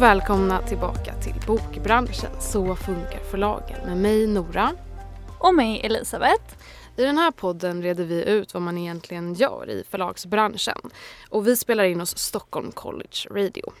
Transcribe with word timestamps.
Och 0.00 0.04
välkomna 0.04 0.62
tillbaka 0.62 1.14
till 1.14 1.34
Bokbranschen. 1.46 2.30
Så 2.40 2.76
funkar 2.76 3.20
förlagen 3.30 3.86
med 3.86 3.96
mig 3.96 4.26
Nora. 4.26 4.72
Och 5.38 5.54
mig 5.54 5.80
Elisabeth. 5.80 6.54
I 6.96 7.02
den 7.02 7.18
här 7.18 7.30
podden 7.30 7.82
reder 7.82 8.04
vi 8.04 8.24
ut 8.24 8.54
vad 8.54 8.62
man 8.62 8.78
egentligen 8.78 9.34
gör 9.34 9.70
i 9.70 9.84
förlagsbranschen. 9.90 10.78
Och 11.28 11.46
vi 11.46 11.56
spelar 11.56 11.84
in 11.84 12.00
hos 12.00 12.18
Stockholm 12.18 12.72
College 12.72 13.28
Radio. 13.30 13.72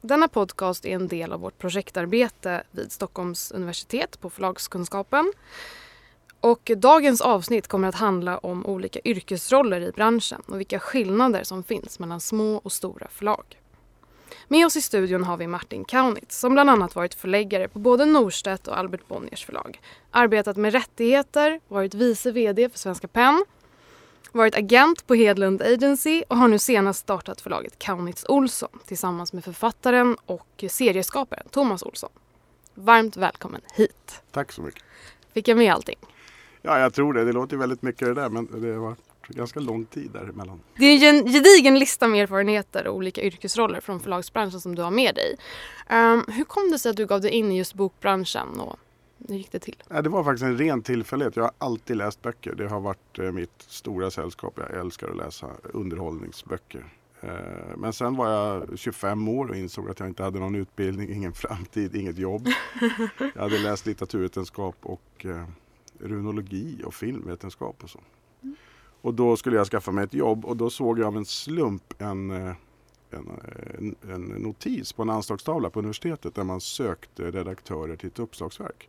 Denna 0.00 0.28
podcast 0.28 0.86
är 0.86 0.94
en 0.94 1.08
del 1.08 1.32
av 1.32 1.40
vårt 1.40 1.58
projektarbete 1.58 2.62
vid 2.70 2.92
Stockholms 2.92 3.52
universitet 3.52 4.20
på 4.20 4.30
Förlagskunskapen. 4.30 5.32
Och 6.40 6.70
dagens 6.76 7.20
avsnitt 7.20 7.68
kommer 7.68 7.88
att 7.88 7.94
handla 7.94 8.38
om 8.38 8.66
olika 8.66 9.00
yrkesroller 9.04 9.80
i 9.80 9.92
branschen 9.92 10.42
och 10.46 10.60
vilka 10.60 10.78
skillnader 10.78 11.44
som 11.44 11.62
finns 11.62 11.98
mellan 11.98 12.20
små 12.20 12.56
och 12.56 12.72
stora 12.72 13.08
förlag. 13.08 13.44
Med 14.48 14.66
oss 14.66 14.76
i 14.76 14.80
studion 14.80 15.24
har 15.24 15.36
vi 15.36 15.46
Martin 15.46 15.84
Kaunitz 15.84 16.38
som 16.38 16.52
bland 16.52 16.70
annat 16.70 16.94
varit 16.94 17.14
förläggare 17.14 17.68
på 17.68 17.78
både 17.78 18.04
Norstedt 18.04 18.68
och 18.68 18.78
Albert 18.78 19.08
Bonniers 19.08 19.44
förlag. 19.44 19.80
Arbetat 20.10 20.56
med 20.56 20.72
rättigheter, 20.72 21.60
varit 21.68 21.94
vice 21.94 22.32
VD 22.32 22.68
för 22.68 22.78
Svenska 22.78 23.08
Penn, 23.08 23.44
varit 24.32 24.54
agent 24.54 25.06
på 25.06 25.14
Hedlund 25.14 25.62
Agency 25.62 26.22
och 26.28 26.36
har 26.36 26.48
nu 26.48 26.58
senast 26.58 27.00
startat 27.00 27.40
förlaget 27.40 27.78
Kaunitz 27.78 28.24
Olsson 28.28 28.78
tillsammans 28.86 29.32
med 29.32 29.44
författaren 29.44 30.16
och 30.26 30.64
serieskaparen 30.68 31.48
Thomas 31.50 31.82
Olsson. 31.82 32.10
Varmt 32.74 33.16
välkommen 33.16 33.60
hit. 33.74 34.22
Tack 34.30 34.52
så 34.52 34.62
mycket. 34.62 34.82
Fick 35.34 35.48
jag 35.48 35.58
med 35.58 35.72
allting? 35.72 35.98
Ja, 36.62 36.78
jag 36.78 36.94
tror 36.94 37.12
det. 37.12 37.24
Det 37.24 37.32
låter 37.32 37.56
väldigt 37.56 37.82
mycket 37.82 38.08
det 38.08 38.14
där 38.14 38.28
men 38.28 38.60
det 38.60 38.78
var 38.78 38.96
ganska 39.28 39.60
lång 39.60 39.84
tid 39.84 40.10
däremellan. 40.10 40.60
Det 40.76 40.84
är 40.84 41.14
en 41.14 41.32
gedigen 41.32 41.78
lista 41.78 42.08
med 42.08 42.22
erfarenheter 42.22 42.86
och 42.86 42.94
olika 42.94 43.22
yrkesroller 43.22 43.80
från 43.80 44.00
förlagsbranschen 44.00 44.60
som 44.60 44.74
du 44.74 44.82
har 44.82 44.90
med 44.90 45.14
dig. 45.14 45.36
Um, 45.90 46.24
hur 46.28 46.44
kom 46.44 46.70
det 46.70 46.78
sig 46.78 46.90
att 46.90 46.96
du 46.96 47.06
gav 47.06 47.20
dig 47.20 47.30
in 47.30 47.52
i 47.52 47.58
just 47.58 47.74
bokbranschen 47.74 48.60
och 48.60 48.78
hur 49.28 49.36
gick 49.36 49.52
det 49.52 49.58
till? 49.58 49.82
Det 49.88 50.08
var 50.08 50.24
faktiskt 50.24 50.44
en 50.44 50.58
ren 50.58 50.82
tillfällighet. 50.82 51.36
Jag 51.36 51.42
har 51.42 51.52
alltid 51.58 51.96
läst 51.96 52.22
böcker. 52.22 52.54
Det 52.54 52.68
har 52.68 52.80
varit 52.80 53.18
eh, 53.18 53.32
mitt 53.32 53.62
stora 53.68 54.10
sällskap. 54.10 54.54
Jag 54.56 54.80
älskar 54.80 55.08
att 55.08 55.16
läsa 55.16 55.50
underhållningsböcker. 55.62 56.84
Eh, 57.20 57.30
men 57.76 57.92
sen 57.92 58.16
var 58.16 58.30
jag 58.30 58.78
25 58.78 59.28
år 59.28 59.48
och 59.48 59.56
insåg 59.56 59.90
att 59.90 60.00
jag 60.00 60.08
inte 60.08 60.22
hade 60.22 60.38
någon 60.38 60.54
utbildning, 60.54 61.12
ingen 61.12 61.32
framtid, 61.32 61.96
inget 61.96 62.18
jobb. 62.18 62.48
Jag 63.34 63.42
hade 63.42 63.58
läst 63.58 63.86
litteraturvetenskap 63.86 64.76
och 64.82 65.26
eh, 65.26 65.44
runologi 65.98 66.82
och 66.84 66.94
filmvetenskap 66.94 67.82
och 67.82 67.90
så. 67.90 68.00
Och 69.06 69.14
då 69.14 69.36
skulle 69.36 69.56
jag 69.56 69.66
skaffa 69.66 69.92
mig 69.92 70.04
ett 70.04 70.14
jobb 70.14 70.44
och 70.44 70.56
då 70.56 70.70
såg 70.70 70.98
jag 70.98 71.06
av 71.06 71.16
en 71.16 71.24
slump 71.24 71.94
en, 71.98 72.30
en, 72.30 72.56
en, 73.10 73.96
en 74.10 74.22
notis 74.22 74.92
på 74.92 75.02
en 75.02 75.10
anslagstavla 75.10 75.70
på 75.70 75.78
universitetet 75.78 76.34
där 76.34 76.44
man 76.44 76.60
sökte 76.60 77.30
redaktörer 77.30 77.96
till 77.96 78.06
ett 78.06 78.18
uppslagsverk. 78.18 78.88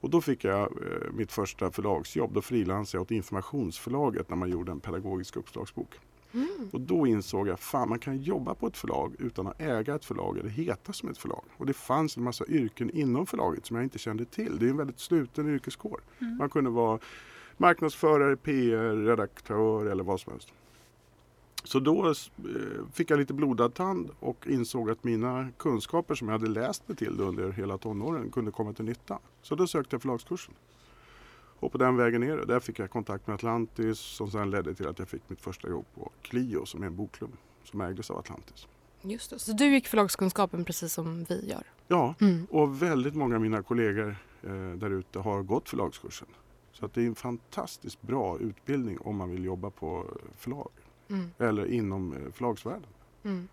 Och 0.00 0.10
då 0.10 0.20
fick 0.20 0.44
jag 0.44 0.62
eh, 0.62 1.12
mitt 1.12 1.32
första 1.32 1.70
förlagsjobb. 1.70 2.34
Då 2.34 2.42
frilansade 2.42 2.98
jag 2.98 3.02
åt 3.02 3.10
Informationsförlaget 3.10 4.28
när 4.28 4.36
man 4.36 4.50
gjorde 4.50 4.72
en 4.72 4.80
pedagogisk 4.80 5.36
uppslagsbok. 5.36 5.94
Mm. 6.32 6.70
Och 6.72 6.80
då 6.80 7.06
insåg 7.06 7.48
jag 7.48 7.58
att 7.72 7.88
man 7.88 7.98
kan 7.98 8.18
jobba 8.18 8.54
på 8.54 8.66
ett 8.66 8.76
förlag 8.76 9.14
utan 9.18 9.46
att 9.46 9.60
äga 9.60 9.94
ett 9.94 10.04
förlag 10.04 10.38
eller 10.38 10.50
heta 10.50 10.92
som 10.92 11.08
ett 11.08 11.18
förlag. 11.18 11.44
Och 11.56 11.66
det 11.66 11.72
fanns 11.72 12.16
en 12.16 12.22
massa 12.22 12.46
yrken 12.46 12.90
inom 12.90 13.26
förlaget 13.26 13.66
som 13.66 13.76
jag 13.76 13.84
inte 13.84 13.98
kände 13.98 14.24
till. 14.24 14.58
Det 14.58 14.66
är 14.66 14.70
en 14.70 14.76
väldigt 14.76 15.00
sluten 15.00 15.48
yrkeskår. 15.48 16.00
Mm. 16.18 16.36
Man 16.36 16.50
kunde 16.50 16.70
vara 16.70 16.98
marknadsförare, 17.58 18.36
PR, 18.36 19.04
redaktör 19.06 19.86
eller 19.86 20.04
vad 20.04 20.20
som 20.20 20.32
helst. 20.32 20.52
Så 21.64 21.80
då 21.80 22.06
eh, 22.06 22.14
fick 22.92 23.10
jag 23.10 23.18
lite 23.18 23.34
blodad 23.34 23.74
tand 23.74 24.10
och 24.20 24.46
insåg 24.46 24.90
att 24.90 25.04
mina 25.04 25.48
kunskaper 25.56 26.14
som 26.14 26.28
jag 26.28 26.38
hade 26.38 26.50
läst 26.50 26.88
mig 26.88 26.96
till 26.96 27.20
under 27.20 27.50
hela 27.52 27.78
tonåren 27.78 28.30
kunde 28.30 28.50
komma 28.50 28.72
till 28.72 28.84
nytta. 28.84 29.18
Så 29.42 29.54
då 29.54 29.66
sökte 29.66 29.94
jag 29.94 30.02
förlagskursen. 30.02 30.54
Och 31.60 31.72
på 31.72 31.78
den 31.78 31.96
vägen 31.96 32.20
ner 32.20 32.36
där 32.36 32.60
fick 32.60 32.78
jag 32.78 32.90
kontakt 32.90 33.26
med 33.26 33.34
Atlantis 33.34 33.98
som 33.98 34.30
sedan 34.30 34.50
ledde 34.50 34.74
till 34.74 34.88
att 34.88 34.98
jag 34.98 35.08
fick 35.08 35.22
mitt 35.28 35.40
första 35.40 35.68
jobb 35.68 35.84
på 35.94 36.10
Clio 36.22 36.66
som 36.66 36.82
är 36.82 36.86
en 36.86 36.96
bokklubb 36.96 37.32
som 37.64 37.80
ägdes 37.80 38.10
av 38.10 38.18
Atlantis. 38.18 38.66
Just 39.02 39.30
det, 39.30 39.38
så 39.38 39.52
du 39.52 39.74
gick 39.74 39.86
förlagskunskapen 39.86 40.64
precis 40.64 40.92
som 40.92 41.24
vi 41.24 41.50
gör? 41.50 41.62
Ja, 41.88 42.14
mm. 42.20 42.46
och 42.50 42.82
väldigt 42.82 43.14
många 43.14 43.34
av 43.34 43.40
mina 43.40 43.62
kollegor 43.62 44.16
eh, 44.42 44.50
där 44.52 44.90
ute 44.90 45.18
har 45.18 45.42
gått 45.42 45.68
förlagskursen. 45.68 46.28
Så 46.78 46.86
att 46.86 46.94
det 46.94 47.02
är 47.02 47.06
en 47.06 47.14
fantastiskt 47.14 48.02
bra 48.02 48.38
utbildning 48.38 48.98
om 49.00 49.16
man 49.16 49.30
vill 49.30 49.44
jobba 49.44 49.70
på 49.70 50.04
förlag. 50.36 50.70
Mm. 51.10 51.30
Eller 51.38 51.72
inom 51.72 52.12
eh, 52.12 52.32
förlagsvärlden. 52.32 52.90
Mm. 53.24 53.48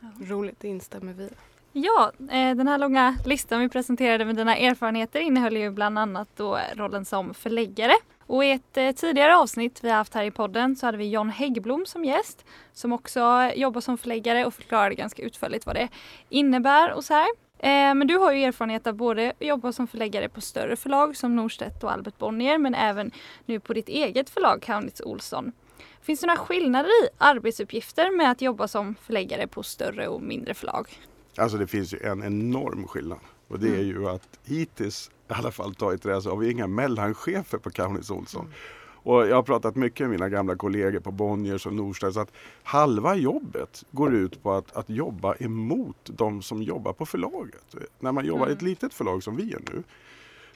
Ja. 0.00 0.08
Roligt, 0.20 0.60
det 0.60 0.68
instämmer 0.68 1.12
vi 1.12 1.28
Ja, 1.72 2.12
eh, 2.18 2.56
den 2.56 2.68
här 2.68 2.78
långa 2.78 3.16
listan 3.24 3.60
vi 3.60 3.68
presenterade 3.68 4.24
med 4.24 4.36
dina 4.36 4.56
erfarenheter 4.56 5.20
innehöll 5.20 5.56
ju 5.56 5.70
bland 5.70 5.98
annat 5.98 6.28
då 6.36 6.58
rollen 6.74 7.04
som 7.04 7.34
förläggare. 7.34 7.94
Och 8.26 8.44
i 8.44 8.50
ett 8.50 8.76
eh, 8.76 8.92
tidigare 8.92 9.36
avsnitt 9.36 9.84
vi 9.84 9.90
har 9.90 9.96
haft 9.96 10.14
här 10.14 10.24
i 10.24 10.30
podden 10.30 10.76
så 10.76 10.86
hade 10.86 10.98
vi 10.98 11.10
John 11.10 11.30
Häggblom 11.30 11.86
som 11.86 12.04
gäst 12.04 12.44
som 12.72 12.92
också 12.92 13.50
jobbar 13.54 13.80
som 13.80 13.98
förläggare 13.98 14.46
och 14.46 14.54
förklarade 14.54 14.94
ganska 14.94 15.22
utförligt 15.22 15.66
vad 15.66 15.76
det 15.76 15.88
innebär 16.28 16.92
och 16.92 17.04
så 17.04 17.14
här. 17.14 17.28
Eh, 17.62 17.94
men 17.94 18.06
du 18.06 18.16
har 18.16 18.32
ju 18.32 18.44
erfarenhet 18.44 18.86
av 18.86 18.94
både 18.94 19.32
jobba 19.40 19.72
som 19.72 19.86
förläggare 19.86 20.28
på 20.28 20.40
större 20.40 20.76
förlag 20.76 21.16
som 21.16 21.36
Norstedt 21.36 21.84
och 21.84 21.92
Albert 21.92 22.18
Bonnier 22.18 22.58
men 22.58 22.74
även 22.74 23.10
nu 23.46 23.60
på 23.60 23.72
ditt 23.72 23.88
eget 23.88 24.30
förlag 24.30 24.62
Kaunitz 24.62 25.00
Olsson. 25.00 25.52
Finns 26.00 26.20
det 26.20 26.26
några 26.26 26.38
skillnader 26.38 26.88
i 27.04 27.08
arbetsuppgifter 27.18 28.16
med 28.16 28.30
att 28.30 28.42
jobba 28.42 28.68
som 28.68 28.94
förläggare 29.02 29.46
på 29.46 29.62
större 29.62 30.08
och 30.08 30.22
mindre 30.22 30.54
förlag? 30.54 30.88
Alltså 31.36 31.58
det 31.58 31.66
finns 31.66 31.94
ju 31.94 31.98
en 31.98 32.22
enorm 32.22 32.86
skillnad 32.88 33.18
och 33.48 33.58
det 33.58 33.68
är 33.68 33.74
mm. 33.74 33.86
ju 33.86 34.08
att 34.08 34.38
hittills 34.44 35.10
i 35.30 35.32
alla 35.32 35.52
fall 35.52 35.74
tagit 35.74 36.02
det 36.02 36.22
så 36.22 36.30
har 36.30 36.36
vi 36.36 36.50
inga 36.50 36.66
mellanchefer 36.66 37.58
på 37.58 37.70
Kaunitz 37.70 38.10
Olsson. 38.10 38.44
Mm. 38.44 38.54
Och 39.02 39.26
jag 39.28 39.36
har 39.36 39.42
pratat 39.42 39.76
mycket 39.76 40.00
med 40.00 40.10
mina 40.10 40.28
gamla 40.28 40.56
kollegor 40.56 41.00
på 41.00 41.10
Bonniers 41.10 41.66
och 41.66 41.74
Norstedts 41.74 42.16
att 42.16 42.32
halva 42.62 43.16
jobbet 43.16 43.84
går 43.90 44.14
ut 44.14 44.42
på 44.42 44.52
att, 44.52 44.76
att 44.76 44.90
jobba 44.90 45.34
emot 45.34 46.10
de 46.12 46.42
som 46.42 46.62
jobbar 46.62 46.92
på 46.92 47.06
förlaget. 47.06 47.74
När 48.00 48.12
man 48.12 48.24
jobbar 48.24 48.48
i 48.48 48.52
ett 48.52 48.60
mm. 48.60 48.70
litet 48.70 48.94
förlag 48.94 49.22
som 49.22 49.36
vi 49.36 49.52
är 49.52 49.60
nu, 49.72 49.82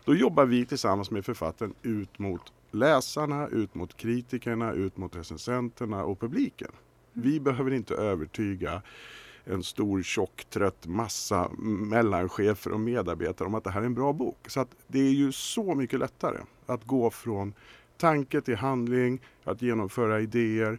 då 0.04 0.14
jobbar 0.14 0.44
vi 0.44 0.66
tillsammans 0.66 1.10
med 1.10 1.24
författaren 1.24 1.74
ut 1.82 2.18
mot 2.18 2.52
läsarna, 2.70 3.48
ut 3.48 3.74
mot 3.74 3.96
kritikerna, 3.96 4.72
ut 4.72 4.96
mot 4.96 5.16
recensenterna 5.16 6.04
och 6.04 6.20
publiken. 6.20 6.68
Mm. 6.68 7.30
Vi 7.30 7.40
behöver 7.40 7.72
inte 7.72 7.94
övertyga 7.94 8.82
en 9.44 9.62
stor 9.62 10.02
tjock 10.02 10.44
trött 10.50 10.86
massa 10.86 11.50
mellanchefer 11.58 12.72
och 12.72 12.80
medarbetare 12.80 13.48
om 13.48 13.54
att 13.54 13.64
det 13.64 13.70
här 13.70 13.80
är 13.80 13.86
en 13.86 13.94
bra 13.94 14.12
bok. 14.12 14.38
Så 14.46 14.60
att 14.60 14.68
det 14.86 14.98
är 14.98 15.12
ju 15.12 15.32
så 15.32 15.74
mycket 15.74 16.00
lättare 16.00 16.38
att 16.66 16.84
gå 16.84 17.10
från 17.10 17.54
tanke 17.98 18.40
till 18.40 18.56
handling, 18.56 19.20
att 19.44 19.62
genomföra 19.62 20.20
idéer. 20.20 20.78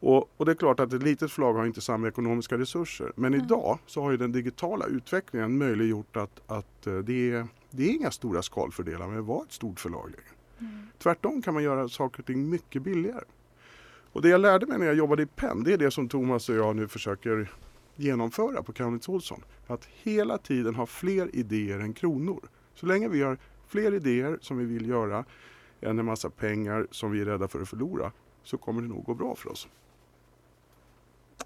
Och, 0.00 0.30
och, 0.36 0.46
det 0.46 0.52
är 0.52 0.56
klart 0.56 0.80
att 0.80 0.92
ett 0.92 1.02
litet 1.02 1.32
förlag 1.32 1.54
har 1.54 1.66
inte 1.66 1.80
samma 1.80 2.08
ekonomiska 2.08 2.58
resurser. 2.58 3.12
Men 3.16 3.34
mm. 3.34 3.44
idag 3.46 3.78
så 3.86 4.02
har 4.02 4.10
ju 4.10 4.16
den 4.16 4.32
digitala 4.32 4.86
utvecklingen 4.86 5.58
möjliggjort 5.58 6.16
att, 6.16 6.40
att 6.46 6.86
eh, 6.86 6.98
det, 6.98 7.30
är, 7.32 7.46
det 7.70 7.82
är 7.82 7.90
inga 7.90 8.10
stora 8.10 8.42
skalfördelar 8.42 9.08
med 9.08 9.18
att 9.18 9.24
vara 9.24 9.42
ett 9.42 9.52
stort 9.52 9.80
förlag 9.80 10.14
mm. 10.58 10.86
Tvärtom 10.98 11.42
kan 11.42 11.54
man 11.54 11.62
göra 11.62 11.88
saker 11.88 12.20
och 12.20 12.26
ting 12.26 12.50
mycket 12.50 12.82
billigare. 12.82 13.24
Och 14.12 14.22
det 14.22 14.28
jag 14.28 14.40
lärde 14.40 14.66
mig 14.66 14.78
när 14.78 14.86
jag 14.86 14.94
jobbade 14.94 15.22
i 15.22 15.26
Penn, 15.26 15.62
det 15.64 15.72
är 15.72 15.78
det 15.78 15.90
som 15.90 16.08
Thomas 16.08 16.48
och 16.48 16.54
jag 16.54 16.76
nu 16.76 16.88
försöker 16.88 17.50
genomföra 17.96 18.62
på 18.62 18.72
Kaunitz 18.72 19.08
Olsson. 19.08 19.42
Att 19.66 19.88
hela 20.02 20.38
tiden 20.38 20.74
ha 20.74 20.86
fler 20.86 21.36
idéer 21.36 21.78
än 21.78 21.94
kronor. 21.94 22.40
Så 22.74 22.86
länge 22.86 23.08
vi 23.08 23.22
har 23.22 23.38
fler 23.68 23.94
idéer 23.94 24.38
som 24.40 24.58
vi 24.58 24.64
vill 24.64 24.88
göra 24.88 25.24
än 25.80 25.98
en 25.98 26.04
massa 26.04 26.30
pengar 26.30 26.86
som 26.90 27.10
vi 27.10 27.20
är 27.20 27.24
rädda 27.24 27.48
för 27.48 27.60
att 27.62 27.68
förlora 27.68 28.12
så 28.42 28.58
kommer 28.58 28.82
det 28.82 28.88
nog 28.88 29.04
gå 29.04 29.14
bra 29.14 29.34
för 29.34 29.52
oss. 29.52 29.68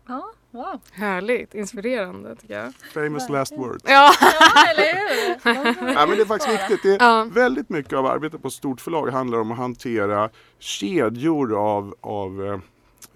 Ja, 0.06 0.32
wow. 0.50 0.80
Härligt, 0.92 1.54
inspirerande 1.54 2.36
tycker 2.36 2.54
jag. 2.54 2.74
Famous 2.74 3.28
last 3.28 3.52
words. 3.52 3.84
Ja, 3.86 4.12
ja 4.20 4.70
eller 4.70 4.84
hur? 4.84 5.92
ja, 5.94 6.06
men 6.06 6.16
det 6.16 6.22
är 6.22 6.26
faktiskt 6.26 6.52
viktigt. 6.52 6.82
Det 6.82 7.04
är 7.04 7.08
ja. 7.08 7.24
Väldigt 7.24 7.68
mycket 7.68 7.92
av 7.92 8.06
arbetet 8.06 8.42
på 8.42 8.50
stort 8.50 8.80
förlag 8.80 9.10
handlar 9.10 9.38
om 9.38 9.52
att 9.52 9.58
hantera 9.58 10.30
kedjor 10.58 11.58
av, 11.58 11.94
av 12.00 12.46
eh, 12.46 12.58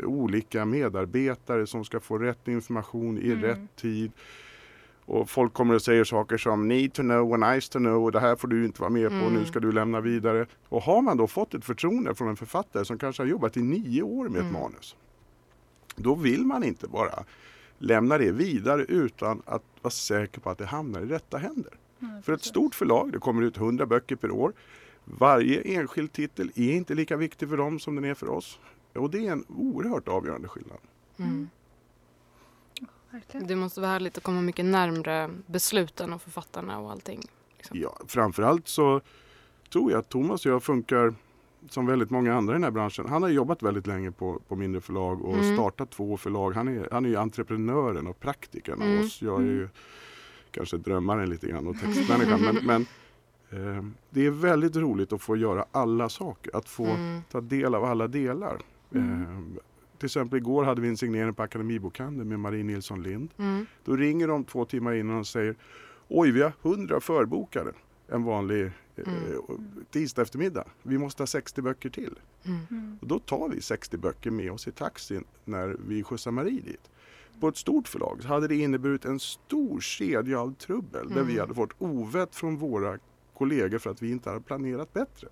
olika 0.06 0.64
medarbetare 0.64 1.66
som 1.66 1.84
ska 1.84 2.00
få 2.00 2.18
rätt 2.18 2.48
information 2.48 3.18
i 3.18 3.30
mm. 3.30 3.42
rätt 3.42 3.76
tid. 3.76 4.12
Och 5.06 5.30
folk 5.30 5.52
kommer 5.52 5.74
och 5.74 5.82
säger 5.82 6.04
saker 6.04 6.36
som 6.36 6.68
need 6.68 6.92
to 6.92 7.02
know 7.02 7.32
och 7.32 7.40
nice 7.40 7.72
to 7.72 7.78
know 7.78 8.04
och 8.04 8.12
det 8.12 8.20
här 8.20 8.36
får 8.36 8.48
du 8.48 8.64
inte 8.64 8.80
vara 8.80 8.90
med 8.90 9.06
mm. 9.06 9.24
på, 9.24 9.30
nu 9.30 9.44
ska 9.44 9.60
du 9.60 9.72
lämna 9.72 10.00
vidare. 10.00 10.46
Och 10.68 10.82
har 10.82 11.02
man 11.02 11.16
då 11.16 11.26
fått 11.26 11.54
ett 11.54 11.64
förtroende 11.64 12.14
från 12.14 12.28
en 12.28 12.36
författare 12.36 12.84
som 12.84 12.98
kanske 12.98 13.22
har 13.22 13.28
jobbat 13.28 13.56
i 13.56 13.62
nio 13.62 14.02
år 14.02 14.28
med 14.28 14.40
mm. 14.40 14.46
ett 14.46 14.52
manus. 14.52 14.96
Då 15.96 16.14
vill 16.14 16.44
man 16.44 16.64
inte 16.64 16.88
bara 16.88 17.24
lämna 17.78 18.18
det 18.18 18.32
vidare 18.32 18.82
utan 18.82 19.42
att 19.44 19.62
vara 19.82 19.90
säker 19.90 20.40
på 20.40 20.50
att 20.50 20.58
det 20.58 20.66
hamnar 20.66 21.00
i 21.00 21.06
rätta 21.06 21.38
händer. 21.38 21.72
Mm, 22.00 22.22
För 22.22 22.32
ett 22.32 22.44
stort 22.44 22.74
förlag, 22.74 23.12
det 23.12 23.18
kommer 23.18 23.42
ut 23.42 23.56
100 23.56 23.86
böcker 23.86 24.16
per 24.16 24.30
år. 24.30 24.52
Varje 25.04 25.60
enskild 25.60 26.12
titel 26.12 26.50
är 26.54 26.72
inte 26.72 26.94
lika 26.94 27.16
viktig 27.16 27.48
för 27.48 27.56
dem 27.56 27.78
som 27.78 27.94
den 27.94 28.04
är 28.04 28.14
för 28.14 28.28
oss. 28.28 28.58
Och 28.94 29.10
det 29.10 29.26
är 29.26 29.32
en 29.32 29.44
oerhört 29.48 30.08
avgörande 30.08 30.48
skillnad. 30.48 30.78
Mm. 31.18 31.48
Verkligen. 33.16 33.46
Det 33.46 33.56
måste 33.56 33.80
vara 33.80 33.90
härligt 33.90 34.16
att 34.18 34.22
komma 34.24 34.40
mycket 34.40 34.64
närmre 34.64 35.30
besluten 35.46 36.12
och 36.12 36.22
författarna 36.22 36.78
och 36.78 36.90
allting. 36.90 37.20
Liksom. 37.56 37.78
Ja, 37.80 37.96
framförallt 38.06 38.68
så 38.68 39.00
tror 39.72 39.90
jag 39.92 39.98
att 39.98 40.08
Thomas 40.08 40.46
och 40.46 40.52
jag 40.52 40.62
funkar 40.62 41.14
som 41.68 41.86
väldigt 41.86 42.10
många 42.10 42.34
andra 42.34 42.52
i 42.52 42.54
den 42.54 42.64
här 42.64 42.70
branschen. 42.70 43.06
Han 43.08 43.22
har 43.22 43.28
jobbat 43.30 43.62
väldigt 43.62 43.86
länge 43.86 44.10
på, 44.12 44.40
på 44.48 44.56
mindre 44.56 44.80
förlag 44.80 45.24
och 45.24 45.34
Mm. 45.34 45.54
startat 45.56 45.90
två 45.90 46.16
förlag. 46.16 46.52
Han 46.52 46.68
är, 46.68 46.88
han 46.92 47.04
är 47.04 47.08
ju 47.08 47.16
entreprenören 47.16 48.06
och 48.06 48.20
praktikern 48.20 48.82
av 48.82 48.88
Mm. 48.88 49.04
oss. 49.04 49.22
Jag 49.22 49.40
är 49.42 49.46
ju 49.46 49.68
kanske 50.50 50.76
drömmaren 50.76 51.30
lite 51.30 51.46
grann 51.46 51.66
och 51.66 51.76
textmänniskan. 51.80 52.40
men 52.40 52.56
men 52.66 52.86
eh, 53.76 53.84
det 54.10 54.26
är 54.26 54.30
väldigt 54.30 54.76
roligt 54.76 55.12
att 55.12 55.22
få 55.22 55.36
göra 55.36 55.64
alla 55.72 56.08
saker. 56.08 56.56
Att 56.56 56.68
få 56.68 56.86
Mm. 56.86 57.22
ta 57.30 57.40
del 57.40 57.74
av 57.74 57.84
alla 57.84 58.08
delar. 58.08 58.58
Mm. 58.94 59.22
Eh, 59.22 59.62
till 59.98 60.06
exempel 60.06 60.36
igår 60.38 60.64
hade 60.64 60.80
vi 60.80 60.88
en 60.88 60.96
signering 60.96 61.34
på 61.34 61.42
Akademibokhandeln 61.42 62.28
med 62.28 62.40
Marie 62.40 62.64
Nilsson 62.64 63.02
Lind. 63.02 63.30
Mm. 63.38 63.66
Då 63.84 63.96
ringer 63.96 64.28
de 64.28 64.44
två 64.44 64.64
timmar 64.64 64.94
innan 64.94 65.18
och 65.18 65.26
säger 65.26 65.54
Oj, 66.08 66.30
vi 66.30 66.42
har 66.42 66.52
100 66.62 67.00
förbokade 67.00 67.72
en 68.08 68.22
vanlig 68.24 68.64
eh, 68.64 68.72
Mm. 69.06 69.62
tisdag 69.90 70.22
eftermiddag. 70.22 70.64
Vi 70.82 70.98
måste 70.98 71.22
ha 71.22 71.26
60 71.26 71.62
böcker 71.62 71.90
till. 71.90 72.14
Mm. 72.44 72.58
Mm. 72.70 72.98
Och 73.00 73.06
då 73.06 73.18
tar 73.18 73.48
vi 73.48 73.60
60 73.60 73.96
böcker 73.96 74.30
med 74.30 74.52
oss 74.52 74.68
i 74.68 74.72
taxin 74.72 75.24
när 75.44 75.76
vi 75.88 76.02
skjutsar 76.02 76.30
Marie 76.30 76.60
dit. 76.60 76.90
På 77.40 77.48
ett 77.48 77.56
stort 77.56 77.88
förlag 77.88 78.18
så 78.22 78.28
hade 78.28 78.48
det 78.48 78.56
inneburit 78.56 79.04
en 79.04 79.20
stor 79.20 79.80
kedja 79.80 80.40
av 80.40 80.54
trubbel 80.54 81.08
där 81.08 81.14
Mm. 81.16 81.26
vi 81.26 81.38
hade 81.38 81.54
fått 81.54 81.72
ovett 81.78 82.34
från 82.34 82.56
våra 82.56 82.98
kollegor 83.34 83.78
för 83.78 83.90
att 83.90 84.02
vi 84.02 84.10
inte 84.10 84.28
hade 84.30 84.40
planerat 84.40 84.92
bättre. 84.92 85.28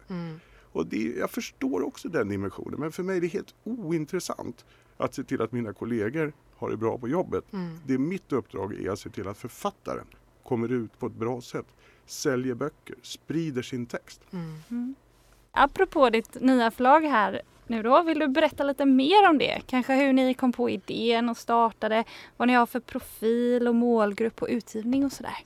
Och 0.74 0.86
det, 0.86 0.96
jag 0.96 1.30
förstår 1.30 1.82
också 1.82 2.08
den 2.08 2.28
dimensionen 2.28 2.80
men 2.80 2.92
för 2.92 3.02
mig 3.02 3.16
är 3.16 3.20
det 3.20 3.26
helt 3.26 3.54
ointressant 3.64 4.64
att 4.96 5.14
se 5.14 5.24
till 5.24 5.42
att 5.42 5.52
mina 5.52 5.72
kollegor 5.72 6.32
har 6.56 6.70
det 6.70 6.76
bra 6.76 6.98
på 6.98 7.08
jobbet. 7.08 7.52
Mm. 7.52 7.78
Det 7.86 7.98
mitt 7.98 8.32
uppdrag 8.32 8.74
är 8.74 8.90
att 8.90 8.98
se 8.98 9.10
till 9.10 9.28
att 9.28 9.38
författaren 9.38 10.06
kommer 10.42 10.72
ut 10.72 10.98
på 10.98 11.06
ett 11.06 11.12
bra 11.12 11.40
sätt, 11.40 11.66
säljer 12.06 12.54
böcker, 12.54 12.96
sprider 13.02 13.62
sin 13.62 13.86
text. 13.86 14.20
Mm. 14.32 14.54
Mm. 14.70 14.94
Apropå 15.52 16.10
ditt 16.10 16.40
nya 16.40 16.70
förlag 16.70 17.00
här 17.00 17.42
nu 17.66 17.82
då, 17.82 18.02
vill 18.02 18.18
du 18.18 18.28
berätta 18.28 18.64
lite 18.64 18.86
mer 18.86 19.28
om 19.28 19.38
det? 19.38 19.62
Kanske 19.66 19.94
hur 19.94 20.12
ni 20.12 20.34
kom 20.34 20.52
på 20.52 20.70
idén 20.70 21.28
och 21.28 21.36
startade, 21.36 22.04
vad 22.36 22.48
ni 22.48 22.54
har 22.54 22.66
för 22.66 22.80
profil 22.80 23.68
och 23.68 23.74
målgrupp 23.74 24.42
och 24.42 24.48
utgivning 24.50 25.04
och 25.04 25.12
sådär. 25.12 25.38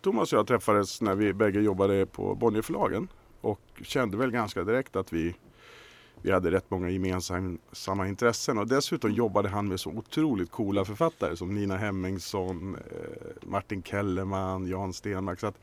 Thomas 0.00 0.32
och 0.32 0.38
jag 0.38 0.46
träffades 0.46 1.00
när 1.00 1.14
vi 1.14 1.32
bägge 1.32 1.60
jobbade 1.60 2.06
på 2.06 2.34
Bonnierförlagen 2.34 3.08
och 3.40 3.60
kände 3.82 4.16
väl 4.16 4.30
ganska 4.30 4.64
direkt 4.64 4.96
att 4.96 5.12
vi, 5.12 5.34
vi 6.22 6.32
hade 6.32 6.50
rätt 6.50 6.70
många 6.70 6.90
gemensamma 6.90 8.08
intressen 8.08 8.58
och 8.58 8.68
dessutom 8.68 9.12
jobbade 9.12 9.48
han 9.48 9.68
med 9.68 9.80
så 9.80 9.90
otroligt 9.90 10.50
coola 10.50 10.84
författare 10.84 11.36
som 11.36 11.54
Nina 11.54 11.76
Hemmingsson, 11.76 12.74
eh, 12.74 13.48
Martin 13.48 13.82
Kellerman, 13.82 14.66
Jan 14.66 14.92
Stenmark. 14.92 15.40
Så 15.40 15.46
att 15.46 15.58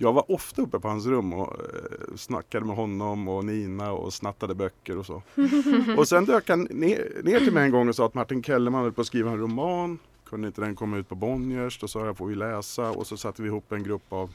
jag 0.00 0.12
var 0.12 0.30
ofta 0.30 0.62
uppe 0.62 0.78
på 0.78 0.88
hans 0.88 1.06
rum 1.06 1.32
och 1.32 1.52
eh, 1.52 2.16
snackade 2.16 2.66
med 2.66 2.76
honom 2.76 3.28
och 3.28 3.44
Nina 3.44 3.92
och 3.92 4.14
snattade 4.14 4.54
böcker 4.54 4.98
och 4.98 5.06
så. 5.06 5.22
Och 5.96 6.08
sen 6.08 6.24
dök 6.24 6.48
han 6.48 6.68
ner, 6.70 7.22
ner 7.24 7.38
till 7.38 7.52
mig 7.52 7.64
en 7.64 7.70
gång 7.70 7.88
och 7.88 7.96
sa 7.96 8.06
att 8.06 8.14
Martin 8.14 8.42
Kellerman 8.42 8.82
höll 8.82 8.92
på 8.92 9.00
att 9.00 9.06
skriva 9.06 9.30
en 9.30 9.38
roman. 9.38 9.98
Kunde 10.24 10.46
inte 10.46 10.60
den 10.60 10.76
komma 10.76 10.96
ut 10.96 11.08
på 11.08 11.14
Bonniers? 11.14 11.78
Då 11.78 11.88
sa 11.88 12.06
jag, 12.06 12.16
får 12.16 12.26
vi 12.26 12.34
läsa? 12.34 12.90
Och 12.90 13.06
så 13.06 13.16
satte 13.16 13.42
vi 13.42 13.48
ihop 13.48 13.72
en 13.72 13.82
grupp 13.82 14.12
av, 14.12 14.30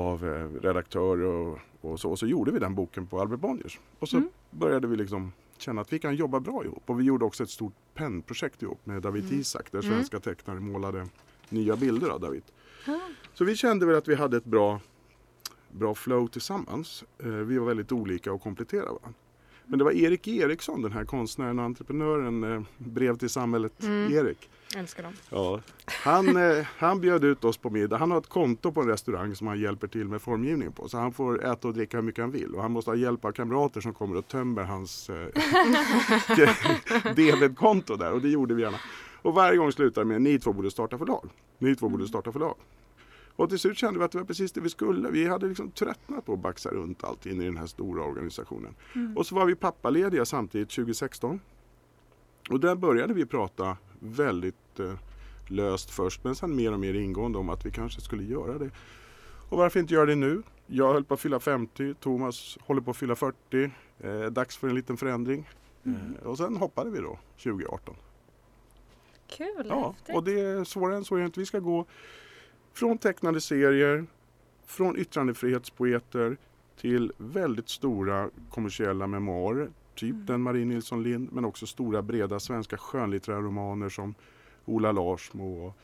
av 0.00 0.24
eh, 0.26 0.48
redaktörer 0.62 1.24
och, 1.24 1.58
och 1.80 2.00
så. 2.00 2.10
Och 2.10 2.18
så 2.18 2.26
gjorde 2.26 2.52
vi 2.52 2.58
den 2.58 2.74
boken 2.74 3.06
på 3.06 3.20
Albert 3.20 3.40
Bonniers. 3.40 3.80
Och 3.98 4.08
så 4.08 4.16
Mm. 4.16 4.28
började 4.50 4.86
vi 4.86 4.96
liksom 4.96 5.32
känna 5.58 5.80
att 5.80 5.92
vi 5.92 5.98
kan 5.98 6.14
jobba 6.16 6.40
bra 6.40 6.64
ihop. 6.64 6.82
Och 6.86 7.00
vi 7.00 7.04
gjorde 7.04 7.24
också 7.24 7.42
ett 7.42 7.50
stort 7.50 7.72
pennprojekt 7.94 8.62
ihop 8.62 8.86
med 8.86 9.02
David 9.02 9.24
Mm. 9.24 9.40
Isak 9.40 9.72
där 9.72 9.78
Mm. 9.84 9.92
svenska 9.94 10.20
tecknare 10.20 10.60
målade 10.60 11.06
nya 11.48 11.76
bilder 11.76 12.08
av 12.08 12.20
David. 12.20 12.42
Ah. 12.86 12.90
Så 13.34 13.44
vi 13.44 13.56
kände 13.56 13.86
väl 13.86 13.96
att 13.96 14.08
vi 14.08 14.14
hade 14.14 14.36
ett 14.36 14.44
bra, 14.44 14.80
bra 15.70 15.94
flow 15.94 16.26
tillsammans. 16.28 17.04
Eh, 17.18 17.26
vi 17.28 17.58
var 17.58 17.66
väldigt 17.66 17.92
olika 17.92 18.32
och 18.32 18.42
kompletterade 18.42 18.86
varandra. 18.90 19.12
Men 19.70 19.78
det 19.78 19.84
var 19.84 19.92
Erik 19.92 20.28
Eriksson, 20.28 20.82
den 20.82 20.92
här 20.92 21.04
konstnären 21.04 21.58
och 21.58 21.64
entreprenören, 21.64 22.44
eh, 22.54 22.62
brev 22.78 23.16
till 23.18 23.30
samhället, 23.30 23.72
Mm. 23.82 24.12
Erik. 24.12 24.50
Älskar 24.76 25.02
dem. 25.02 25.12
Ja. 25.30 25.60
Han, 25.86 26.36
eh, 26.36 26.66
han 26.78 27.00
bjöd 27.00 27.24
ut 27.24 27.44
oss 27.44 27.56
på 27.56 27.70
middag. 27.70 27.96
Han 27.96 28.10
har 28.10 28.18
ett 28.18 28.28
konto 28.28 28.72
på 28.72 28.80
en 28.80 28.88
restaurang 28.88 29.34
som 29.34 29.46
han 29.46 29.60
hjälper 29.60 29.86
till 29.86 30.08
med 30.08 30.22
formgivningen 30.22 30.72
på. 30.72 30.88
Så 30.88 30.98
han 30.98 31.12
får 31.12 31.44
äta 31.44 31.68
och 31.68 31.74
dricka 31.74 31.96
hur 31.96 32.04
mycket 32.04 32.22
han 32.22 32.30
vill. 32.30 32.54
Och 32.54 32.62
han 32.62 32.72
måste 32.72 32.90
ha 32.90 32.96
hjälp 32.96 33.24
av 33.24 33.32
kamrater 33.32 33.80
som 33.80 33.94
kommer 33.94 34.16
och 34.16 34.28
tömmer 34.28 34.62
hans 34.62 35.10
eh, 35.10 35.26
debetkonto 37.16 37.96
där. 37.96 38.12
Och 38.12 38.20
det 38.20 38.28
gjorde 38.28 38.54
vi 38.54 38.62
gärna. 38.62 38.78
Och 39.22 39.34
varje 39.34 39.58
gång 39.58 39.72
slutar 39.72 40.04
med 40.04 40.22
ni 40.22 40.38
två 40.38 40.52
borde 40.52 40.70
starta 40.70 40.98
förlag. 40.98 41.28
Ni 41.58 41.76
två 41.76 41.88
borde 41.88 42.08
starta 42.08 42.32
förlag. 42.32 42.54
Och 43.36 43.48
till 43.48 43.58
slut 43.58 43.78
kände 43.78 43.98
vi 43.98 44.04
att 44.04 44.12
det 44.12 44.18
var 44.18 44.24
precis 44.24 44.52
det 44.52 44.60
vi 44.60 44.68
skulle. 44.68 45.10
Vi 45.10 45.28
hade 45.28 45.46
liksom 45.46 45.70
tröttnat 45.70 46.26
på 46.26 46.32
att 46.32 46.38
baxa 46.38 46.70
runt 46.70 47.04
allt 47.04 47.26
in 47.26 47.42
i 47.42 47.44
den 47.44 47.56
här 47.56 47.66
stora 47.66 48.02
organisationen. 48.04 48.74
Mm. 48.94 49.16
Och 49.16 49.26
så 49.26 49.34
var 49.34 49.46
vi 49.46 49.54
pappalediga 49.54 50.24
samtidigt 50.24 50.70
2016. 50.70 51.40
Och 52.50 52.60
där 52.60 52.74
började 52.74 53.14
vi 53.14 53.26
prata 53.26 53.76
väldigt 53.98 54.80
eh, 54.80 54.92
löst 55.48 55.90
först 55.90 56.24
men 56.24 56.34
sen 56.34 56.56
mer 56.56 56.72
och 56.72 56.80
mer 56.80 56.94
ingående 56.94 57.38
om 57.38 57.48
att 57.48 57.66
vi 57.66 57.70
kanske 57.70 58.00
skulle 58.00 58.22
göra 58.24 58.58
det. 58.58 58.70
Och 59.48 59.58
varför 59.58 59.80
inte 59.80 59.94
göra 59.94 60.06
det 60.06 60.14
nu? 60.14 60.42
Jag 60.66 60.92
höll 60.92 61.04
på 61.04 61.14
att 61.14 61.20
fylla 61.20 61.40
50, 61.40 61.94
Thomas 61.94 62.58
håller 62.60 62.80
på 62.80 62.90
att 62.90 62.96
fylla 62.96 63.14
40. 63.16 63.70
Eh, 64.00 64.20
dags 64.22 64.56
för 64.56 64.68
en 64.68 64.74
liten 64.74 64.96
förändring. 64.96 65.48
Mm. 65.84 66.16
Eh, 66.22 66.26
och 66.26 66.36
sen 66.36 66.56
hoppade 66.56 66.90
vi 66.90 66.98
då 66.98 67.18
2018. 67.42 67.94
Kul, 69.26 69.66
Ja, 69.68 69.94
häftigt. 69.96 70.16
och 70.16 70.24
det 70.24 70.40
är 70.40 70.64
svårare 70.64 70.96
än 70.96 71.04
så 71.04 71.16
är 71.16 71.24
inte. 71.24 71.40
Vi 71.40 71.46
ska 71.46 71.58
gå 71.58 71.86
från 72.80 72.98
tecknade 72.98 73.40
serier, 73.40 74.06
från 74.66 74.96
yttrandefrihetspoeter 74.96 76.36
till 76.76 77.12
väldigt 77.16 77.68
stora 77.68 78.30
kommersiella 78.50 79.06
memoarer. 79.06 79.68
Typ 79.94 80.14
Mm. 80.14 80.26
den 80.26 80.40
Marie 80.42 80.64
Nilsson 80.64 81.02
Lind 81.02 81.28
men 81.32 81.44
också 81.44 81.66
stora 81.66 82.02
breda 82.02 82.40
svenska 82.40 82.76
skönlitterära 82.78 83.40
romaner 83.40 83.88
som 83.88 84.14
Ola 84.64 84.92
Larsmo. 84.92 85.66
Och 85.66 85.76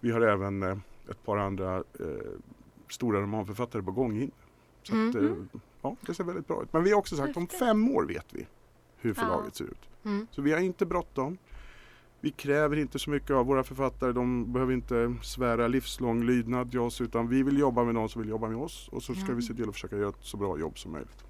vi 0.00 0.10
har 0.10 0.20
även 0.20 0.62
eh, 0.62 0.76
ett 1.10 1.24
par 1.24 1.36
andra 1.36 1.76
eh, 1.76 2.06
stora 2.88 3.20
romanförfattare 3.20 3.82
på 3.82 3.90
gång 3.92 4.22
in. 4.22 4.30
Så 4.82 4.92
att, 5.08 5.14
eh, 5.14 5.22
Mhm. 5.22 5.48
ja, 5.82 5.96
det 6.00 6.14
ser 6.14 6.24
väldigt 6.24 6.46
bra 6.48 6.62
ut. 6.62 6.72
Men 6.72 6.84
vi 6.84 6.90
har 6.90 6.98
också 6.98 7.16
sagt 7.16 7.36
om 7.36 7.42
Häftigt. 7.42 7.58
fem 7.58 7.90
år 7.90 8.04
vet 8.04 8.26
vi 8.34 8.46
hur 8.96 9.10
Ja. 9.10 9.14
förlaget 9.14 9.54
ser 9.56 9.64
ut. 9.64 9.80
Mm. 10.04 10.26
Så 10.30 10.42
vi 10.42 10.52
har 10.52 10.60
inte 10.60 10.86
bråttom. 10.86 11.38
Vi 12.20 12.30
kräver 12.30 12.76
inte 12.76 12.98
så 12.98 13.10
mycket 13.10 13.30
av 13.30 13.46
våra 13.46 13.64
författare. 13.64 14.12
De 14.12 14.52
behöver 14.52 14.72
inte 14.72 15.14
svära 15.22 15.68
livslång 15.68 16.24
lydnad 16.24 16.70
till 16.70 16.80
oss 16.80 17.00
utan 17.00 17.28
vi 17.28 17.42
vill 17.42 17.58
jobba 17.58 17.84
med 17.84 17.94
någon 17.94 18.08
som 18.08 18.22
vill 18.22 18.28
jobba 18.30 18.48
med 18.48 18.56
oss 18.58 18.88
och 18.92 19.02
så 19.02 19.14
ska 19.14 19.28
Ja. 19.32 19.34
vi 19.36 19.42
se 19.42 19.54
till 19.54 19.68
att 19.68 19.74
försöka 19.74 19.96
göra 19.96 20.08
ett 20.08 20.14
så 20.20 20.36
bra 20.36 20.58
jobb 20.58 20.78
som 20.78 20.92
möjligt. 20.92 21.24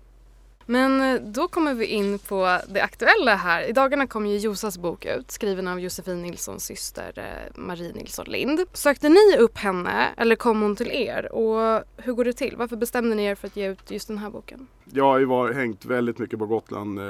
Men 0.69 1.01
eh, 1.17 1.23
då 1.23 1.49
kommer 1.49 1.75
vi 1.75 1.87
in 1.87 2.19
på 2.19 2.59
det 2.69 2.81
aktuella 2.81 3.35
här. 3.37 3.69
I 3.69 3.73
dagarna 3.73 4.07
kom 4.07 4.27
ju 4.27 4.37
Josas 4.39 4.79
bok 4.79 5.05
ut, 5.05 5.31
skriven 5.31 5.69
av 5.69 5.81
Josefin 5.81 6.23
Nilssons 6.23 6.65
syster 6.65 7.13
eh, 7.17 7.61
Marie 7.61 7.93
Nilsson 7.93 8.27
Lind. 8.29 8.61
Sökte 8.73 9.09
ni 9.09 9.37
upp 9.39 9.59
henne 9.59 10.09
eller 10.17 10.37
kom 10.37 10.61
hon 10.63 10.77
till 10.77 10.91
er? 10.93 11.33
Och 11.33 11.85
hur 11.97 12.13
går 12.13 12.25
det 12.25 12.33
till? 12.33 12.55
Varför 12.57 12.77
bestämde 12.77 13.15
ni 13.17 13.25
er 13.25 13.35
för 13.35 13.47
att 13.47 13.57
ge 13.57 13.69
ut 13.69 13.91
just 13.91 14.09
den 14.09 14.19
här 14.19 14.31
boken? 14.31 14.67
Jag 14.93 15.05
har 15.05 15.19
ju 15.19 15.25
var, 15.25 15.53
hängt 15.53 15.85
väldigt 15.85 16.19
mycket 16.19 16.39
på 16.39 16.47
Gotland 16.47 16.99
eh, 16.99 17.05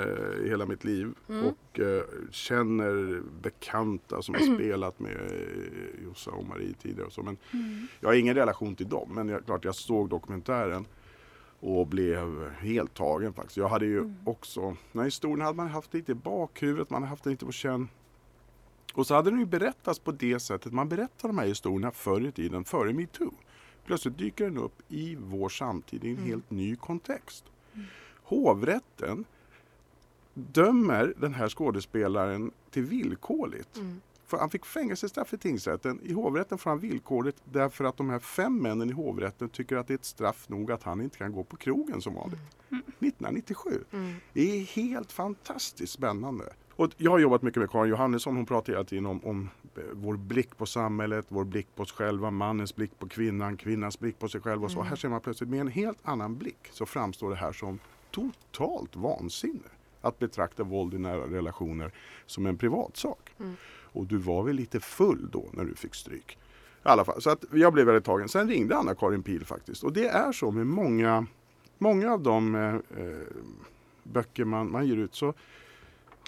i 0.44 0.48
hela 0.48 0.66
mitt 0.66 0.84
liv 0.84 1.12
Mm. 1.28 1.44
och 1.46 1.80
eh, 1.80 2.02
känner 2.30 3.20
bekanta 3.42 4.22
som 4.22 4.34
har 4.34 4.56
spelat 4.56 5.00
med 5.00 5.12
eh, 5.12 6.04
Jossa 6.04 6.30
och 6.30 6.44
Marie 6.46 6.74
tidigare 6.82 7.06
och 7.06 7.12
så. 7.12 7.22
Men 7.22 7.36
Mm. 7.52 7.86
jag 8.00 8.08
har 8.08 8.14
ingen 8.14 8.34
relation 8.34 8.74
till 8.76 8.88
dem 8.88 9.08
men 9.14 9.28
jag, 9.28 9.44
klart 9.46 9.64
jag 9.64 9.74
såg 9.74 10.08
dokumentären 10.08 10.84
och 11.60 11.86
blev 11.86 12.50
helt 12.50 12.94
tagen 12.94 13.32
faktiskt. 13.32 13.56
Jag 13.56 13.68
hade 13.68 13.86
ju 13.86 13.98
Mm. 13.98 14.14
också, 14.24 14.60
den 14.60 14.76
här 15.00 15.04
historien 15.04 15.40
hade 15.40 15.56
man 15.56 15.68
haft 15.68 15.94
lite 15.94 16.12
i 16.12 16.14
bakhuvudet, 16.14 16.90
man 16.90 17.02
hade 17.02 17.10
haft 17.10 17.24
den 17.24 17.30
lite 17.32 17.46
på 17.46 17.52
känn. 17.52 17.88
Och 18.94 19.06
så 19.06 19.14
hade 19.14 19.30
den 19.30 19.38
ju 19.38 19.46
berättats 19.46 19.98
på 19.98 20.12
det 20.12 20.40
sättet 20.40 20.72
man 20.72 20.88
berättar 20.88 21.28
de 21.28 21.38
här 21.38 21.46
historierna 21.46 21.90
förr 21.90 22.20
i 22.28 22.32
tiden, 22.32 22.64
före 22.64 22.92
metoo. 22.92 23.34
Plötsligt 23.84 24.18
dyker 24.18 24.44
den 24.44 24.58
upp 24.58 24.82
i 24.88 25.16
vår 25.20 25.48
samtid 25.48 26.04
i 26.04 26.08
en 26.10 26.16
Mm. 26.16 26.26
helt 26.28 26.50
ny 26.50 26.76
kontext. 26.76 27.44
Hovrätten 28.22 29.24
dömer 30.34 31.14
den 31.16 31.34
här 31.34 31.48
skådespelaren 31.48 32.50
till 32.70 32.82
villkorligt. 32.82 33.76
Mm. 33.76 34.00
Han 34.30 34.50
fick 34.50 34.66
fängelsestraff 34.66 35.32
i 35.32 35.38
tingsrätten. 35.38 36.00
I 36.02 36.12
hovrätten 36.12 36.58
får 36.58 36.70
han 36.70 36.78
villkorligt 36.78 37.42
därför 37.44 37.84
att 37.84 37.96
de 37.96 38.10
här 38.10 38.18
fem 38.18 38.62
männen 38.62 38.90
i 38.90 38.92
hovrätten 38.92 39.48
tycker 39.48 39.76
att 39.76 39.86
det 39.86 39.92
är 39.92 39.98
ett 39.98 40.04
straff 40.04 40.48
nog 40.48 40.72
att 40.72 40.82
han 40.82 41.00
inte 41.00 41.18
kan 41.18 41.32
gå 41.32 41.44
på 41.44 41.56
krogen 41.56 42.02
som 42.02 42.14
vanligt. 42.14 42.40
1997. 42.68 43.84
Mm. 43.92 44.14
Det 44.32 44.60
är 44.60 44.64
helt 44.64 45.12
fantastiskt 45.12 45.92
spännande. 45.92 46.44
Och 46.76 46.90
jag 46.96 47.10
har 47.10 47.18
jobbat 47.18 47.42
mycket 47.42 47.60
med 47.60 47.70
Karin 47.70 47.90
Johannesson. 47.90 48.36
Hon 48.36 48.46
pratar 48.46 48.72
hela 48.72 48.84
tiden 48.84 49.06
om, 49.06 49.24
om 49.24 49.50
eh, 49.76 49.82
vår 49.92 50.16
blick 50.16 50.56
på 50.56 50.66
samhället, 50.66 51.26
vår 51.28 51.44
blick 51.44 51.74
på 51.74 51.82
oss 51.82 51.92
själva, 51.92 52.30
mannens 52.30 52.76
blick 52.76 52.98
på 52.98 53.08
kvinnan, 53.08 53.56
kvinnans 53.56 53.98
blick 53.98 54.18
på 54.18 54.28
sig 54.28 54.40
själv 54.40 54.64
och 54.64 54.70
så. 54.70 54.78
Mm. 54.78 54.88
Här 54.88 54.96
ser 54.96 55.08
man 55.08 55.20
plötsligt 55.20 55.50
med 55.50 55.60
en 55.60 55.68
helt 55.68 55.98
annan 56.02 56.38
blick 56.38 56.68
så 56.70 56.86
framstår 56.86 57.30
det 57.30 57.36
här 57.36 57.52
som 57.52 57.78
totalt 58.10 58.96
vansinne. 58.96 59.68
Att 60.00 60.18
betrakta 60.18 60.64
våld 60.64 60.94
i 60.94 60.98
nära 60.98 61.26
relationer 61.26 61.92
som 62.26 62.46
en 62.46 62.56
privatsak. 62.56 63.34
Mm. 63.38 63.56
Och 63.96 64.06
du 64.06 64.16
var 64.16 64.42
väl 64.42 64.56
lite 64.56 64.80
full 64.80 65.28
då 65.32 65.44
när 65.52 65.64
du 65.64 65.74
fick 65.74 65.94
stryk. 65.94 66.38
I 66.84 66.88
alla 66.88 67.04
fall, 67.04 67.22
så 67.22 67.30
att 67.30 67.44
jag 67.52 67.72
blev 67.72 67.86
väldigt 67.86 68.04
tagen. 68.04 68.28
Sen 68.28 68.48
ringde 68.48 68.76
Anna-Karin 68.76 69.22
Pil 69.22 69.44
faktiskt. 69.44 69.84
Och 69.84 69.92
det 69.92 70.08
är 70.08 70.32
så 70.32 70.50
med 70.50 70.66
många, 70.66 71.26
många 71.78 72.12
av 72.12 72.22
de 72.22 72.54
eh, 72.54 72.74
eh, 72.74 73.26
böcker 74.02 74.44
man, 74.44 74.70
man 74.70 74.86
ger 74.86 74.96
ut. 74.96 75.14
Så, 75.14 75.34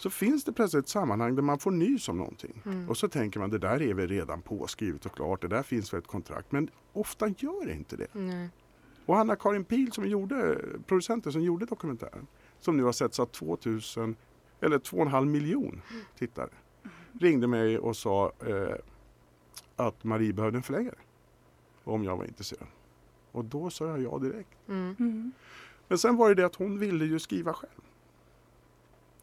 så 0.03 0.11
finns 0.11 0.45
det 0.45 0.53
plötsligt 0.53 0.85
ett 0.85 0.89
sammanhang 0.89 1.35
där 1.35 1.43
man 1.43 1.59
får 1.59 1.71
nys 1.71 2.09
om 2.09 2.19
någonting. 2.19 2.63
Mm. 2.65 2.89
Och 2.89 2.97
så 2.97 3.09
tänker 3.09 3.41
man 3.41 3.51
det 3.51 3.59
där 3.59 3.83
är 3.83 3.95
väl 3.95 4.09
redan 4.09 4.43
påskrivet 4.43 5.07
och 5.07 5.13
klart. 5.15 5.43
Det 5.43 5.49
där 5.49 5.63
finns 5.63 5.93
väl 5.93 6.01
ett 6.01 6.07
kontrakt. 6.07 6.53
Men 6.53 6.71
ofta 6.93 7.29
gör 7.29 7.67
det 7.67 7.73
inte 7.73 7.97
det. 7.97 8.09
Nej. 8.13 8.49
Och 9.07 9.19
Anna-Karin 9.19 9.65
Pil 9.65 9.93
som 9.93 10.09
gjorde, 10.09 10.59
producenten 10.87 11.33
som 11.33 11.43
gjorde 11.43 11.67
dokumentären. 11.67 12.27
Som 12.61 12.77
nu 12.77 12.83
har 12.83 12.93
setts 12.93 13.21
av 13.21 13.27
2000 13.27 14.17
eller 14.61 14.79
2,5 14.79 15.25
miljon 15.25 15.83
tittare. 16.19 16.51
Ringde 17.19 17.47
mig 17.47 17.79
och 17.79 17.97
sa 17.97 18.33
eh, 18.47 18.75
att 19.77 20.05
Marie 20.05 20.33
behövde 20.33 20.59
en 20.59 20.63
förläggare. 20.63 20.99
Om 21.85 22.05
jag 22.05 22.17
var 22.17 22.25
intresserad. 22.25 22.67
Och 23.33 23.45
då 23.45 23.71
sa 23.71 23.87
jag 23.87 24.03
ja 24.03 24.19
direkt. 24.19 24.69
Mm. 24.69 24.97
Mm. 24.99 25.33
Men 25.89 25.99
sen 25.99 26.17
var 26.17 26.29
det 26.29 26.35
det 26.35 26.47
att 26.47 26.55
hon 26.55 26.79
ville 26.79 27.05
ju 27.05 27.19
skriva 27.19 27.53
själv. 27.53 27.81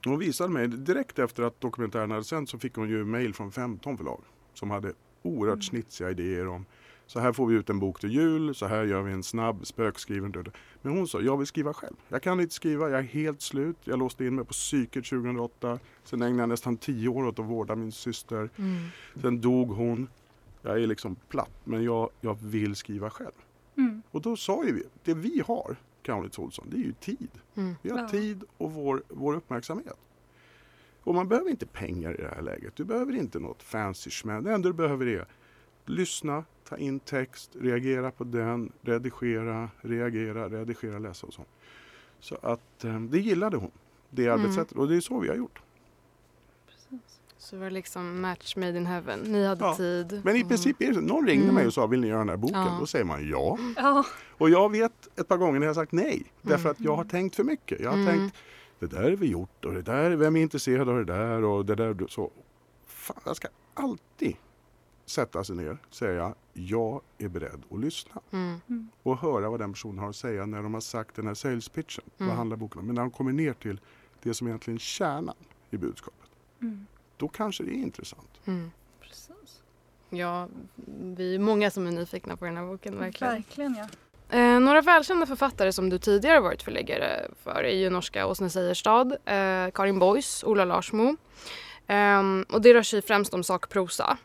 Hon 0.05 0.19
visade 0.19 0.49
mig 0.49 0.67
direkt 0.67 1.19
efter 1.19 1.43
att 1.43 1.61
dokumentären 1.61 2.11
hade 2.11 2.23
sänts 2.23 2.51
så 2.51 2.59
fick 2.59 2.75
hon 2.75 2.89
ju 2.89 3.05
mail 3.05 3.33
från 3.33 3.51
15 3.51 3.97
förlag. 3.97 4.21
Som 4.53 4.71
hade 4.71 4.93
oerhört 5.21 5.63
snitsiga 5.63 6.09
idéer 6.09 6.47
om 6.47 6.65
så 7.07 7.19
här 7.19 7.33
får 7.33 7.47
vi 7.47 7.55
ut 7.55 7.69
en 7.69 7.79
bok 7.79 7.99
till 7.99 8.11
jul, 8.11 8.55
så 8.55 8.65
här 8.65 8.83
gör 8.83 9.01
vi 9.01 9.11
en 9.13 9.23
snabb 9.23 9.67
spökskriven 9.67 10.31
död. 10.31 10.49
Men 10.81 10.97
hon 10.97 11.07
sa, 11.07 11.21
jag 11.21 11.37
vill 11.37 11.47
skriva 11.47 11.73
själv. 11.73 11.95
Jag 12.09 12.21
kan 12.21 12.39
inte 12.39 12.53
skriva, 12.53 12.89
jag 12.89 12.99
är 12.99 13.03
helt 13.03 13.41
slut. 13.41 13.77
Jag 13.83 13.99
låste 13.99 14.25
in 14.25 14.35
mig 14.35 14.45
på 14.45 14.53
psyket 14.53 15.05
2008. 15.05 15.79
Sen 16.03 16.21
ägnade 16.21 16.41
jag 16.41 16.49
nästan 16.49 16.77
10 16.77 17.09
år 17.09 17.25
åt 17.25 17.39
att 17.39 17.45
vårda 17.45 17.75
min 17.75 17.91
syster. 17.91 18.49
Mm. 18.57 18.83
Sen 19.21 19.41
dog 19.41 19.69
hon. 19.69 20.07
Jag 20.61 20.81
är 20.83 20.87
liksom 20.87 21.15
platt, 21.29 21.51
men 21.63 21.83
jag, 21.83 22.09
jag 22.21 22.37
vill 22.41 22.75
skriva 22.75 23.09
själv. 23.09 23.31
Mm. 23.77 24.01
Och 24.11 24.21
då 24.21 24.35
sa 24.35 24.65
ju 24.65 24.73
vi, 24.73 24.83
det 25.03 25.13
vi 25.13 25.43
har, 25.47 25.75
Kaunitz 26.03 26.39
Olsson, 26.39 26.67
det 26.69 26.77
är 26.77 26.83
ju 26.83 26.93
tid. 26.93 27.29
Mm. 27.55 27.75
Vi 27.81 27.89
har 27.89 27.99
Ja. 27.99 28.09
tid 28.09 28.43
och 28.57 28.71
vår, 28.73 29.03
vår 29.09 29.33
uppmärksamhet. 29.35 29.97
Och 31.03 31.15
man 31.15 31.27
behöver 31.27 31.49
inte 31.49 31.65
pengar 31.65 32.19
i 32.19 32.21
det 32.23 32.31
här 32.35 32.41
läget. 32.41 32.75
Du 32.75 32.83
behöver 32.83 33.15
inte 33.15 33.39
något 33.39 33.63
fancy 33.63 34.09
schman. 34.09 34.43
Det 34.43 34.53
enda 34.53 34.69
du 34.69 34.73
behöver 34.73 35.05
är 35.05 35.25
lyssna, 35.85 36.43
ta 36.69 36.77
in 36.77 36.99
text, 36.99 37.51
reagera 37.59 38.11
på 38.11 38.23
den, 38.23 38.71
redigera, 38.81 39.69
reagera, 39.81 40.49
redigera, 40.49 40.99
läsa 40.99 41.27
och 41.27 41.33
så. 41.33 41.45
Så 42.19 42.35
att 42.41 42.83
eh, 42.83 42.99
det 42.99 43.19
gillade 43.19 43.57
hon, 43.57 43.71
det 44.09 44.25
Mm. 44.27 44.39
arbetssättet. 44.39 44.77
Och 44.77 44.87
det 44.87 44.95
är 44.95 45.01
så 45.01 45.19
vi 45.19 45.27
har 45.29 45.35
gjort. 45.35 45.61
Så 47.37 47.57
var 47.57 47.65
det 47.65 47.71
liksom 47.71 48.21
match 48.21 48.55
made 48.55 48.77
in 48.77 48.85
heaven. 48.85 49.19
Ni 49.19 49.45
hade 49.45 49.65
Ja. 49.65 49.75
tid. 49.75 50.21
Men 50.23 50.35
i 50.35 50.39
Mm. 50.39 50.49
princip 50.49 50.81
är 50.81 50.87
det 50.87 50.93
så. 50.93 51.01
Någon 51.01 51.27
ringde 51.27 51.43
Mm. 51.43 51.55
mig 51.55 51.67
och 51.67 51.73
sa, 51.73 51.87
vill 51.87 52.01
ni 52.01 52.07
göra 52.07 52.19
den 52.19 52.29
här 52.29 52.37
boken? 52.37 52.57
Ja. 52.61 52.77
Då 52.79 52.85
säger 52.85 53.05
man 53.05 53.29
ja. 53.29 53.57
Ja. 53.77 54.05
Och 54.37 54.49
jag 54.49 54.71
vet 54.71 55.19
ett 55.19 55.27
par 55.27 55.37
gånger 55.37 55.59
när 55.59 55.67
jag 55.67 55.69
har 55.73 55.81
sagt 55.81 55.91
nej. 55.91 56.23
Därför 56.41 56.59
Mm. 56.59 56.71
att 56.71 56.79
jag 56.79 56.95
har 56.95 57.03
tänkt 57.03 57.35
för 57.35 57.43
mycket. 57.43 57.79
Jag 57.79 57.89
har 57.91 57.97
Mm. 57.97 58.07
tänkt, 58.19 58.35
det 58.79 58.85
där 58.87 59.03
är 59.03 59.15
vi 59.15 59.27
gjort 59.27 59.65
och 59.65 59.73
det 59.73 59.81
där, 59.81 60.11
vem 60.15 60.35
är 60.35 60.41
intresserad 60.41 60.89
av 60.89 60.97
det 60.97 61.05
där 61.13 61.43
och 61.43 61.65
det 61.65 61.75
där. 61.75 62.07
Så, 62.09 62.31
fan, 62.85 63.17
jag 63.25 63.35
ska 63.35 63.47
alltid 63.73 64.35
sätta 65.05 65.43
sig 65.43 65.55
ner 65.55 65.77
och 65.87 65.95
säga, 65.95 66.33
jag 66.53 67.01
är 67.17 67.27
beredd 67.27 67.63
att 67.71 67.79
lyssna. 67.79 68.21
Mm. 68.31 68.61
Mm. 68.69 68.89
Och 69.03 69.17
höra 69.17 69.49
vad 69.49 69.59
den 69.59 69.73
personen 69.73 69.99
har 69.99 70.09
att 70.09 70.15
säga 70.15 70.45
när 70.45 70.63
de 70.63 70.73
har 70.73 70.81
sagt 70.81 71.15
den 71.15 71.27
här 71.27 71.33
sales 71.33 71.69
pitchen. 71.69 72.03
Mm. 72.17 72.29
Vad 72.29 72.37
handlar 72.37 72.57
boken 72.57 72.79
om? 72.79 72.85
Men 72.85 72.95
när 72.95 73.01
de 73.01 73.11
kommer 73.11 73.31
ner 73.31 73.53
till 73.53 73.79
det 74.23 74.33
som 74.33 74.47
egentligen 74.47 74.75
är 74.75 74.79
kärnan 74.79 75.35
i 75.69 75.77
budskapet. 75.77 76.29
Mm. 76.61 76.85
Då 77.17 77.27
kanske 77.27 77.63
det 77.63 77.71
är 77.71 77.81
intressant. 77.81 78.29
Mm. 78.45 78.71
Precis. 79.01 79.61
Ja, 80.09 80.47
vi 80.99 81.35
är 81.35 81.39
många 81.39 81.71
som 81.71 81.87
är 81.87 81.91
nyfikna 81.91 82.37
på 82.37 82.45
den 82.45 82.57
här 82.57 82.65
boken 82.65 82.99
verkligen. 82.99 83.33
Verkligen 83.33 83.75
ja. 83.75 83.87
Eh, 84.29 84.59
några 84.59 84.81
välkända 84.81 85.25
författare 85.25 85.71
som 85.71 85.89
du 85.89 85.99
tidigare 85.99 86.39
varit 86.39 86.63
förläggare 86.63 87.27
för 87.43 87.63
är 87.63 87.75
ju 87.75 87.89
norska 87.89 88.27
Åsne 88.27 88.49
Seierstad, 88.49 89.17
eh, 89.25 89.71
Karin 89.71 89.99
Boys, 89.99 90.43
Ola 90.43 90.65
Larsmo. 90.65 91.15
Ehm, 91.87 92.45
och 92.49 92.61
det 92.61 92.73
rör 92.73 92.83
sig 92.83 93.01
främst 93.01 93.33
om 93.33 93.43
sakprosa. 93.43 94.17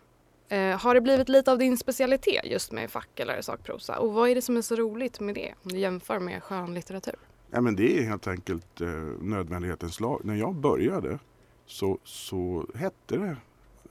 Eh, 0.51 0.79
har 0.79 0.95
det 0.95 1.01
blivit 1.01 1.29
lite 1.29 1.53
av 1.53 1.59
din 1.59 1.77
specialitet 1.77 2.45
just 2.45 2.73
med 2.73 2.91
fack 2.91 3.21
eller 3.21 3.43
sakprosa? 3.43 3.99
Och 3.99 4.13
vad 4.13 4.31
är 4.31 4.35
det 4.35 4.43
som 4.43 4.57
är 4.57 4.63
så 4.63 4.77
roligt 4.77 5.21
med 5.21 5.35
det 5.35 5.55
om 5.63 5.73
du 5.73 5.79
jämför 5.79 6.19
med 6.19 6.43
skönlitteratur? 6.43 7.15
Ja, 7.51 7.61
men 7.61 7.77
det 7.77 7.99
är 7.99 8.03
helt 8.03 8.27
enkelt 8.27 8.81
eh, 8.81 8.89
nödvändighetens 9.21 10.01
lag. 10.01 10.21
När 10.25 10.35
jag 10.35 10.55
började 10.55 11.19
så, 11.67 11.99
så 12.05 12.67
hette 12.75 13.17
det, 13.17 13.37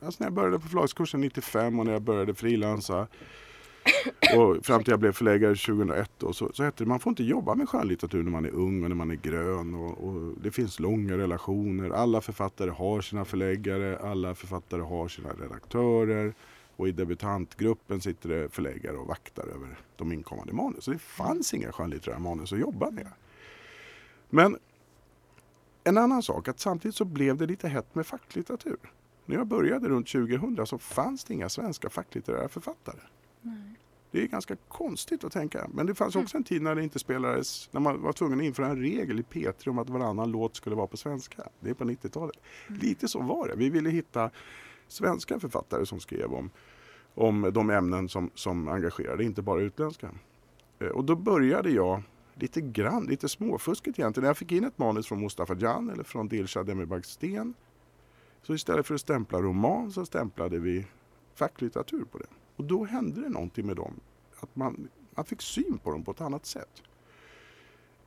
alltså 0.02 0.24
när 0.24 0.28
jag 0.28 0.34
började 0.34 0.60
på 0.60 0.68
förlagskursen 0.68 1.22
95 1.22 1.80
och 1.80 1.86
när 1.86 1.94
jag 1.94 2.02
började 2.02 2.34
frilansa 2.34 3.08
och 4.36 4.66
fram 4.66 4.84
till 4.84 4.92
jag 4.92 5.00
blev 5.00 5.12
förläggare 5.12 5.56
2001 5.56 6.12
då, 6.18 6.34
så, 6.34 6.52
så 6.54 6.64
hette 6.64 6.84
det 6.84 6.88
man 6.88 7.00
får 7.00 7.10
inte 7.10 7.24
jobba 7.24 7.56
med 7.56 7.70
skönlitteratur 7.70 8.24
när 8.24 8.32
man 8.32 8.46
är 8.46 8.50
ung 8.50 8.84
och 8.84 8.90
när 8.90 8.96
man 8.96 9.12
är 9.12 9.16
grön 9.16 9.76
och, 9.76 10.08
och 10.08 10.34
det 10.44 10.52
finns 10.52 10.80
långa 10.80 11.18
relationer. 11.18 11.90
Alla 11.90 12.22
författare 12.22 12.70
har 12.70 13.02
sina 13.02 13.26
förläggare, 13.26 14.00
alla 14.00 14.36
författare 14.36 14.82
har 14.82 15.08
sina 15.08 15.30
redaktörer 15.30 16.34
och 16.76 16.88
i 16.88 16.92
debutantgruppen 16.92 18.02
sitter 18.02 18.30
det 18.30 18.50
förläggare 18.50 18.98
och 18.98 19.08
vaktar 19.08 19.44
över 19.44 19.80
de 19.96 20.12
inkommande 20.12 20.54
manus. 20.54 20.84
Så 20.84 20.92
det 20.92 21.00
fanns 21.00 21.54
inga 21.54 21.72
skönlitterära 21.72 22.20
manus 22.20 22.54
att 22.54 22.60
jobba 22.60 22.92
med. 22.92 23.08
Men 24.30 24.58
en 25.84 25.98
annan 25.98 26.24
sak, 26.24 26.48
att 26.48 26.60
samtidigt 26.60 26.96
så 26.96 27.06
blev 27.06 27.38
det 27.38 27.46
lite 27.46 27.68
hett 27.68 27.96
med 27.96 28.08
facklitteratur. 28.08 28.78
När 29.26 29.36
jag 29.36 29.48
började 29.48 29.90
runt 29.90 30.08
2000 30.08 30.66
så 30.66 30.78
fanns 30.78 31.24
det 31.24 31.34
inga 31.34 31.50
svenska 31.50 31.90
facklitterära 31.90 32.50
författare. 32.50 33.00
Det 34.12 34.24
är 34.24 34.28
ganska 34.28 34.56
konstigt 34.68 35.24
att 35.24 35.32
tänka. 35.32 35.70
Men 35.74 35.86
det 35.86 35.96
fanns 35.96 36.16
också 36.16 36.38
en 36.38 36.44
tid 36.44 36.62
när 36.62 36.76
det 36.76 36.84
inte 36.84 37.00
spelades, 37.00 37.70
när 37.74 37.82
man 37.82 38.02
var 38.02 38.14
tvungen 38.14 38.40
att 38.40 38.46
införa 38.46 38.68
en 38.68 38.82
regel 38.82 39.20
i 39.20 39.24
P3 39.24 39.70
om 39.70 39.80
att 39.80 39.90
varannan 39.90 40.32
låt 40.32 40.56
skulle 40.56 40.76
vara 40.76 40.88
på 40.88 40.98
svenska. 40.98 41.44
Det 41.60 41.70
är 41.70 41.74
på 41.74 41.84
90-talet. 41.84 42.36
Lite 42.68 43.08
så 43.08 43.22
var 43.22 43.48
det. 43.48 43.56
Vi 43.56 43.70
ville 43.70 43.90
hitta 43.90 44.30
svenska 44.88 45.40
författare 45.40 45.86
som 45.86 46.00
skrev 46.00 46.34
om, 46.34 46.50
om 47.16 47.52
de 47.54 47.70
ämnen 47.70 48.10
som, 48.10 48.30
som 48.34 48.68
engagerade, 48.68 49.24
inte 49.24 49.42
bara 49.42 49.62
utländska. 49.62 50.10
Eh, 50.80 50.88
Och 50.88 51.06
då 51.06 51.16
började 51.16 51.70
jag 51.70 52.04
lite 52.36 52.62
grann, 52.62 53.06
lite 53.06 53.30
småfuskigt 53.30 54.00
egentligen. 54.00 54.24
När 54.24 54.30
jag 54.30 54.38
fick 54.38 54.52
in 54.52 54.64
ett 54.64 54.78
manus 54.78 55.08
från 55.08 55.22
Mustafa 55.22 55.56
Jan 55.56 55.90
eller 55.90 56.04
från 56.04 56.28
Dilshad 56.28 56.66
Demirbag-Sten. 56.66 57.54
Så 58.42 58.54
istället 58.54 58.88
för 58.88 58.96
att 58.96 59.02
stämpla 59.02 59.42
roman 59.42 59.92
så 59.92 60.06
stämplade 60.06 60.60
vi 60.60 60.86
facklitteratur 61.36 62.04
på 62.12 62.18
det. 62.18 62.26
Och 62.60 62.66
då 62.66 62.86
hände 62.86 63.22
det 63.22 63.30
någonting 63.30 63.66
med 63.68 63.76
dem. 63.76 64.00
Att 64.40 64.56
man, 64.56 64.90
man 65.16 65.26
fick 65.26 65.42
syn 65.42 65.78
på 65.84 65.92
dem 65.92 66.04
på 66.04 66.12
ett 66.12 66.22
annat 66.22 66.46
sätt. 66.46 66.84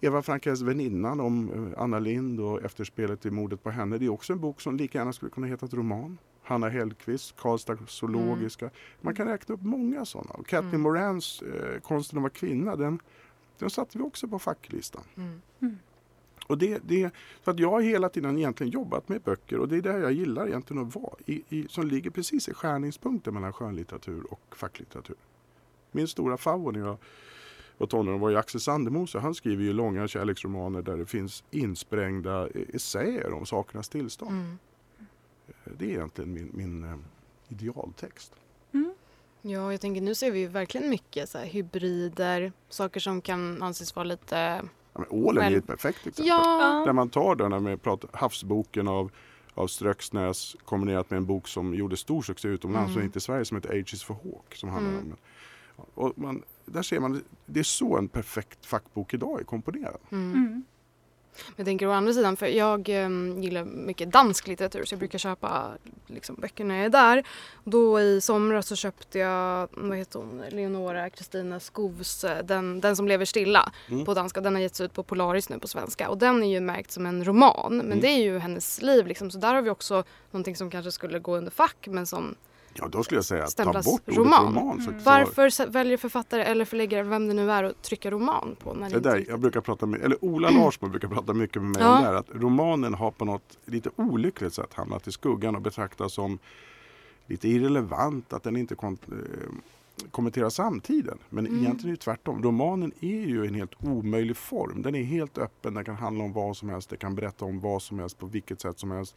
Eva 0.01 0.23
Frankes 0.23 0.61
väninnan 0.61 1.21
om 1.21 1.53
eh, 1.53 1.83
Anna 1.83 1.99
Lind 1.99 2.41
och 2.41 2.63
efterspelet 2.65 3.21
till 3.21 3.33
mordet 3.33 3.63
på 3.63 3.71
henne. 3.71 3.99
Det 3.99 4.05
är 4.05 4.09
också 4.09 4.33
en 4.33 4.41
bok 4.41 4.61
som 4.61 4.77
lika 4.77 4.99
gärna 4.99 5.13
skulle 5.13 5.31
kunna 5.31 5.47
heta 5.47 5.67
ett 5.67 5.75
roman. 5.75 6.19
Hanna 6.43 6.69
Hellquist, 6.69 7.37
Karlstad 7.37 7.79
zoologiska. 7.87 8.71
Man 9.01 9.15
kan 9.15 9.27
räkna 9.27 9.55
upp 9.55 9.63
många 9.63 10.05
sådana. 10.05 10.31
Och 10.31 10.47
Katrin 10.47 10.69
Mm. 10.69 10.81
Morans 10.81 11.43
eh, 11.43 11.81
Konsten 11.81 12.19
att 12.19 12.23
vara 12.23 12.33
kvinna, 12.33 12.77
den, 12.77 12.99
den 13.59 13.71
satte 13.71 13.99
vi 13.99 14.05
också 14.05 14.29
på 14.29 14.39
facklistan. 14.39 15.05
Mm. 15.17 15.79
Och 16.53 16.59
det, 16.59 16.79
det, 16.85 17.11
så 17.45 17.51
att 17.51 17.59
jag 17.59 17.71
har 17.71 17.81
hela 17.81 18.09
tiden 18.09 18.39
egentligen 18.39 18.73
jobbat 18.73 19.09
med 19.09 19.21
böcker 19.21 19.59
och 19.59 19.69
det 19.69 19.77
är 19.77 19.83
där 19.83 19.99
jag 19.99 20.13
gillar 20.13 20.49
egentligen 20.49 20.87
att 20.87 20.95
vara. 20.95 21.15
I, 21.27 21.43
i, 21.49 21.69
som 21.69 21.87
ligger 21.87 22.11
precis 22.11 22.49
i 22.49 22.55
skärningspunkten 22.55 23.35
mellan 23.35 23.53
skönlitteratur 23.53 24.33
och 24.33 24.57
facklitteratur. 24.57 25.17
Min 25.91 26.09
stora 26.09 26.37
favorit 26.37 26.79
när 26.79 26.87
jag 26.87 26.97
var 27.79 27.87
tonåring 27.87 28.21
var 28.21 28.31
ju 28.31 28.37
Axel 28.37 28.61
Sandemose. 28.61 29.19
Han 29.19 29.35
skriver 29.35 29.65
ju 29.65 29.73
långa 29.73 30.09
kärleksromaner 30.09 30.83
där 30.83 30.97
det 30.97 31.07
finns 31.07 31.45
insprängda 31.51 32.49
essäer 32.49 33.33
om 33.33 33.47
sakernas 33.47 33.89
tillstånd. 33.89 34.31
Mm. 34.31 34.59
Det 35.79 35.85
är 35.85 35.91
egentligen 35.91 36.33
min, 36.33 36.51
min 36.53 36.85
eh, 36.85 36.97
idealtext. 37.49 38.33
Ja, 39.45 39.73
jag 39.73 39.81
tänker 39.81 40.01
nu 40.01 40.15
ser 40.15 40.31
vi 40.31 40.47
verkligen 40.47 40.91
mycket 40.91 41.29
så 41.29 41.39
här, 41.39 41.47
hybrider, 41.47 42.53
saker 42.69 43.01
som 43.01 43.21
kan 43.21 43.63
anses 43.63 43.97
vara 43.97 44.05
lite... 44.05 44.63
Ja, 44.95 45.01
men 45.01 45.07
Ålen 45.11 45.45
är 45.45 45.49
Själv- 45.51 45.59
ett 45.59 45.67
perfekt 45.67 45.99
exempel. 46.07 46.27
Ja, 46.27 46.83
Där 46.87 46.93
man 46.93 47.09
tar 47.09 47.35
den 47.35 47.53
här 47.53 47.61
med 47.61 47.83
pratar, 47.83 48.11
havsboken 48.13 48.89
av, 48.89 49.11
av 49.55 49.67
Ströksnäs 49.67 50.57
kombinerat 50.65 51.11
med 51.11 51.17
en 51.17 51.27
bok 51.27 51.49
som 51.49 51.75
gjorde 51.75 51.97
stor 51.97 52.23
succé 52.23 52.49
utomlands 52.49 52.89
Mm. 52.91 52.99
och 52.99 53.05
inte 53.05 53.19
i 53.19 53.21
Sverige 53.21 53.45
som 53.45 53.57
heter 53.57 53.71
Age 53.81 53.95
is 53.95 54.03
for 54.05 54.15
Hawk. 54.15 54.55
Som 54.55 54.69
handlar 54.69 54.93
Mm. 55.01 55.13
om, 55.77 55.85
och 55.95 56.19
man, 56.19 56.43
där 56.65 56.83
ser 56.83 57.01
man, 57.01 57.23
det 57.47 57.61
är 57.61 57.65
så 57.65 57.97
en 57.99 58.09
perfekt 58.09 58.67
fackbok 58.67 59.15
idag 59.15 59.41
är 59.41 59.45
komponerad. 59.45 59.99
mm. 60.11 60.65
Mm. 61.35 61.55
Jag 61.57 61.67
tänker 61.67 61.87
å 61.87 61.91
andra 61.93 62.12
sidan, 62.12 62.37
för 62.37 62.47
jag 62.47 62.89
um, 62.89 63.43
gillar 63.43 63.65
mycket 63.65 64.11
dansk 64.12 64.47
litteratur 64.49 64.85
så 64.85 64.93
jag 64.93 64.99
brukar 64.99 65.19
köpa 65.19 65.71
liksom, 66.07 66.37
böcker 66.37 66.65
när 66.65 66.77
jag 66.77 66.85
är 66.85 66.89
där. 66.89 67.25
Då 67.65 68.01
i 68.01 68.21
somras 68.21 68.67
så 68.67 68.77
köpte 68.77 69.19
jag, 69.19 69.69
vad 69.73 69.99
heter 69.99 70.19
hon, 70.19 70.43
Leonora 70.51 71.11
Kristina 71.11 71.61
Skovs 71.61 72.25
eh, 72.25 72.45
den, 72.45 72.81
den 72.81 72.97
som 72.97 73.09
lever 73.09 73.25
stilla 73.25 73.73
Mm. 73.91 74.05
på 74.05 74.15
danska. 74.15 74.41
Den 74.41 74.55
har 74.55 74.62
getts 74.62 74.81
ut 74.81 74.93
på 74.93 75.03
Polaris 75.03 75.49
nu 75.49 75.59
på 75.59 75.69
svenska 75.69 76.09
och 76.09 76.19
den 76.19 76.43
är 76.43 76.51
ju 76.51 76.61
märkt 76.61 76.91
som 76.91 77.07
en 77.07 77.25
roman 77.25 77.77
men 77.77 77.87
Mm. 77.87 78.01
det 78.01 78.09
är 78.09 78.23
ju 78.23 78.39
hennes 78.39 78.83
liv 78.83 79.07
liksom 79.07 79.31
så 79.31 79.39
där 79.39 79.55
har 79.55 79.62
vi 79.62 79.71
också 79.71 80.05
någonting 80.31 80.57
som 80.57 80.71
kanske 80.71 80.93
skulle 80.93 81.19
gå 81.19 81.37
under 81.37 81.51
fack 81.51 81.87
men 81.91 82.07
som 82.07 82.35
Ja, 82.75 82.88
då 82.88 83.02
skulle 83.02 83.19
jag 83.19 83.25
säga 83.25 83.47
ta 83.47 83.64
bort 83.73 83.87
ordet 83.87 84.17
roman. 84.19 84.47
roman. 84.55 84.83
så, 84.83 84.91
Mm. 84.91 85.02
varför 85.05 85.67
väljer 85.67 85.97
författare 85.97 86.43
eller 86.43 86.64
förläggare, 86.64 87.02
vem 87.02 87.29
det 87.29 87.35
nu 87.35 87.50
är, 87.50 87.64
att 87.64 87.83
trycka 87.83 88.11
roman 88.11 88.57
på? 88.59 88.75
När 88.75 88.91
det 88.91 89.00
Det 89.00 89.11
där, 89.11 89.25
jag 89.29 89.41
brukar 89.41 89.61
prata 89.61 89.87
med, 89.87 90.00
eller 90.00 90.25
Ola 90.25 90.50
Larsmo 90.50 90.88
brukar 90.88 91.09
prata 91.09 91.35
mycket 91.35 91.62
med 91.62 91.71
mig 91.71 91.83
Ja. 91.83 91.97
om 91.97 92.02
det 92.02 92.09
här, 92.09 92.14
att 92.14 92.31
romanen 92.31 92.95
har 92.95 93.11
på 93.11 93.25
något 93.25 93.59
lite 93.64 93.91
olyckligt 93.97 94.55
sätt 94.55 94.75
hamnat 94.75 95.09
i 95.09 95.12
skuggan 95.12 95.57
och 95.57 95.62
betraktas 95.62 96.12
som 96.12 96.38
lite 97.26 97.49
irrelevant, 97.49 98.33
att 98.33 98.43
den 98.43 98.57
inte 98.57 98.75
kon- 98.75 98.99
eh, 99.09 99.49
kommenterar 100.11 100.50
samtiden. 100.50 101.19
Men 101.29 101.47
Mm. 101.47 101.61
egentligen 101.61 101.93
är 101.93 101.97
det 101.97 102.02
tvärtom. 102.02 102.43
Romanen 102.43 102.93
är 103.00 103.26
ju 103.26 103.47
en 103.47 103.55
helt 103.55 103.73
omöjlig 103.85 104.37
form. 104.37 104.83
Den 104.83 104.95
är 104.95 105.02
helt 105.02 105.38
öppen, 105.38 105.75
den 105.75 105.85
kan 105.85 105.95
handla 105.97 106.25
om 106.25 106.33
vad 106.33 106.57
som 106.57 106.69
helst, 106.69 106.88
den 106.88 106.99
kan 106.99 107.14
berätta 107.14 107.45
om 107.45 107.61
vad 107.61 107.83
som 107.83 107.99
helst 107.99 108.19
på 108.19 108.26
vilket 108.26 108.61
sätt 108.61 108.79
som 108.79 108.91
helst. 108.91 109.14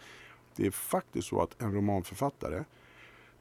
Det 0.55 0.65
är 0.67 0.71
faktiskt 0.71 1.27
så 1.27 1.41
att 1.41 1.61
en 1.61 1.73
romanförfattare 1.73 2.63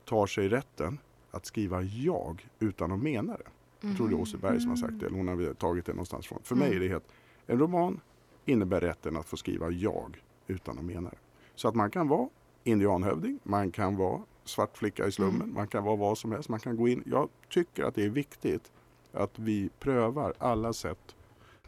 tar 0.04 0.26
sig 0.26 0.49
rätten 0.49 0.99
att 1.30 1.46
skriva 1.46 1.82
jag 1.82 2.49
utan 2.58 2.92
att 2.92 2.99
mena 3.02 3.37
det. 3.37 3.44
Jag 3.88 3.96
tror 3.96 4.08
det 4.08 4.14
är 4.14 4.20
Åseberg 4.20 4.61
som 4.61 4.70
har 4.70 4.76
sagt 4.76 5.00
det, 5.00 5.06
eller 5.06 5.16
hon 5.16 5.28
har 5.28 5.54
tagit 5.54 5.87
det 5.87 5.92
någonstans 5.92 6.26
från. 6.26 6.38
För 6.42 6.54
mig 6.54 6.76
är 6.76 6.80
det 6.80 6.88
helt, 6.88 7.04
en 7.46 7.58
roman 7.58 8.00
innebär 8.44 8.80
rätten 8.80 9.16
att 9.16 9.26
få 9.26 9.37
skriva 9.37 9.70
jag 9.70 10.23
utan 10.46 10.78
att 10.78 10.84
mena 10.84 11.11
det. 11.11 11.16
Så 11.54 11.68
att 11.68 11.75
man 11.75 11.90
kan 11.90 12.08
vara 12.08 12.28
indianhövding, 12.64 13.38
man 13.42 13.70
kan 13.70 13.96
vara 13.96 14.20
svart 14.44 14.76
flicka 14.78 15.06
i 15.06 15.12
slummen, 15.12 15.40
Mm. 15.42 15.54
man 15.54 15.68
kan 15.68 15.84
vara 15.84 15.96
vad 15.96 16.18
som 16.18 16.32
helst. 16.32 16.49
Man 16.49 16.61
kan 16.61 16.76
gå 16.76 16.88
in. 16.88 17.02
Jag 17.06 17.28
tycker 17.49 17.84
att 17.84 17.94
det 17.94 18.04
är 18.04 18.08
viktigt 18.11 18.73
att 19.12 19.38
vi 19.38 19.70
prövar 19.78 20.34
alla 20.38 20.73
sätt. 20.73 21.14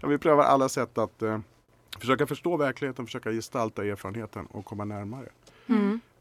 Ja, 0.01 0.09
vi 0.09 0.19
prövar 0.19 0.45
alla 0.45 0.69
sätt 0.69 0.99
att 0.99 1.23
eh, 1.23 1.39
försöka 1.99 2.27
förstå 2.27 2.57
verkligheten, 2.57 3.07
försöka 3.07 3.31
gestalta 3.31 3.85
erfarenheten 3.85 4.47
och 4.47 4.65
komma 4.65 4.85
närmare. 4.85 5.29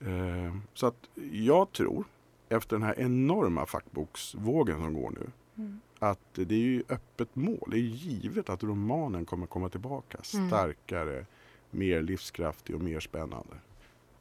Eh, 0.06 0.56
så 0.74 0.88
att 0.88 1.10
jag 1.32 1.72
tror, 1.72 2.06
efter 2.50 2.76
den 2.76 2.84
här 2.84 3.00
enorma 3.00 3.66
fackboksvågen 3.66 4.78
som 4.84 4.94
går 4.94 5.12
nu, 5.12 5.28
Mm. 5.58 5.80
att 6.00 6.34
det 6.34 6.56
är 6.56 6.60
ju 6.60 6.84
öppet 6.90 7.36
mål. 7.36 7.68
Det 7.72 7.78
är 7.78 7.80
givet 7.80 8.50
att 8.50 8.64
romanen 8.64 9.26
kommer 9.26 9.48
komma 9.48 9.70
tillbaka 9.70 10.18
Mm. 10.34 10.50
starkare, 10.50 11.26
mer 11.72 12.02
livskraftig 12.02 12.76
och 12.76 12.82
mer 12.82 13.00
spännande. 13.00 13.54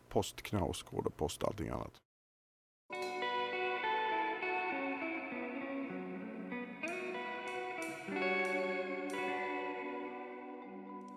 Post 0.08 0.42
Knausgård 0.42 1.06
och 1.06 1.16
post 1.16 1.44
allting 1.44 1.68
annat. 1.68 1.92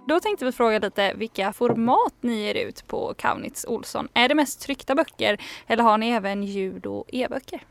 Då 0.08 0.20
tänkte 0.20 0.46
vi 0.46 0.52
fråga 0.52 0.80
lite 0.80 1.14
vilka 1.14 1.54
format 1.54 2.14
ni 2.22 2.42
ger 2.44 2.56
ut 2.56 2.88
på 2.88 3.14
Kaunitz 3.18 3.66
Olsson. 3.66 4.08
Är 4.14 4.30
det 4.30 4.36
mest 4.36 4.62
tryckta 4.62 4.96
böcker 4.96 5.42
eller 5.68 5.84
har 5.84 5.98
ni 5.98 6.10
även 6.10 6.44
ljud 6.44 6.86
och 6.86 7.06
e-böcker? 7.08 7.66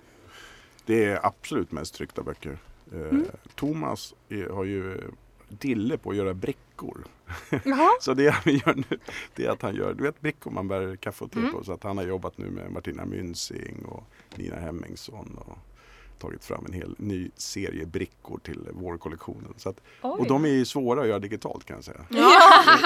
Det 0.87 1.05
är 1.05 1.27
absolut 1.27 1.73
mest 1.73 1.95
tryckta 1.95 2.23
böcker. 2.23 2.59
Eh, 2.93 2.99
Mm. 3.01 3.27
Thomas 3.55 4.15
har 4.51 4.65
ju 4.65 4.93
eh, 4.95 5.05
dille 5.49 5.99
på 5.99 6.11
att 6.11 6.17
göra 6.17 6.35
brickor. 6.35 7.05
Så 8.01 8.15
det 8.15 8.29
han 8.31 8.53
gör 8.55 8.75
nu, 8.91 8.99
det 9.35 9.45
är 9.47 9.51
att 9.51 9.63
han 9.63 9.75
gör, 9.75 9.95
du 9.95 10.03
vet 10.05 10.21
brickor 10.21 10.51
man 10.51 10.69
bär 10.69 10.97
kaffe 10.97 11.25
och 11.25 11.31
te 11.33 11.39
Mm. 11.39 11.53
på. 11.53 11.65
Så 11.65 11.73
att 11.73 11.83
han 11.83 11.97
har 11.99 12.05
jobbat 12.05 12.39
nu 12.39 12.51
med 12.51 12.73
Martina 12.73 13.05
Münsing 13.05 13.85
och 13.85 14.05
Nina 14.35 14.57
Hemmingsson 14.57 15.39
och 15.47 15.59
tagit 16.19 16.45
fram 16.45 16.65
en 16.67 16.73
hel 16.73 16.95
ny 16.99 17.31
serie 17.37 17.87
brickor 17.87 18.39
till 18.43 18.69
vårkollektionen. 18.73 19.55
Så 19.57 19.69
att, 19.69 19.81
och 20.01 20.27
de 20.27 20.45
är 20.45 20.49
ju 20.49 20.65
svåra 20.65 21.01
att 21.01 21.09
göra 21.09 21.19
digitalt 21.19 21.65
kan 21.65 21.77
jag 21.77 21.85
säga. 21.85 22.01
Ja, 22.11 22.33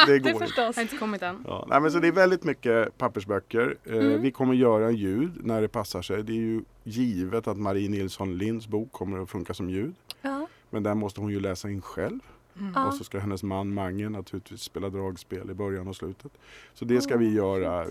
Det, 0.07 0.12
det 0.12 0.18
det 0.18 0.18
går 0.18 0.33
inte. 0.33 0.46
förstås. 0.46 0.76
har 0.76 0.83
inte 0.83 0.96
kommit 0.96 1.22
än. 1.22 1.44
Ja, 1.46 1.66
nej, 1.70 1.81
men 1.81 1.92
så 1.92 1.98
det 1.98 2.09
är 2.09 2.12
väldigt 2.12 2.44
mycket 2.44 2.98
pappersböcker. 2.98 3.76
Eh, 3.85 3.92
Mm. 4.11 4.22
Vi 4.22 4.31
kommer 4.31 4.55
göra 4.55 4.90
ljud 4.90 5.33
när 5.44 5.62
det 5.62 5.68
passar 5.68 6.02
sig. 6.02 6.22
Det 6.24 6.33
är 6.33 6.37
ju 6.37 6.62
givet 6.85 7.48
att 7.48 7.57
Marie 7.59 7.88
Nilsson 7.88 8.38
Linds 8.38 8.68
bok 8.68 8.92
kommer 8.92 9.18
att 9.22 9.31
funka 9.31 9.55
som 9.55 9.70
ljud. 9.70 9.94
Ja. 10.22 10.46
Men 10.70 10.83
den 10.83 10.98
måste 10.98 11.20
hon 11.20 11.31
ju 11.31 11.40
läsa 11.40 11.70
in 11.70 11.83
själv. 11.83 12.20
Mm. 12.61 12.87
Och 12.87 12.94
så 12.94 13.05
ska 13.05 13.18
hennes 13.18 13.42
man 13.42 13.74
Mange 13.74 14.09
naturligtvis 14.09 14.61
spela 14.62 14.88
dragspel 14.88 15.50
i 15.50 15.55
början 15.55 15.88
och 15.88 15.96
slutet. 15.96 16.33
Så 16.74 16.85
det 16.85 17.00
ska 17.00 17.16
vi 17.16 17.33
göra, 17.35 17.83
eh, 17.85 17.90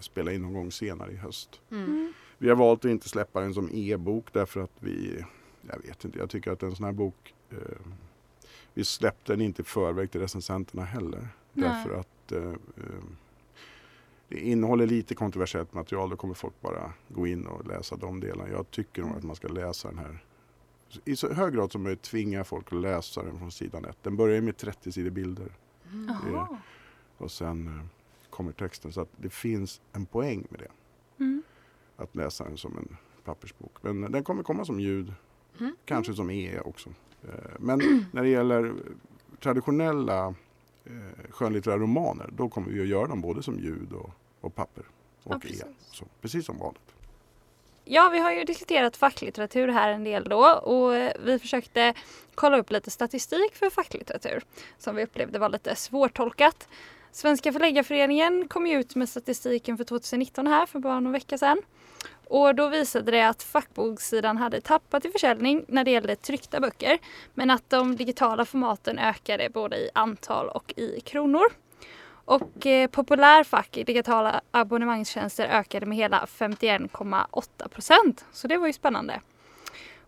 spela 0.00 0.32
in 0.32 0.42
någon 0.42 0.52
gång 0.52 0.72
senare 0.72 1.12
i 1.12 1.16
höst. 1.16 1.60
Mm. 1.70 2.12
Mm. 2.38 2.46
Vi 2.46 2.48
har 2.48 2.56
valt 2.56 2.84
att 2.84 2.90
inte 2.90 3.08
släppa 3.08 3.40
den 3.40 3.54
som 3.54 3.70
e-bok 3.72 4.32
därför 4.32 4.60
att 4.60 4.72
vi, 4.80 5.24
jag 5.70 5.78
vet 5.82 6.04
inte, 6.04 6.18
jag 6.18 6.30
tycker 6.30 6.50
att 6.50 6.62
en 6.62 6.76
sån 6.76 6.84
här 6.84 6.92
bok, 6.92 7.34
eh, 7.50 7.56
vi 8.74 8.84
släppte 8.84 9.32
den 9.32 9.40
inte 9.40 9.62
i 9.62 9.64
förväg 9.64 10.10
till 10.10 10.20
recensenterna 10.20 10.84
heller. 10.84 11.28
Nej. 11.52 11.68
Därför 11.68 12.00
att 12.00 12.32
eh, 12.32 12.50
eh, 12.76 13.04
det 14.28 14.40
innehåller 14.40 14.86
lite 14.86 15.14
kontroversiellt 15.14 15.74
material, 15.74 16.10
då 16.10 16.16
kommer 16.16 16.34
folk 16.34 16.60
bara 16.60 16.92
gå 17.08 17.26
in 17.26 17.46
och 17.46 17.66
läsa 17.66 17.96
de 17.96 18.20
delarna. 18.20 18.50
Jag 18.50 18.70
tycker 18.70 19.02
nog 19.02 19.16
att 19.16 19.24
man 19.24 19.36
ska 19.36 19.48
läsa 19.48 19.88
den 19.88 19.98
här 19.98 20.18
i 21.04 21.16
så 21.16 21.32
hög 21.32 21.54
grad 21.54 21.72
som 21.72 21.82
möjligt 21.82 22.02
tvinga 22.02 22.44
folk 22.44 22.72
att 22.72 22.80
läsa 22.80 23.22
den 23.22 23.38
från 23.38 23.52
sidan 23.52 23.84
ett. 23.84 23.96
Den 24.02 24.16
börjar 24.16 24.40
med 24.40 24.56
30 24.56 24.92
sidor 24.92 25.10
bilder 25.10 25.48
Mm. 25.92 26.14
Jaha. 26.32 26.58
och 27.18 27.30
sen 27.30 27.66
eh, 27.68 27.84
kommer 28.30 28.52
texten. 28.52 28.92
Så 28.92 29.00
att 29.00 29.08
det 29.16 29.30
finns 29.30 29.80
en 29.92 30.06
poäng 30.06 30.46
med 30.50 30.60
det. 30.60 30.70
Mm. 31.24 31.42
Att 31.96 32.14
läsa 32.16 32.44
den 32.44 32.56
som 32.56 32.76
en 32.78 32.96
pappersbok. 33.24 33.72
Men 33.82 34.12
den 34.12 34.24
kommer 34.24 34.42
komma 34.42 34.64
som 34.64 34.80
ljud, 34.80 35.12
Mm. 35.60 35.76
kanske 35.84 36.14
som 36.14 36.30
e 36.30 36.60
också. 36.64 36.88
Eh, 37.22 37.28
Men 37.58 37.78
när 38.12 38.22
det 38.22 38.28
gäller 38.28 38.74
traditionella 39.40 40.34
eh, 40.84 41.30
skönlitterära 41.30 41.78
romaner 41.78 42.30
då 42.36 42.48
kommer 42.48 42.68
vi 42.72 42.80
att 42.80 42.86
göra 42.88 43.06
dem 43.06 43.20
både 43.20 43.42
som 43.42 43.58
ljud 43.58 43.92
och, 43.92 44.10
och 44.40 44.54
papper. 44.54 44.84
Och 45.22 45.32
Ja, 45.32 45.36
e. 45.36 45.40
precis. 45.40 45.64
Så, 45.92 46.04
precis 46.20 46.46
som 46.46 46.58
vanligt. 46.58 46.94
Ja, 47.84 48.08
vi 48.12 48.18
har 48.18 48.32
ju 48.32 48.44
diskuterat 48.44 48.96
facklitteratur 48.96 49.68
här 49.68 49.90
en 49.90 50.04
del 50.04 50.24
då 50.24 50.46
och 50.46 50.94
eh, 50.94 51.12
vi 51.24 51.38
försökte 51.38 51.94
kolla 52.34 52.58
upp 52.58 52.70
lite 52.70 52.90
statistik 52.90 53.54
för 53.54 53.70
facklitteratur 53.70 54.42
som 54.78 54.96
vi 54.96 55.02
upplevde 55.04 55.38
var 55.38 55.48
lite 55.48 55.76
svårtolkat. 55.76 56.68
Svenska 57.12 57.52
förläggarföreningen 57.52 58.48
kom 58.48 58.66
ut 58.66 58.94
med 58.94 59.08
statistiken 59.08 59.76
för 59.76 59.84
2019 59.84 60.46
här 60.46 60.66
för 60.66 60.78
bara 60.78 61.00
någon 61.00 61.12
vecka 61.12 61.38
sedan. 61.38 61.62
Och 62.28 62.54
då 62.54 62.68
visade 62.68 63.10
det 63.10 63.28
att 63.28 63.42
fackbokssidan 63.42 64.36
hade 64.36 64.60
tappat 64.60 65.04
i 65.04 65.10
försäljning 65.10 65.64
när 65.68 65.84
det 65.84 65.90
gällde 65.90 66.16
tryckta 66.16 66.60
böcker 66.60 66.98
men 67.34 67.50
att 67.50 67.70
de 67.70 67.96
digitala 67.96 68.44
formaten 68.44 68.98
ökade 68.98 69.50
både 69.50 69.76
i 69.76 69.90
antal 69.94 70.48
och 70.48 70.72
i 70.76 71.00
kronor. 71.00 71.46
Och 72.24 72.66
eh, 72.66 72.90
populärfack 72.90 73.76
i 73.76 73.84
digitala 73.84 74.40
abonnemangstjänster 74.50 75.44
ökade 75.48 75.86
med 75.86 75.98
hela 75.98 76.26
51,8 76.38 77.68
procent. 77.68 78.24
Så 78.32 78.48
det 78.48 78.58
var 78.58 78.66
ju 78.66 78.72
spännande. 78.72 79.20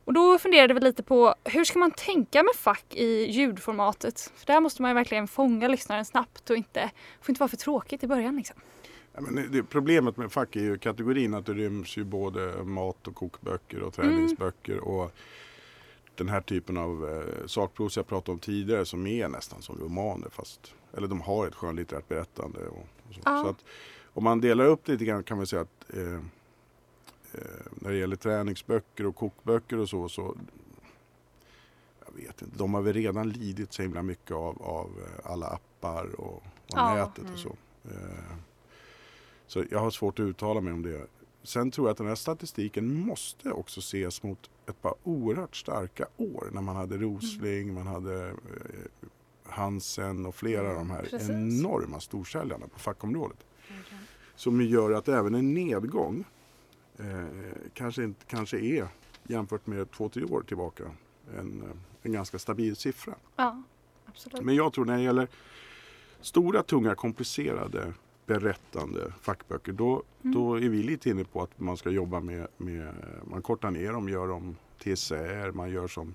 Och 0.04 0.12
då 0.12 0.38
funderade 0.38 0.74
vi 0.74 0.80
lite 0.80 1.02
på 1.02 1.34
hur 1.44 1.64
ska 1.64 1.78
man 1.78 1.90
tänka 1.90 2.42
med 2.42 2.54
fack 2.54 2.84
i 2.94 3.30
ljudformatet? 3.30 4.32
För 4.36 4.46
där 4.46 4.60
måste 4.60 4.82
man 4.82 4.90
ju 4.90 4.94
verkligen 4.94 5.28
fånga 5.28 5.68
lyssnaren 5.68 6.04
snabbt 6.04 6.50
och 6.50 6.56
inte, 6.56 6.90
får 7.20 7.30
inte 7.30 7.40
vara 7.40 7.48
för 7.48 7.56
tråkigt 7.56 8.04
i 8.04 8.06
början 8.06 8.36
liksom. 8.36 8.56
Men 9.20 9.52
det, 9.52 9.62
problemet 9.62 10.16
med 10.16 10.32
fack 10.32 10.56
är 10.56 10.60
ju 10.60 10.78
kategorin 10.78 11.34
att 11.34 11.46
det 11.46 11.54
ryms 11.54 11.96
ju 11.96 12.04
både 12.04 12.64
mat 12.64 13.08
och 13.08 13.14
kokböcker 13.14 13.82
och 13.82 13.94
träningsböcker 13.94 14.78
och 14.78 15.12
den 16.14 16.28
här 16.28 16.40
typen 16.40 16.76
av 16.76 17.08
eh, 17.08 17.46
sakprosa 17.46 18.00
jag 18.00 18.06
pratade 18.06 18.32
om 18.32 18.38
tidigare 18.38 18.84
som 18.84 19.06
är 19.06 19.28
nästan 19.28 19.62
som 19.62 19.78
romaner 19.78 20.28
fast 20.28 20.74
eller 20.96 21.08
de 21.08 21.20
har 21.20 21.46
ett 21.46 21.54
skönlitterärt 21.54 22.08
berättande. 22.08 22.58
Och, 22.58 22.88
och 23.08 23.14
så. 23.14 23.20
Ja. 23.24 23.42
så 23.42 23.48
att, 23.48 23.64
om 24.04 24.24
man 24.24 24.40
delar 24.40 24.64
upp 24.64 24.80
det 24.84 24.92
lite 24.92 25.04
grann 25.04 25.22
kan 25.22 25.36
man 25.36 25.46
säga 25.46 25.62
att 25.62 25.94
eh, 25.94 26.14
eh, 27.32 27.66
när 27.70 27.90
det 27.90 27.96
gäller 27.96 28.16
träningsböcker 28.16 29.06
och 29.06 29.16
kokböcker 29.16 29.78
och 29.78 29.88
så, 29.88 30.08
så 30.08 30.36
jag 32.06 32.22
vet 32.22 32.42
inte, 32.42 32.58
de 32.58 32.74
har 32.74 32.82
väl 32.82 32.92
redan 32.92 33.28
lidit 33.28 33.72
så 33.72 33.82
himla 33.82 34.02
mycket 34.02 34.32
av, 34.32 34.62
av 34.62 34.86
eh, 34.86 35.30
alla 35.32 35.46
appar 35.46 36.20
och, 36.20 36.36
och 36.36 36.42
Ja, 36.66 36.94
nätet 36.94 37.18
mm. 37.18 37.32
och 37.32 37.38
så. 37.38 37.56
Eh, 37.84 38.34
så 39.48 39.64
jag 39.70 39.78
har 39.78 39.90
svårt 39.90 40.18
att 40.18 40.24
uttala 40.24 40.60
mig 40.60 40.72
om 40.72 40.82
det. 40.82 41.06
Sen 41.42 41.70
tror 41.70 41.86
jag 41.86 41.92
att 41.92 41.98
den 41.98 42.06
här 42.06 42.14
statistiken 42.14 42.94
måste 42.94 43.50
också 43.52 43.80
ses 43.80 44.22
mot 44.22 44.50
ett 44.66 44.82
par 44.82 44.94
oerhört 45.02 45.56
starka 45.56 46.06
år 46.16 46.48
när 46.52 46.62
man 46.62 46.76
hade 46.76 46.96
Rosling, 46.96 47.74
man 47.74 47.86
hade 47.86 48.26
eh, 48.26 48.34
Hansen 49.42 50.26
och 50.26 50.34
flera 50.34 50.68
av 50.68 50.74
de 50.74 50.90
här 50.90 51.02
Precis. 51.02 51.30
enorma 51.30 52.00
storsäljarna 52.00 52.68
på 52.68 52.78
fackområdet. 52.78 53.46
Som 54.36 54.60
gör 54.60 54.90
att 54.90 55.08
även 55.08 55.34
en 55.34 55.54
nedgång 55.54 56.24
eh, 56.98 57.26
kanske, 57.74 58.04
inte, 58.04 58.24
kanske 58.26 58.58
är 58.58 58.88
jämfört 59.22 59.66
med 59.66 59.90
två, 59.90 60.08
tre 60.08 60.24
år 60.24 60.42
tillbaka 60.42 60.84
en, 61.38 61.62
eh, 61.62 61.76
en 62.02 62.12
ganska 62.12 62.38
stabil 62.38 62.76
siffra. 62.76 63.14
Ja, 63.36 63.62
absolut. 64.06 64.44
Men 64.44 64.54
jag 64.54 64.72
tror 64.72 64.84
när 64.84 64.96
det 64.96 65.02
gäller 65.02 65.28
stora, 66.20 66.62
tunga, 66.62 66.94
komplicerade 66.94 67.92
berättande 68.28 69.12
fackböcker 69.20 69.72
då, 69.72 70.02
Mm. 70.22 70.34
då 70.34 70.54
är 70.54 70.68
vi 70.68 70.82
lite 70.82 71.10
inne 71.10 71.24
på 71.24 71.42
att 71.42 71.60
man 71.60 71.76
ska 71.76 71.90
jobba 71.90 72.20
med, 72.20 72.46
med 72.56 72.94
man 73.30 73.42
kortar 73.42 73.70
ner 73.70 73.92
dem, 73.92 74.08
gör 74.08 74.28
dem 74.28 74.56
till 74.78 74.92
essäer, 74.92 75.52
man 75.52 75.70
gör 75.70 75.88
som 75.88 76.14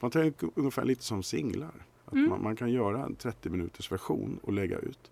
man 0.00 0.10
tänker 0.10 0.50
ungefär 0.54 0.84
lite 0.84 1.02
som 1.04 1.22
singlar. 1.22 1.86
Att 2.04 2.12
Mm. 2.12 2.28
man, 2.30 2.42
man 2.42 2.56
kan 2.56 2.70
göra 2.72 3.04
en 3.04 3.14
30 3.14 3.48
minuters 3.50 3.92
version 3.92 4.38
och 4.42 4.52
lägga 4.52 4.78
ut. 4.78 5.10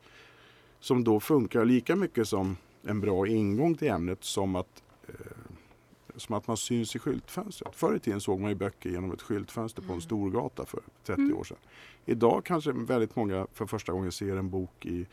Som 0.81 1.05
då 1.05 1.21
funkar 1.21 1.65
lika 1.65 1.97
mycket 1.97 2.29
som 2.29 2.57
en 2.83 3.01
bra 3.01 3.27
ingång 3.27 3.75
till 3.75 3.89
ämnet 3.89 4.25
som 4.25 4.57
att, 4.57 4.83
eh, 5.09 5.15
som 6.17 6.35
att 6.35 6.47
man 6.47 6.57
syns 6.57 6.97
i 6.97 6.99
skyltfönstret. 6.99 7.75
Förr 7.75 7.97
i 7.97 7.99
tiden 7.99 8.21
såg 8.21 8.41
man 8.41 8.51
ju 8.51 8.55
böcker 8.57 8.91
genom 8.91 9.13
ett 9.13 9.23
skyltfönster 9.23 9.83
på 9.83 9.93
en 9.93 10.01
stor 10.01 10.31
gata 10.31 10.67
för 10.67 10.81
30 11.05 11.21
Mm. 11.23 11.37
år 11.37 11.45
sedan. 11.45 11.59
Idag 12.07 12.45
kanske 12.45 12.73
väldigt 12.73 13.17
många 13.17 13.47
för 13.53 13.67
första 13.67 13.93
gången 13.93 14.13
ser 14.13 14.37
en 14.37 14.51
bok 14.51 14.87
i 14.87 15.07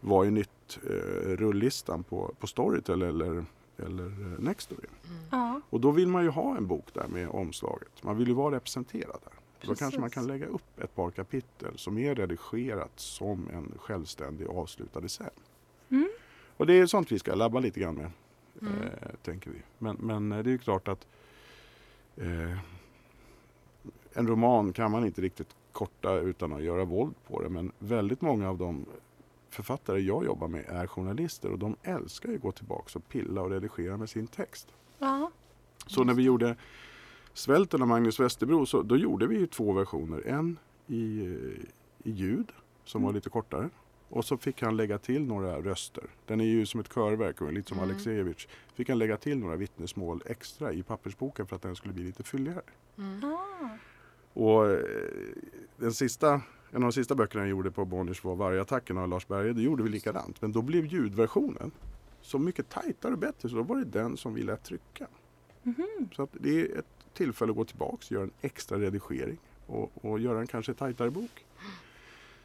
Vad 0.00 0.26
är 0.26 0.30
nytt 0.30 0.78
eh, 0.86 0.90
rullistan 1.36 2.02
på, 2.02 2.34
på 2.38 2.46
Storytel 2.46 3.02
eller, 3.02 3.44
eller 3.76 4.04
eh, 4.06 4.38
Nextory. 4.38 4.86
Ja. 5.30 5.60
Och 5.70 5.80
då 5.80 5.90
vill 5.90 6.08
man 6.08 6.22
ju 6.22 6.28
ha 6.30 6.56
en 6.56 6.66
bok 6.66 6.94
där 6.94 7.08
med 7.08 7.28
omslaget. 7.28 8.02
Man 8.02 8.16
vill 8.18 8.28
ju 8.28 8.34
vara 8.34 8.54
representerad 8.56 9.18
där. 9.24 9.32
Då 9.68 9.74
kanske 9.74 10.00
man 10.00 10.10
Precis. 10.10 10.14
kan 10.14 10.26
lägga 10.26 10.46
upp 10.46 10.80
ett 10.80 10.94
par 10.94 11.10
kapitel 11.10 11.78
som 11.78 11.98
är 11.98 12.14
redigerat 12.14 12.92
som 12.96 13.48
en 13.52 13.72
självständig 13.78 14.46
avslutad 14.46 15.04
essä. 15.04 15.30
Mm. 15.88 16.08
Och 16.56 16.66
det 16.66 16.74
är 16.74 16.86
sånt 16.86 17.12
vi 17.12 17.18
ska 17.18 17.34
labba 17.34 17.60
lite 17.60 17.80
grann 17.80 17.94
med, 17.94 18.10
Mm. 18.62 18.74
eh, 18.82 18.88
tänker 19.22 19.50
vi. 19.50 19.62
Men, 19.78 19.96
men 20.00 20.28
det 20.28 20.36
är 20.36 20.44
ju 20.44 20.58
klart 20.58 20.88
att 20.88 21.06
eh, 22.16 22.58
en 24.12 24.26
roman 24.26 24.72
kan 24.72 24.90
man 24.90 25.04
inte 25.04 25.20
riktigt 25.22 25.56
korta 25.72 26.14
utan 26.14 26.52
att 26.52 26.62
göra 26.62 26.84
våld 26.84 27.14
på 27.28 27.42
det. 27.42 27.48
Men 27.48 27.72
väldigt 27.78 28.20
många 28.20 28.48
av 28.48 28.58
de 28.58 28.86
författare 29.50 30.00
jag 30.00 30.24
jobbar 30.24 30.48
med 30.48 30.64
är 30.68 30.86
journalister 30.86 31.50
och 31.50 31.58
de 31.58 31.76
älskar 31.82 32.28
ju 32.28 32.36
att 32.36 32.42
gå 32.42 32.52
tillbaka 32.52 32.98
och 32.98 33.08
pilla 33.08 33.40
och 33.42 33.50
redigera 33.50 33.96
med 33.96 34.08
sin 34.10 34.26
text. 34.26 34.68
Ja. 34.98 35.30
Så 35.86 36.04
när 36.04 36.14
vi 36.14 36.22
gjorde 36.22 36.56
Svälten 37.32 37.82
av 37.82 37.88
Magnus 37.88 38.20
Westerbro 38.20 38.66
så 38.66 38.82
då 38.82 38.96
gjorde 38.96 39.26
vi 39.26 39.38
ju 39.38 39.46
två 39.46 39.72
versioner. 39.72 40.22
En 40.26 40.58
i, 40.86 40.98
i 42.02 42.10
ljud 42.10 42.52
som 42.84 43.02
var 43.02 43.08
Mm. 43.08 43.14
lite 43.14 43.30
kortare. 43.30 43.70
Och 44.10 44.24
så 44.24 44.36
fick 44.36 44.62
han 44.62 44.76
lägga 44.76 44.98
till 44.98 45.24
några 45.26 45.60
röster. 45.60 46.04
Den 46.26 46.40
är 46.40 46.44
ju 46.44 46.66
som 46.66 46.80
ett 46.80 46.94
körverk, 46.94 47.40
och 47.40 47.52
lite 47.52 47.68
som 47.68 47.78
Mm. 47.78 47.90
Alexejevitj. 47.90 48.48
Fick 48.74 48.88
han 48.88 48.98
lägga 48.98 49.16
till 49.16 49.38
några 49.38 49.56
vittnesmål 49.56 50.22
extra 50.26 50.72
i 50.72 50.82
pappersboken 50.82 51.46
för 51.46 51.56
att 51.56 51.62
den 51.62 51.76
skulle 51.76 51.94
bli 51.94 52.04
lite 52.04 52.22
fylligare. 52.22 52.62
Mm. 52.98 53.24
Ah. 53.24 53.68
Och 54.32 54.70
eh, 54.70 54.78
den 55.76 55.92
sista, 55.92 56.40
en 56.70 56.76
av 56.76 56.80
de 56.80 56.92
sista 56.92 57.14
böckerna 57.14 57.42
jag 57.44 57.50
gjorde 57.50 57.70
på 57.70 57.84
Bonniers 57.84 58.24
var 58.24 58.36
Vargattacken 58.36 58.98
av 58.98 59.08
Lars 59.08 59.26
Berge. 59.26 59.52
Det 59.52 59.62
gjorde 59.62 59.82
vi 59.82 59.88
likadant. 59.88 60.42
Men 60.42 60.52
då 60.52 60.62
blev 60.62 60.86
ljudversionen 60.86 61.70
så 62.20 62.38
mycket 62.38 62.68
tajtare 62.68 63.12
och 63.12 63.18
bättre 63.18 63.48
så 63.48 63.56
då 63.56 63.62
var 63.62 63.76
det 63.76 63.84
den 63.84 64.16
som 64.16 64.34
vi 64.34 64.42
lät 64.42 64.64
trycka. 64.64 65.06
Mhm. 65.62 66.08
Så 66.16 66.22
att 66.22 66.30
det 66.32 66.60
är 66.60 66.78
ett 66.78 66.86
tillfälle 67.14 67.50
att 67.50 67.56
gå 67.56 67.64
tillbaks, 67.64 68.10
göra 68.10 68.22
en 68.22 68.30
extra 68.40 68.78
redigering 68.78 69.38
och, 69.66 69.92
och 70.04 70.20
göra 70.20 70.40
en 70.40 70.46
kanske 70.46 70.74
tajtare 70.74 71.10
bok. 71.10 71.46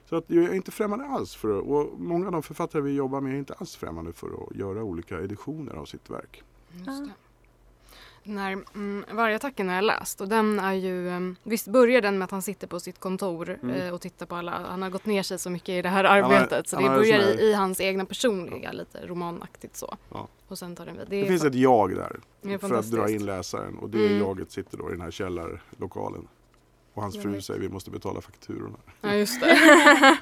Så 0.05 0.15
att 0.15 0.23
jag 0.27 0.43
är 0.43 0.53
inte 0.53 0.71
främmande 0.71 1.05
alls 1.05 1.35
för 1.35 1.47
det. 1.47 1.53
Och 1.53 1.99
många 1.99 2.25
av 2.25 2.31
de 2.31 2.43
författare 2.43 2.81
vi 2.81 2.91
jobbar 2.91 3.21
med 3.21 3.33
är 3.33 3.37
inte 3.37 3.53
alls 3.53 3.75
främmande 3.75 4.13
för 4.13 4.27
att 4.27 4.55
göra 4.55 4.83
olika 4.83 5.19
editioner 5.19 5.73
av 5.73 5.85
sitt 5.85 6.09
verk. 6.09 6.43
Just 6.71 7.05
det. 7.05 7.11
När 8.23 8.51
mm, 8.75 9.05
Vargattacken 9.11 9.67
har 9.69 9.75
jag 9.75 9.83
läst 9.83 10.21
och 10.21 10.27
den 10.27 10.59
är 10.59 10.73
ju, 10.73 11.09
mm, 11.09 11.35
visst 11.43 11.67
börjar 11.67 12.01
den 12.01 12.17
med 12.17 12.25
att 12.25 12.31
han 12.31 12.41
sitter 12.41 12.67
på 12.67 12.79
sitt 12.79 12.99
kontor 12.99 13.49
Mm. 13.63 13.75
eh, 13.75 13.93
och 13.93 14.01
tittar 14.01 14.25
på 14.25 14.35
alla, 14.35 14.51
han 14.51 14.81
har 14.81 14.89
gått 14.89 15.05
ner 15.05 15.23
sig 15.23 15.39
så 15.39 15.49
mycket 15.49 15.69
i 15.69 15.81
det 15.81 15.89
här 15.89 16.03
har- 16.03 16.17
arbetet 16.21 16.67
så 16.67 16.75
han 16.75 16.83
det 16.83 16.89
har 16.89 16.97
börjar 16.97 17.19
här- 17.21 17.39
i, 17.39 17.43
i 17.43 17.53
hans 17.53 17.81
egna 17.81 18.05
personliga, 18.05 18.71
lite 18.71 19.07
romanaktigt 19.07 19.75
så. 19.75 19.97
Ja. 20.11 20.27
Och 20.47 20.57
sen 20.57 20.75
tar 20.75 20.85
den 20.85 20.97
vid. 20.97 21.07
Det, 21.09 21.15
är 21.15 21.25
finns 21.25 21.43
ett 21.43 21.55
jag 21.55 21.95
där 21.95 22.19
det 22.41 22.53
är 22.53 22.57
för 22.57 22.73
att 22.75 22.91
dra 22.91 23.09
in 23.09 23.25
läsaren 23.25 23.77
och 23.77 23.89
det 23.89 24.05
Mm. 24.05 24.19
jaget 24.19 24.51
sitter 24.51 24.77
då 24.77 24.89
i 24.89 24.91
den 24.91 25.01
här 25.01 25.11
källarlokalen. 25.11 26.27
Och 26.93 27.01
hans 27.01 27.21
fru 27.21 27.41
säger 27.41 27.59
vi 27.59 27.69
måste 27.69 27.91
betala 27.91 28.21
fakturorna. 28.21 28.77
Ja, 29.01 29.13
just 29.15 29.41
det. 29.41 30.17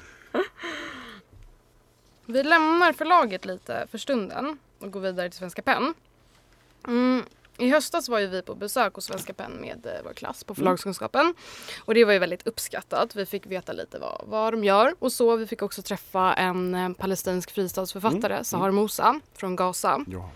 Vi 2.26 2.42
lämnar 2.42 2.92
förlaget 2.92 3.44
lite 3.44 3.86
för 3.90 3.98
stunden 3.98 4.58
och 4.78 4.90
går 4.92 5.00
vidare 5.00 5.30
till 5.30 5.38
Svenska 5.38 5.62
Penn. 5.62 5.94
Mm. 6.88 7.22
I 7.62 7.68
höstas 7.70 8.08
var 8.08 8.18
ju 8.18 8.26
vi 8.26 8.42
på 8.42 8.54
besök 8.54 8.94
hos 8.94 9.04
Svenska 9.04 9.32
Penn 9.32 9.52
med 9.60 9.86
eh, 9.86 9.92
vår 10.04 10.12
klass 10.12 10.44
på 10.44 10.54
förlagskunskapen. 10.54 11.34
Och 11.84 11.94
det 11.94 12.04
var 12.04 12.12
ju 12.12 12.18
väldigt 12.18 12.46
uppskattat. 12.46 13.16
Vi 13.16 13.26
fick 13.26 13.46
veta 13.46 13.72
lite 13.72 13.98
vad, 13.98 14.24
vad 14.26 14.52
de 14.52 14.64
gör 14.64 14.94
och 14.98 15.12
så. 15.12 15.36
Vi 15.36 15.46
fick 15.46 15.62
också 15.62 15.82
träffa 15.82 16.34
en 16.34 16.74
eh, 16.74 16.92
palestinsk 16.92 17.50
fristadsförfattare, 17.50 18.32
Mm. 18.32 18.44
Sahar 18.44 18.70
Musa 18.70 19.20
från 19.34 19.56
Gaza. 19.56 20.04
Ja. 20.08 20.30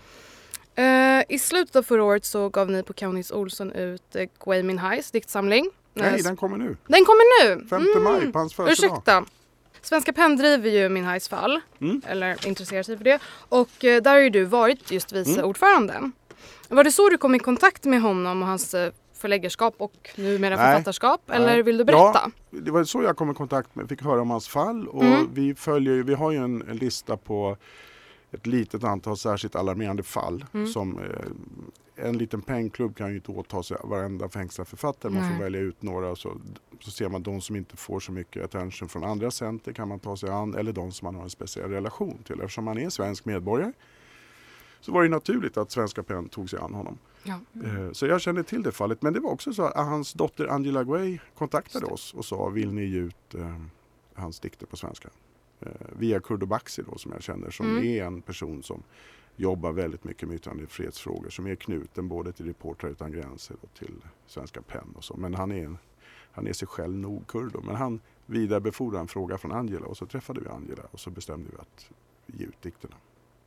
Eh, 0.83 1.23
I 1.29 1.39
slutet 1.39 1.75
av 1.75 1.83
förra 1.83 2.03
året 2.03 2.25
så 2.25 2.49
gav 2.49 2.71
ni 2.71 2.83
på 2.83 2.93
Kaunis 2.93 3.31
Olsson 3.31 3.71
ut 3.71 4.15
uh, 4.15 4.23
Gui 4.45 4.63
Minhais 4.63 5.11
diktsamling. 5.11 5.69
Nej, 5.93 6.15
Eh, 6.19 6.23
den 6.23 6.37
kommer 6.37 6.57
nu. 6.57 6.77
den 6.87 7.05
kommer 7.05 7.45
nu! 7.55 7.67
5 7.69 7.81
Mm. 7.81 8.03
maj 8.03 8.31
på 8.31 8.39
hans 8.39 8.53
födelsedag. 8.53 8.91
Ursäkta. 8.93 9.25
Svenska 9.81 10.13
Penn 10.13 10.35
driver 10.37 10.69
ju 10.69 10.89
Minhais 10.89 11.29
fall, 11.29 11.61
Mm. 11.81 12.01
eller 12.07 12.47
intresserar 12.47 12.83
sig 12.83 12.97
för 12.97 13.03
det. 13.03 13.19
Och 13.49 13.85
eh, 13.85 14.01
där 14.01 14.11
har 14.11 14.19
ju 14.19 14.29
du 14.29 14.43
varit 14.43 14.91
just 14.91 15.11
vice 15.13 15.31
Mm. 15.33 15.45
ordförande. 15.45 16.11
Var 16.69 16.83
det 16.83 16.91
så 16.91 17.09
du 17.09 17.17
kom 17.17 17.35
i 17.35 17.39
kontakt 17.39 17.85
med 17.85 18.01
honom 18.01 18.41
och 18.41 18.47
hans 18.47 18.73
eh, 18.73 18.91
förläggarskap 19.13 19.75
och 19.77 20.09
numera 20.15 20.55
Nej. 20.55 20.65
författarskap? 20.71 21.21
Nej. 21.25 21.37
Eller 21.37 21.63
vill 21.63 21.77
du 21.77 21.83
berätta? 21.83 22.31
Ja, 22.49 22.59
det 22.59 22.71
var 22.71 22.83
så 22.83 23.03
jag 23.03 23.17
kom 23.17 23.31
i 23.31 23.33
kontakt 23.33 23.75
med, 23.75 23.89
fick 23.89 24.01
höra 24.03 24.21
om 24.21 24.29
hans 24.29 24.47
fall 24.47 24.87
och 24.87 25.03
Mm. 25.03 25.27
vi 25.33 25.55
följer 25.55 26.03
vi 26.03 26.13
har 26.13 26.31
ju 26.31 26.37
en, 26.37 26.61
en 26.69 26.77
lista 26.77 27.17
på 27.17 27.57
ett 28.31 28.47
litet 28.47 28.83
antal 28.83 29.17
särskilt 29.17 29.55
alarmerande 29.55 30.03
fall 30.03 30.45
Mm. 30.53 30.67
som 30.67 30.99
eh, 30.99 32.05
en 32.07 32.17
liten 32.17 32.41
pengklubb 32.41 32.95
kan 32.97 33.09
ju 33.09 33.15
inte 33.15 33.31
åta 33.31 33.63
sig 33.63 33.77
varenda 33.83 34.29
fängslad 34.29 34.67
författare. 34.67 35.11
Man 35.11 35.21
Nej. 35.23 35.37
får 35.37 35.43
välja 35.43 35.59
ut 35.61 35.81
några 35.81 36.09
och 36.09 36.17
så, 36.17 36.37
så 36.79 36.91
ser 36.91 37.09
man 37.09 37.23
de 37.23 37.41
som 37.41 37.55
inte 37.55 37.77
får 37.77 37.99
så 37.99 38.11
mycket 38.11 38.43
attention 38.43 38.89
från 38.89 39.03
andra 39.03 39.31
center 39.31 39.73
kan 39.73 39.87
man 39.87 39.99
ta 39.99 40.17
sig 40.17 40.29
an 40.29 40.55
eller 40.55 40.71
de 40.71 40.91
som 40.91 41.05
man 41.05 41.15
har 41.15 41.23
en 41.23 41.29
speciell 41.29 41.69
relation 41.69 42.17
till. 42.23 42.35
Eftersom 42.41 42.63
man 42.63 42.77
är 42.77 42.89
svensk 42.89 43.25
medborgare 43.25 43.71
så 44.87 44.93
var 44.93 45.03
det 45.03 45.09
naturligt 45.09 45.57
att 45.57 45.71
Svenska 45.71 46.03
PEN 46.03 46.29
tog 46.29 46.49
sig 46.49 46.59
an 46.59 46.73
honom. 46.73 46.97
Ja. 47.23 47.39
Eh, 47.65 47.91
Så 47.91 48.05
jag 48.07 48.21
kände 48.21 48.43
till 48.43 48.63
det 48.63 48.71
fallet. 48.71 49.01
Men 49.01 49.13
det 49.13 49.19
var 49.19 49.31
också 49.31 49.53
så 49.53 49.63
att 49.63 49.75
hans 49.87 50.13
dotter 50.13 50.47
Angela 50.47 50.83
Guay 50.83 51.19
kontaktade 51.37 51.85
oss 51.85 52.13
och 52.13 52.25
sa 52.25 52.49
vill 52.49 52.71
ni 52.73 52.85
ge 52.85 52.99
ut 52.99 53.35
eh, 53.35 53.55
hans 54.13 54.39
dikter 54.39 54.65
på 54.65 54.77
svenska? 54.77 55.09
Eh, 55.59 55.69
via 55.99 56.19
Kurdo 56.19 56.45
Baxi 56.45 56.81
då 56.91 56.97
som 56.97 57.11
jag 57.11 57.21
känner 57.23 57.49
som 57.49 57.65
Mm. 57.65 57.83
är 57.83 58.03
en 58.03 58.21
person 58.21 58.63
som 58.63 58.83
jobbar 59.35 59.71
väldigt 59.71 60.03
mycket 60.03 60.27
med 60.27 60.35
yttrandefrihetsfrågor 60.35 61.29
som 61.29 61.47
är 61.47 61.55
knuten 61.55 62.07
både 62.07 62.31
till 62.31 62.45
Reportrar 62.45 62.89
utan 62.89 63.11
gränser 63.11 63.55
och 63.61 63.73
till 63.79 63.95
Svenska 64.27 64.61
PEN 64.61 64.93
och 64.95 65.03
så. 65.03 65.17
Men 65.17 65.33
han 65.33 65.51
är, 65.51 65.65
en, 65.65 65.77
han 66.31 66.47
är 66.47 66.53
sig 66.53 66.67
själv 66.67 66.95
nog 66.95 67.27
kurdo. 67.27 67.61
Men 67.61 67.75
han 67.75 67.99
vidarebefordrade 68.25 69.01
en 69.01 69.07
fråga 69.07 69.37
från 69.37 69.51
Angela 69.51 69.85
och 69.87 69.97
så 69.97 70.05
träffade 70.05 70.41
vi 70.41 70.47
Angela 70.47 70.83
och 70.91 70.99
så 70.99 71.09
bestämde 71.09 71.49
vi 71.51 71.57
att 71.61 71.89
ge 72.25 72.45
ut 72.45 72.61
dikterna. 72.61 72.95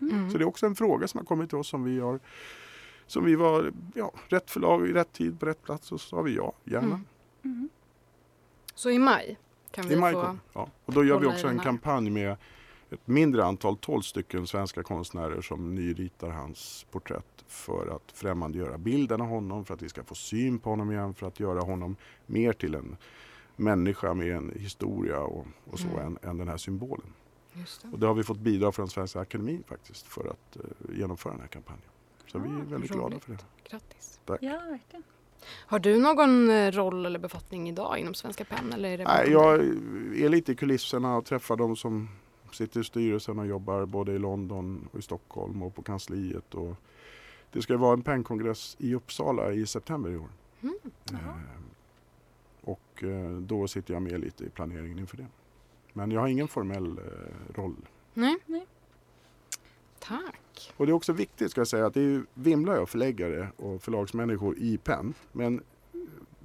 Mm. 0.01 0.31
Så 0.31 0.39
det 0.39 0.45
är 0.45 0.49
också 0.49 0.67
en 0.67 0.75
fråga 0.75 1.09
som 1.09 1.19
har 1.19 1.25
kommit 1.25 1.49
till 1.49 1.59
oss 1.59 1.69
som 1.69 1.85
vi 1.85 2.01
har 2.01 2.21
som 3.07 3.25
vi 3.25 3.35
var 3.35 3.73
ja, 3.95 4.13
rätt 4.29 4.51
förlag 4.51 4.89
i 4.89 4.93
rätt 4.93 5.13
tid 5.13 5.41
på 5.41 5.47
rätt 5.47 5.63
plats 5.63 5.93
och 5.93 6.01
så 6.01 6.09
sa 6.09 6.23
vi 6.23 6.37
ja, 6.37 6.53
gärna. 6.65 6.87
Mm. 6.87 7.05
Mm. 7.45 7.69
Så 8.75 8.91
i 8.91 8.99
maj 8.99 9.39
kan 9.71 9.89
vi 9.89 9.95
I 9.95 9.97
maj 9.97 10.13
få... 10.13 10.37
ja. 10.53 10.69
Och 10.85 10.93
då 10.93 11.05
gör 11.05 11.19
vi 11.19 11.27
också 11.27 11.47
en 11.47 11.59
kampanj 11.59 12.11
med 12.11 12.37
ett 12.91 13.07
mindre 13.07 13.45
antal, 13.45 13.77
12 13.77 14.01
stycken 14.03 14.47
svenska 14.47 14.83
konstnärer 14.83 15.41
som 15.41 15.75
nyritar 15.75 16.29
hans 16.29 16.87
porträtt 16.91 17.45
för 17.49 17.97
att 17.97 18.13
främmandegöra 18.13 18.79
bilden 18.79 19.21
av 19.21 19.27
honom, 19.27 19.65
för 19.65 19.75
att 19.75 19.83
vi 19.83 19.89
ska 19.89 20.05
få 20.05 20.15
syn 20.15 20.59
på 20.59 20.71
honom 20.71 20.93
igen, 20.93 21.15
för 21.15 21.27
att 21.27 21.41
göra 21.41 21.61
honom 21.61 21.97
mer 22.27 22.53
till 22.53 22.75
en 22.75 22.97
människa 23.57 24.15
med 24.15 24.37
en 24.37 24.53
historia 24.57 25.21
och, 25.21 25.47
och 25.65 25.79
så 25.79 25.89
Mm. 25.89 26.07
än, 26.07 26.31
än 26.31 26.39
den 26.39 26.49
här 26.49 26.57
symbolen. 26.57 27.13
Det. 27.83 27.89
Och 27.93 27.99
det 27.99 28.07
har 28.07 28.15
vi 28.15 28.23
fått 28.25 28.39
bidrag 28.39 28.75
från 28.75 28.89
Svenska 28.89 29.21
Akademin 29.21 29.63
faktiskt 29.67 30.07
för 30.07 30.27
att 30.31 30.57
eh, 30.57 30.97
genomföra 30.99 31.33
den 31.33 31.41
här 31.41 31.49
kampanjen. 31.49 31.85
Så 32.27 32.39
vi 32.39 32.49
är 32.49 32.53
Ah, 32.53 32.57
väldigt 32.59 32.73
roligt. 32.73 32.91
glada 32.93 33.21
för 33.21 33.33
det. 33.33 33.39
Grattis. 33.71 34.21
Tack. 34.25 34.43
Ja, 34.43 34.51
verkligen. 34.69 35.03
Har 35.67 35.79
du 35.79 35.99
någon 36.01 36.51
eh, 36.51 36.71
roll 36.73 37.07
eller 37.07 37.19
befattning 37.19 37.69
idag 37.69 37.99
inom 37.99 38.15
Svenska 38.15 38.45
Penn? 38.45 38.73
Eller 38.73 38.89
är 38.91 38.99
det 38.99 39.05
Nej, 39.05 39.31
jag 39.31 39.55
är 40.25 40.29
lite 40.29 40.53
i 40.53 40.55
kulisserna 40.55 41.17
och 41.17 41.25
träffar 41.25 41.57
de 41.57 41.77
som 41.77 42.09
sitter 42.53 42.81
i 42.81 42.85
styrelsen 42.85 43.39
och 43.39 43.47
jobbar 43.47 43.87
både 43.87 44.13
i 44.13 44.19
London 44.19 44.89
och 44.93 44.99
i 44.99 45.03
Stockholm 45.03 45.63
och 45.63 45.75
på 45.75 45.83
kansliet. 45.83 46.55
Och 46.55 46.75
det 47.53 47.63
ska 47.63 47.77
vara 47.77 47.93
en 47.93 48.03
pennkongress 48.03 48.77
i 48.79 48.95
Uppsala 48.95 49.53
i 49.53 49.67
september 49.67 50.11
i 50.11 50.17
år. 50.17 50.29
Mm. 50.63 50.75
Jaha. 51.11 51.21
Eh, 51.21 51.61
och 52.71 53.05
eh, 53.05 53.31
då 53.31 53.69
sitter 53.69 53.95
jag 53.95 54.03
med 54.03 54.21
lite 54.21 54.45
i 54.45 54.49
planeringen 54.49 54.99
inför 54.99 55.17
det. 55.17 55.27
Men 55.93 56.11
jag 56.11 56.21
har 56.21 56.29
ingen 56.29 56.49
formell 56.49 56.99
eh, 56.99 57.55
roll. 57.55 57.77
Nej. 58.15 58.37
Nej. 58.47 58.67
Tack. 59.99 60.73
Och 60.77 60.87
det 60.87 60.93
är 60.93 60.95
också 60.95 61.13
viktigt 61.13 61.51
ska 61.51 61.61
jag 61.61 61.69
säga 61.69 61.87
att 61.87 61.95
det 61.95 62.01
är 62.01 62.23
vimlar 62.35 62.77
av 62.77 62.87
förläggare 62.87 63.49
och 63.57 63.83
förlagsmänniskor 63.83 64.59
i 64.59 64.79
PEN. 64.79 65.15
Men 65.33 65.63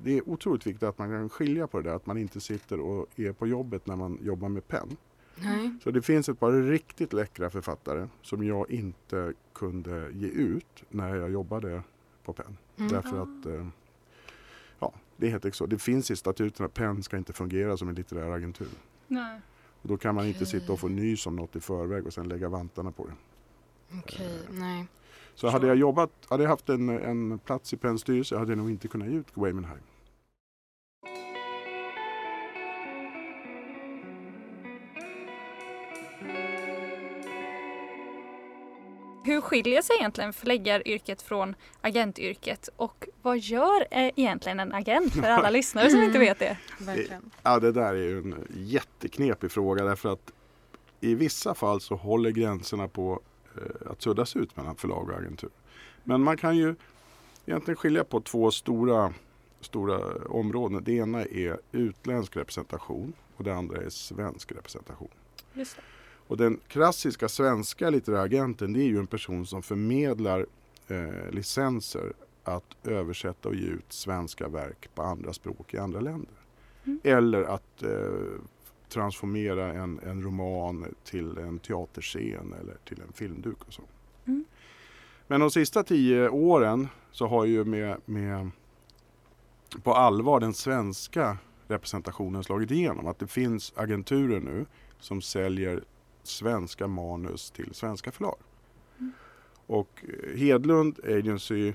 det 0.04 0.18
är 0.18 0.30
otroligt 0.30 0.68
viktigt 0.68 0.84
att 0.84 0.98
man 0.98 1.10
kan 1.10 1.30
skilja 1.30 1.68
på 1.68 1.82
det 1.82 1.90
där 1.90 1.96
att 1.96 2.06
man 2.06 2.18
inte 2.18 2.42
sitter 2.42 2.80
och 2.80 3.20
är 3.20 3.32
på 3.32 3.48
jobbet 3.48 3.86
när 3.86 3.96
man 3.96 4.20
jobbar 4.22 4.50
med 4.50 4.68
PEN. 4.68 4.98
Nej. 5.36 5.76
Så 5.84 5.92
det 5.92 6.02
finns 6.02 6.30
ett 6.30 6.40
par 6.40 6.52
riktigt 6.52 7.14
läckra 7.14 7.50
författare 7.50 8.08
som 8.22 8.44
jag 8.48 8.72
inte 8.72 9.34
kunde 9.54 10.12
ge 10.14 10.28
ut 10.28 10.84
när 10.90 11.16
jag 11.16 11.32
jobbade 11.32 11.82
på 12.24 12.34
PEN. 12.34 12.58
Mm. 12.78 12.92
Därför 12.92 13.22
att 13.22 13.46
eh, 13.46 13.68
ja, 14.80 14.94
det 15.18 15.26
är 15.26 15.32
helt 15.32 15.46
enkelt 15.46 15.58
så. 15.58 15.66
Det 15.66 15.80
finns 15.80 16.12
i 16.12 16.16
statuterna 16.16 16.66
att 16.66 16.74
PEN 16.74 17.04
ska 17.04 17.18
inte 17.18 17.34
fungera 17.34 17.78
som 17.78 17.90
en 17.90 17.96
litterär 17.96 18.32
agentur. 18.32 18.68
Nej. 19.08 19.42
Och 19.82 19.90
då 19.90 19.98
kan 19.98 20.16
man 20.16 20.26
inte 20.26 20.38
Okej. 20.38 20.48
sitta 20.48 20.74
och 20.74 20.80
få 20.80 20.88
nys 20.88 21.28
om 21.28 21.36
något 21.36 21.56
i 21.56 21.60
förväg 21.60 22.06
och 22.06 22.14
sen 22.14 22.30
lägga 22.30 22.50
vantarna 22.50 22.92
på 22.92 23.08
det. 23.08 23.14
Okej, 24.00 24.40
nej. 24.52 24.88
Så 25.36 25.50
hade 25.50 25.68
jag 25.68 25.76
jobbat, 25.76 26.12
hade 26.30 26.44
jag 26.44 26.50
haft 26.50 26.70
en, 26.70 26.90
en 26.90 27.40
plats 27.40 27.74
i 27.74 27.78
PENs 27.78 28.02
styrelse 28.02 28.38
hade 28.38 28.52
jag 28.52 28.58
nog 28.58 28.70
inte 28.70 28.88
kunnat 28.88 29.08
ge 29.08 29.16
ut 29.16 29.38
Waymanheim. 29.38 29.84
Hur 39.26 39.42
skiljer 39.42 39.82
sig 39.82 39.96
egentligen 39.96 40.34
förläggaryrket 40.34 41.22
från 41.22 41.56
agentyrket 41.82 42.70
och 42.76 43.08
vad 43.22 43.38
gör 43.38 43.88
eh, 43.92 44.12
egentligen 44.16 44.60
en 44.60 44.74
agent 44.74 45.14
för 45.14 45.24
alla 45.24 45.50
lyssnare 45.60 45.90
som 45.90 46.04
inte 46.04 46.20
vet 46.20 46.40
det? 46.40 46.58
Verkligen. 46.80 47.32
Ja, 47.44 47.60
det 47.60 47.72
där 47.72 47.94
är 47.94 47.94
ju 47.94 48.18
en 48.18 48.48
jätteknepig 48.54 49.52
fråga 49.52 49.84
därför 49.84 50.14
att 50.14 50.32
i 51.02 51.16
vissa 51.16 51.54
fall 51.54 51.82
så 51.82 51.96
håller 51.96 52.32
gränserna 52.32 52.88
på 52.88 53.22
eh, 53.56 53.92
att 53.92 54.02
suddas 54.02 54.36
ut 54.36 54.58
mellan 54.58 54.76
förlag 54.76 55.10
och 55.10 55.18
agentur. 55.18 55.50
Men 56.04 56.22
man 56.22 56.38
kan 56.38 56.58
ju 56.58 56.76
egentligen 57.46 57.76
skilja 57.76 58.04
på 58.04 58.22
två 58.22 58.52
stora, 58.52 59.14
stora 59.62 60.00
områden. 60.30 60.84
Det 60.84 60.94
ena 60.94 61.22
är 61.24 61.60
utländsk 61.72 62.38
representation 62.38 63.14
och 63.38 63.44
det 63.44 63.56
andra 63.56 63.82
är 63.82 63.90
svensk 63.90 64.52
representation. 64.52 65.10
Just 65.54 65.76
det. 65.76 65.82
Och 66.28 66.38
den 66.38 66.60
klassiska 66.68 67.30
svenska 67.30 67.90
litterära 67.90 68.22
agenten 68.22 68.74
det 68.74 68.80
är 68.80 68.88
ju 68.88 69.00
en 69.00 69.08
person 69.08 69.46
som 69.46 69.64
förmedlar 69.64 70.46
eh, 70.88 71.32
licenser 71.32 72.14
att 72.44 72.78
översätta 72.84 73.50
och 73.50 73.56
ge 73.56 73.68
ut 73.68 73.94
svenska 73.94 74.48
verk 74.48 74.90
på 74.96 75.02
andra 75.02 75.34
språk 75.34 75.74
i 75.74 75.78
andra 75.78 76.00
länder. 76.00 76.34
Mm. 76.86 77.00
Eller 77.04 77.44
att 77.44 77.84
eh, 77.84 78.42
transformera 78.90 79.74
en, 79.74 80.00
en 80.00 80.24
roman 80.24 80.96
till 81.04 81.38
en 81.38 81.60
teaterscen 81.60 82.54
eller 82.62 82.78
till 82.86 83.02
en 83.08 83.14
filmduk 83.14 83.58
och 83.68 83.74
så. 83.74 83.84
Mm. 84.26 84.46
Men 85.28 85.40
de 85.40 85.52
sista 85.52 85.84
tio 85.84 86.30
åren 86.30 86.88
så 87.12 87.28
har 87.28 87.46
ju 87.46 87.64
med, 87.64 87.98
med 88.06 88.52
på 89.84 89.94
allvar 89.94 90.40
den 90.40 90.54
svenska 90.54 91.38
representationen 91.68 92.44
slagit 92.44 92.72
igenom. 92.72 93.08
Att 93.08 93.20
det 93.20 93.28
finns 93.28 93.74
agenturer 93.76 94.40
nu 94.40 94.66
som 95.00 95.22
säljer 95.22 95.84
svenska 96.28 96.88
manus 96.88 97.52
till 97.52 97.74
svenska 97.74 98.12
förlag. 98.12 98.38
Mm. 99.00 99.12
Och 99.68 100.06
eh, 100.08 100.38
Hedlund 100.38 101.00
Agency 101.04 101.74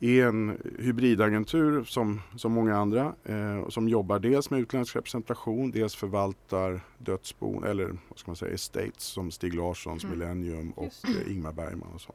är 0.00 0.26
en 0.26 0.58
hybridagentur 0.78 1.84
som, 1.84 2.20
som 2.36 2.52
många 2.52 2.76
andra 2.76 3.14
eh, 3.24 3.68
som 3.68 3.88
jobbar 3.88 4.18
dels 4.18 4.50
med 4.50 4.60
utländsk 4.60 4.96
representation, 4.96 5.70
dels 5.70 5.94
förvaltar 5.94 6.80
dödsbon 6.98 7.64
eller 7.64 7.98
vad 8.08 8.18
ska 8.18 8.30
man 8.30 8.36
säga, 8.36 8.54
estates 8.54 9.02
som 9.02 9.30
Stig 9.30 9.54
Larssons 9.54 10.04
Mm. 10.04 10.18
Millennium 10.18 10.70
och 10.70 10.92
eh, 11.04 11.32
Ingmar 11.32 11.52
Bergman 11.52 11.92
och 11.94 12.00
så. 12.00 12.14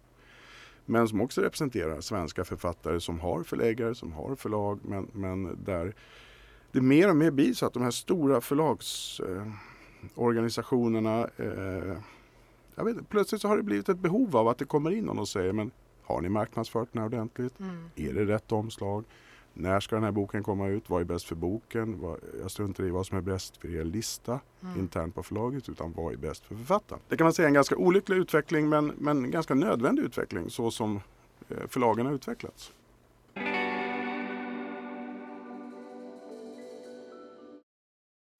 Men 0.85 1.07
som 1.07 1.21
också 1.21 1.41
representerar 1.41 2.01
svenska 2.01 2.43
författare 2.43 2.99
som 2.99 3.19
har 3.19 3.43
förläggare, 3.43 3.95
som 3.95 4.13
har 4.13 4.35
förlag 4.35 4.79
men, 4.83 5.07
men 5.13 5.63
där 5.63 5.93
det 6.71 6.81
mer 6.81 7.09
och 7.09 7.15
mer 7.15 7.31
blir 7.31 7.53
så 7.53 7.65
att 7.65 7.73
de 7.73 7.83
här 7.83 7.91
stora 7.91 8.41
förlagsorganisationerna 8.41 9.47
eh, 9.47 9.53
organisationerna, 10.15 11.29
eh, 11.37 11.97
jag 12.75 12.85
vet, 12.85 13.09
plötsligt 13.09 13.41
så 13.41 13.47
har 13.47 13.57
det 13.57 13.63
blivit 13.63 13.89
ett 13.89 13.99
behov 13.99 14.37
av 14.37 14.47
att 14.47 14.57
det 14.57 14.65
kommer 14.65 14.91
in 14.91 15.05
någon 15.05 15.19
och 15.19 15.27
säger 15.27 15.53
men 15.53 15.71
har 16.03 16.21
ni 16.21 16.29
marknadsfört 16.29 16.89
den 16.91 17.01
här 17.01 17.07
ordentligt? 17.07 17.59
Mm. 17.59 17.89
Är 17.95 18.13
det 18.13 18.25
rätt 18.25 18.51
omslag? 18.51 19.03
När 19.53 19.79
ska 19.79 19.95
den 19.95 20.03
här 20.03 20.11
boken 20.11 20.43
komma 20.43 20.67
ut? 20.67 20.89
Vad 20.89 21.01
är 21.01 21.05
bäst 21.05 21.25
för 21.25 21.35
boken? 21.35 21.99
Vad, 21.99 22.19
jag 22.41 22.51
struntar 22.51 22.83
i 22.83 22.89
vad 22.89 23.05
som 23.05 23.17
är 23.17 23.21
bäst 23.21 23.57
för 23.57 23.75
er 23.75 23.83
lista 23.83 24.39
Mm. 24.61 24.79
internt 24.79 25.15
på 25.15 25.23
förlaget 25.23 25.69
utan 25.69 25.93
vad 25.93 26.13
är 26.13 26.17
bäst 26.17 26.45
för 26.45 26.55
författaren? 26.55 27.01
Det 27.09 27.17
kan 27.17 27.25
man 27.25 27.33
säga 27.33 27.45
är 27.45 27.47
en 27.47 27.53
ganska 27.53 27.75
olycklig 27.75 28.17
utveckling 28.17 28.69
men, 28.69 28.91
men 28.97 29.31
ganska 29.31 29.55
nödvändig 29.55 30.03
utveckling 30.03 30.49
så 30.49 30.71
som 30.71 30.99
eh, 31.49 31.57
förlagen 31.67 32.05
har 32.05 32.13
utvecklats. 32.13 32.71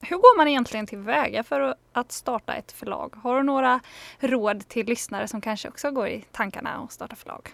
Hur 0.05 0.17
går 0.17 0.37
man 0.37 0.47
egentligen 0.47 0.87
tillväga 0.87 1.43
för 1.43 1.75
att 1.93 2.11
starta 2.11 2.53
ett 2.53 2.71
förlag? 2.71 3.15
Har 3.15 3.37
du 3.37 3.43
några 3.43 3.79
råd 4.19 4.67
till 4.67 4.85
lyssnare 4.85 5.27
som 5.27 5.41
kanske 5.41 5.69
också 5.69 5.91
går 5.91 6.07
i 6.07 6.25
tankarna 6.31 6.69
att 6.69 6.91
starta 6.91 7.15
förlag? 7.15 7.49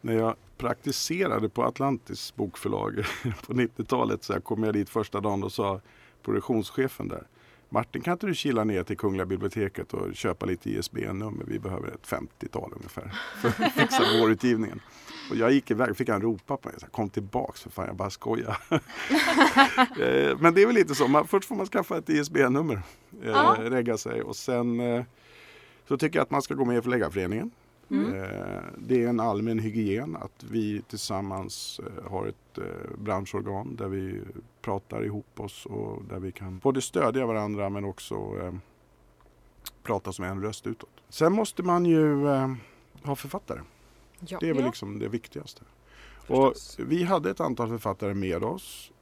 När 0.00 0.14
jag 0.14 0.34
praktiserade 0.56 1.48
på 1.48 1.64
Atlantis 1.64 2.34
bokförlag 2.34 2.94
på 3.46 3.52
90-talet 3.52 4.24
så 4.24 4.40
kom 4.40 4.64
jag 4.64 4.74
dit 4.74 4.90
första 4.90 5.20
dagen 5.20 5.44
och 5.44 5.52
sa 5.52 5.80
produktionschefen 6.22 7.08
där 7.08 7.22
Martin 7.68 8.02
kan 8.02 8.12
inte 8.12 8.26
du 8.26 8.34
kila 8.34 8.64
ner 8.64 8.82
till 8.82 8.96
Kungliga 8.96 9.26
biblioteket 9.26 9.94
och 9.94 10.14
köpa 10.14 10.46
lite 10.46 10.70
ISBN-nummer? 10.70 11.44
Vi 11.46 11.58
behöver 11.58 11.88
ett 11.88 12.06
50-tal 12.08 12.72
ungefär 12.76 13.12
för 13.40 13.48
att 13.48 13.72
fixa 13.76 14.02
vårutgivningen. 14.20 14.80
Och 15.30 15.36
jag 15.36 15.52
gick 15.52 15.70
iväg 15.70 15.96
fick 15.96 16.08
han 16.08 16.22
ropa 16.22 16.56
på 16.56 16.68
mig. 16.68 16.80
Så 16.80 16.86
här, 16.86 16.90
Kom 16.90 17.08
tillbaks 17.10 17.62
för 17.62 17.70
fan, 17.70 17.86
jag 17.86 17.96
bara 17.96 18.10
skojar. 18.10 18.56
Eh, 20.00 20.38
Men 20.38 20.54
det 20.54 20.62
är 20.62 20.66
väl 20.66 20.74
lite 20.74 20.94
så, 20.94 21.08
man, 21.08 21.26
först 21.26 21.48
får 21.48 21.54
man 21.56 21.66
skaffa 21.66 21.98
ett 21.98 22.08
ISBN-nummer, 22.08 22.82
eh, 23.24 23.52
regga 23.52 23.96
sig 23.96 24.22
och 24.22 24.36
sen 24.36 24.80
eh, 24.80 25.04
så 25.88 25.96
tycker 25.96 26.18
jag 26.18 26.22
att 26.22 26.30
man 26.30 26.42
ska 26.42 26.54
gå 26.54 26.64
med 26.64 26.78
i 26.78 26.82
Förläggarföreningen. 26.82 27.50
Mm. 27.90 28.14
Eh, 28.14 28.62
Det 28.78 29.04
är 29.04 29.08
en 29.08 29.20
allmän 29.20 29.58
hygien 29.58 30.16
att 30.16 30.44
vi 30.50 30.82
tillsammans 30.82 31.80
eh, 31.80 32.10
har 32.10 32.26
ett 32.26 32.58
eh, 32.58 32.98
branschorgan 32.98 33.76
där 33.76 33.88
vi 33.88 34.20
pratar 34.60 35.04
ihop 35.04 35.40
oss 35.40 35.66
och 35.66 36.04
där 36.04 36.18
vi 36.18 36.32
kan 36.32 36.58
både 36.58 36.80
stödja 36.80 37.26
varandra 37.26 37.68
men 37.70 37.84
också 37.84 38.34
prata 39.82 40.12
som 40.12 40.24
en 40.24 40.42
röst 40.42 40.66
utåt. 40.66 40.90
Sen 41.08 41.32
måste 41.32 41.62
man 41.62 41.86
ju 41.86 42.26
ha 43.02 43.16
författare. 43.16 43.60
Ja. 44.20 44.38
Det 44.40 44.48
är 44.48 44.54
väl 44.54 44.64
liksom 44.64 44.98
det 44.98 45.08
viktigaste. 45.08 45.62
Och 46.28 46.54
vi 46.78 47.02
hade 47.02 47.30
ett 47.30 47.40
antal 47.40 47.68
författare 47.68 48.14
med 48.14 48.44
oss 48.44 48.92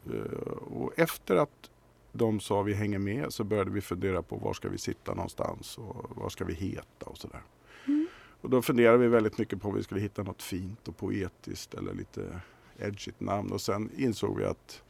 och 0.61 0.99
efter 0.99 1.37
att 1.37 1.70
de 2.12 2.40
sa 2.40 2.62
vi 2.62 2.75
hänger 2.75 2.99
med 2.99 3.33
så 3.33 3.44
började 3.44 3.70
vi 3.70 3.81
fundera 3.81 4.23
på 4.23 4.37
var 4.37 4.53
ska 4.53 4.68
vi 4.68 4.79
sitta 4.79 5.14
någonstans 5.14 5.79
och 5.79 6.07
vad 6.16 6.33
ska 6.33 6.44
vi 6.44 6.55
heta 6.55 7.07
och 7.07 7.18
sådär. 7.18 7.42
Mm. 7.87 8.04
Och 8.45 8.51
då 8.51 8.63
funderade 8.63 8.99
vi 8.99 9.09
väldigt 9.09 9.39
mycket 9.39 9.63
på 9.63 9.69
om 9.69 9.75
vi 9.75 9.83
skulle 9.83 10.01
hitta 10.01 10.23
något 10.23 10.43
fint 10.43 10.89
och 10.89 10.97
poetiskt 10.97 11.75
eller 11.75 11.95
lite 11.95 12.41
edgigt 12.79 13.21
namn 13.21 13.53
och 13.53 13.61
sen 13.61 13.91
insåg 13.97 14.39
vi 14.39 14.45
att 14.45 14.83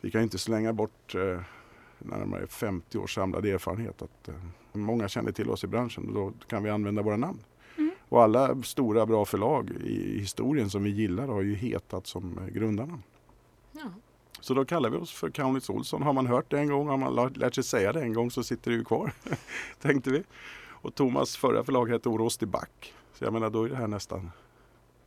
vi 0.00 0.10
kan 0.10 0.22
inte 0.22 0.38
slänga 0.38 0.72
bort 0.72 1.14
eh, 1.14 1.40
närmare 1.98 2.46
50 2.46 2.98
års 2.98 3.14
samlad 3.14 3.46
erfarenhet. 3.46 4.02
Att, 4.02 4.28
eh, 4.28 4.34
många 4.72 5.08
känner 5.08 5.32
till 5.32 5.50
oss 5.50 5.64
i 5.64 5.66
branschen 5.66 6.08
och 6.08 6.14
då 6.14 6.32
kan 6.46 6.62
vi 6.62 6.70
använda 6.70 7.02
våra 7.02 7.16
namn. 7.16 7.38
Mm. 7.76 7.90
Och 8.08 8.22
alla 8.22 8.62
stora 8.62 9.06
bra 9.06 9.24
förlag 9.24 9.70
i 9.70 10.18
historien 10.20 10.70
som 10.70 10.84
vi 10.84 10.90
gillar 10.90 11.26
har 11.26 11.42
ju 11.42 11.54
hetat 11.54 12.06
som 12.06 12.40
grundarna. 12.52 12.98
Ja. 13.72 13.90
Så 14.40 14.54
då 14.54 14.64
kallar 14.64 14.90
vi 14.90 14.96
oss 14.96 15.12
för 15.12 15.30
Kaunitz 15.30 15.70
Olsson. 15.70 16.02
Har 16.02 16.12
man 16.12 16.26
hört 16.26 16.50
det 16.50 16.58
en 16.58 16.68
gång, 16.68 16.88
har 16.88 16.96
man 16.96 17.32
lärt 17.34 17.54
sig 17.54 17.64
säga 17.64 17.92
det 17.92 18.02
en 18.02 18.12
gång 18.12 18.30
så 18.30 18.42
sitter 18.42 18.70
det 18.70 18.76
ju 18.76 18.84
kvar. 18.84 19.12
Tänkte 19.80 20.10
vi. 20.10 20.22
Och 20.86 20.94
Thomas 20.94 21.36
förra 21.36 21.64
förlag 21.64 21.90
hette 21.90 22.08
Orosty 22.08 22.46
Back. 22.46 22.94
Så 23.12 23.24
jag 23.24 23.32
menar 23.32 23.50
då 23.50 23.64
är 23.64 23.68
det 23.68 23.76
här 23.76 23.86
nästan, 23.86 24.30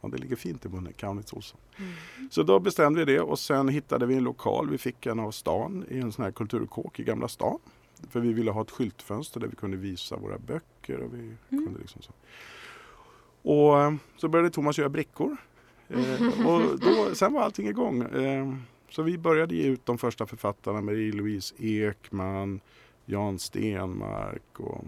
ja 0.02 0.10
det 0.10 0.18
ligger 0.18 0.36
fint 0.36 0.66
i 0.66 0.70
munnen, 0.70 0.94
Kaunitz 0.94 1.34
Olsson. 1.34 1.60
Mm. 1.78 1.92
Så 2.32 2.44
då 2.44 2.60
bestämde 2.60 3.06
vi 3.06 3.14
det 3.14 3.22
och 3.22 3.40
sen 3.40 3.70
hittade 3.70 4.06
vi 4.06 4.16
en 4.16 4.24
lokal. 4.24 4.70
Vi 4.70 4.78
fick 4.78 5.06
en 5.06 5.20
av 5.20 5.32
stan 5.32 5.86
i 5.90 6.00
en 6.00 6.12
sån 6.12 6.26
här 6.26 6.32
kulturkåk 6.32 7.00
i 7.00 7.04
Gamla 7.04 7.28
stan. 7.28 7.60
För 8.10 8.20
vi 8.20 8.34
ville 8.34 8.52
ha 8.52 8.62
ett 8.62 8.72
skyltfönster 8.72 9.40
där 9.40 9.48
vi 9.48 9.56
kunde 9.56 9.78
visa 9.78 10.18
våra 10.18 10.38
böcker. 10.38 11.00
Och 11.00 11.14
vi 11.14 11.18
Mm. 11.18 11.66
kunde 11.66 11.80
liksom 11.80 12.02
så. 12.02 12.12
Och 13.42 13.82
eh, 13.82 13.94
så 14.18 14.28
började 14.28 14.50
Thomas 14.50 14.78
göra 14.78 14.90
brickor. 14.90 15.38
Eh, 15.88 16.48
och 16.48 16.80
då, 16.80 17.16
sen 17.16 17.34
var 17.34 17.42
allting 17.42 17.68
igång. 17.68 18.02
Eh, 18.02 18.54
så 18.90 19.02
vi 19.02 19.18
började 19.18 19.56
ge 19.56 19.64
ut 19.64 19.86
de 19.86 19.98
första 19.98 20.26
författarna 20.26 20.82
Marie-Louise 20.82 21.56
Ekman, 21.58 22.60
Jan 23.06 23.40
Stenmark 23.40 24.60
och 24.60 24.84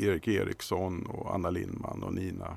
Erik 0.00 0.28
Eriksson 0.28 1.06
och 1.06 1.34
Anna 1.34 1.50
Lindman 1.50 2.02
och 2.02 2.14
Nina 2.14 2.56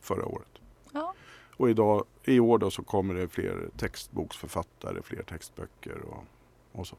förra 0.00 0.26
året. 0.26 0.48
Ja. 0.92 1.14
Och 1.56 1.70
idag, 1.70 2.04
i 2.24 2.40
år 2.40 2.58
då 2.58 2.70
så 2.70 2.82
kommer 2.82 3.14
det 3.14 3.28
fler 3.28 3.68
textboksförfattare, 3.76 5.02
fler 5.02 5.22
textböcker 5.22 5.98
och, 6.02 6.24
och 6.72 6.86
så. 6.86 6.96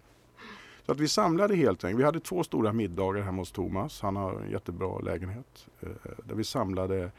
Så 0.86 0.92
att 0.92 1.00
vi 1.00 1.08
samlade 1.08 1.56
helt 1.56 1.84
enkelt. 1.84 2.00
Vi 2.00 2.04
hade 2.04 2.20
två 2.20 2.44
stora 2.44 2.74
middagar 2.74 3.22
hemma 3.22 3.42
hos 3.42 3.52
Thomas. 3.52 4.02
Han 4.02 4.16
har 4.16 4.40
en 4.40 4.52
jättebra 4.52 5.00
lägenhet. 5.00 5.68
Eh, 5.82 5.90
där 6.24 6.36
vi 6.36 6.44
samlade 6.44 7.12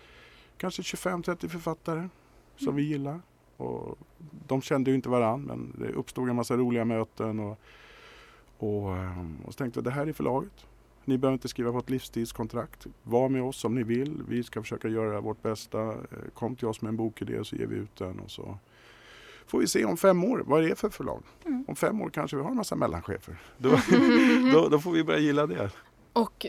kanske 0.56 0.82
25-30 0.82 1.48
författare 1.48 2.08
som 2.56 2.66
Mm. 2.68 2.76
vi 2.76 2.82
gillar. 2.82 3.20
Och 3.56 3.98
de 4.46 4.62
kände 4.62 4.90
ju 4.90 4.96
inte 4.96 5.08
varann 5.08 5.42
men 5.42 5.74
det 5.78 5.92
uppstod 5.92 6.28
en 6.28 6.36
massa 6.36 6.56
roliga 6.56 6.84
möten. 6.84 7.40
Och, 7.40 7.58
Och, 8.58 8.96
ehm, 8.96 9.36
och 9.46 9.52
så 9.54 9.58
tänkte 9.58 9.78
jag 9.78 9.84
det 9.84 9.90
här 9.90 10.06
är 10.06 10.12
förlaget. 10.12 10.66
Ni 11.08 11.18
behöver 11.18 11.32
inte 11.32 11.48
skriva 11.48 11.72
på 11.72 11.78
ett 11.78 11.90
livstidskontrakt. 11.90 12.86
Var 13.02 13.28
med 13.28 13.42
oss 13.42 13.64
om 13.64 13.74
ni 13.74 13.82
vill. 13.82 14.22
Vi 14.28 14.42
ska 14.42 14.62
försöka 14.62 14.88
göra 14.88 15.20
vårt 15.20 15.42
bästa. 15.42 15.82
Eh, 15.82 15.96
Kom 16.34 16.56
till 16.56 16.66
oss 16.68 16.82
med 16.82 16.88
en 16.88 16.96
bokidé 16.96 17.44
så 17.44 17.56
ger 17.56 17.66
vi 17.66 17.76
ut 17.76 17.96
den. 17.96 18.20
Och 18.20 18.30
så 18.30 18.58
får 19.46 19.58
vi 19.58 19.66
se 19.66 19.84
om 19.84 19.96
fem 19.96 20.24
år 20.24 20.42
vad 20.46 20.62
det 20.62 20.70
är 20.70 20.74
för 20.74 20.90
förlag. 20.90 21.22
Mm. 21.44 21.64
Om 21.68 21.76
fem 21.76 22.00
år 22.02 22.10
kanske 22.10 22.36
vi 22.36 22.42
har 22.42 22.50
en 22.50 22.56
massa 22.56 22.76
mellanchefer. 22.76 23.36
Då, 23.58 23.70
då, 24.52 24.68
då 24.68 24.78
får 24.78 24.92
vi 24.92 25.04
börja 25.04 25.18
gilla 25.18 25.46
det. 25.46 25.70
Och 26.12 26.46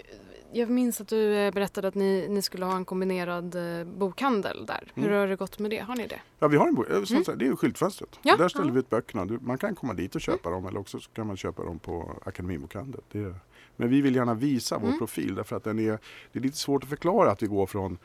jag 0.54 0.70
minns 0.70 1.02
att 1.02 1.08
du 1.08 1.36
eh, 1.36 1.54
berättade 1.54 1.88
att 1.88 1.96
ni, 1.96 2.28
ni 2.30 2.42
skulle 2.42 2.66
ha 2.66 2.76
en 2.76 2.86
kombinerad 2.86 3.56
eh, 3.80 3.86
bokhandel 3.88 4.66
där. 4.66 4.92
Hur 4.96 5.04
Mm. 5.08 5.20
har 5.20 5.28
det 5.28 5.36
gått 5.36 5.60
med 5.60 5.72
det? 5.72 5.80
Har 5.80 5.96
ni 5.96 6.08
det? 6.08 6.20
Ja, 6.40 6.48
vi 6.48 6.58
har 6.58 6.68
en 6.68 6.76
bok. 6.76 6.90
eh, 6.90 7.04
som 7.04 7.18
Mm. 7.18 7.38
Det 7.38 7.46
är 7.46 7.50
ju 7.50 7.56
skyltfönstret. 7.56 8.20
Ja. 8.24 8.38
Där 8.38 8.50
ställer 8.50 8.66
Ja. 8.68 8.74
vi 8.74 8.80
ut 8.80 8.90
böckerna. 8.90 9.26
Man 9.42 9.58
kan 9.58 9.76
komma 9.76 9.94
dit 9.94 10.16
och 10.16 10.22
köpa 10.22 10.50
dem 10.50 10.66
eller 10.68 10.80
också 10.80 11.00
så 11.00 11.10
kan 11.12 11.28
man 11.28 11.38
köpa 11.38 11.64
dem 11.64 11.80
på 11.80 12.12
Akademibokhandeln. 12.26 13.04
Det, 13.12 13.36
men 13.78 13.90
vi 13.90 14.02
vill 14.02 14.16
gärna 14.16 14.34
visa 14.34 14.78
vår 14.78 14.88
Mm. 14.88 14.98
profil 15.00 15.36
därför 15.36 15.56
att 15.56 15.64
den 15.64 15.80
är, 15.80 16.00
det 16.32 16.40
är 16.40 16.44
lite 16.44 16.58
svårt 16.58 16.84
att 16.84 16.90
förklara 16.90 17.32
att 17.32 17.44
vi 17.44 17.48
går 17.48 17.66
från 17.66 17.98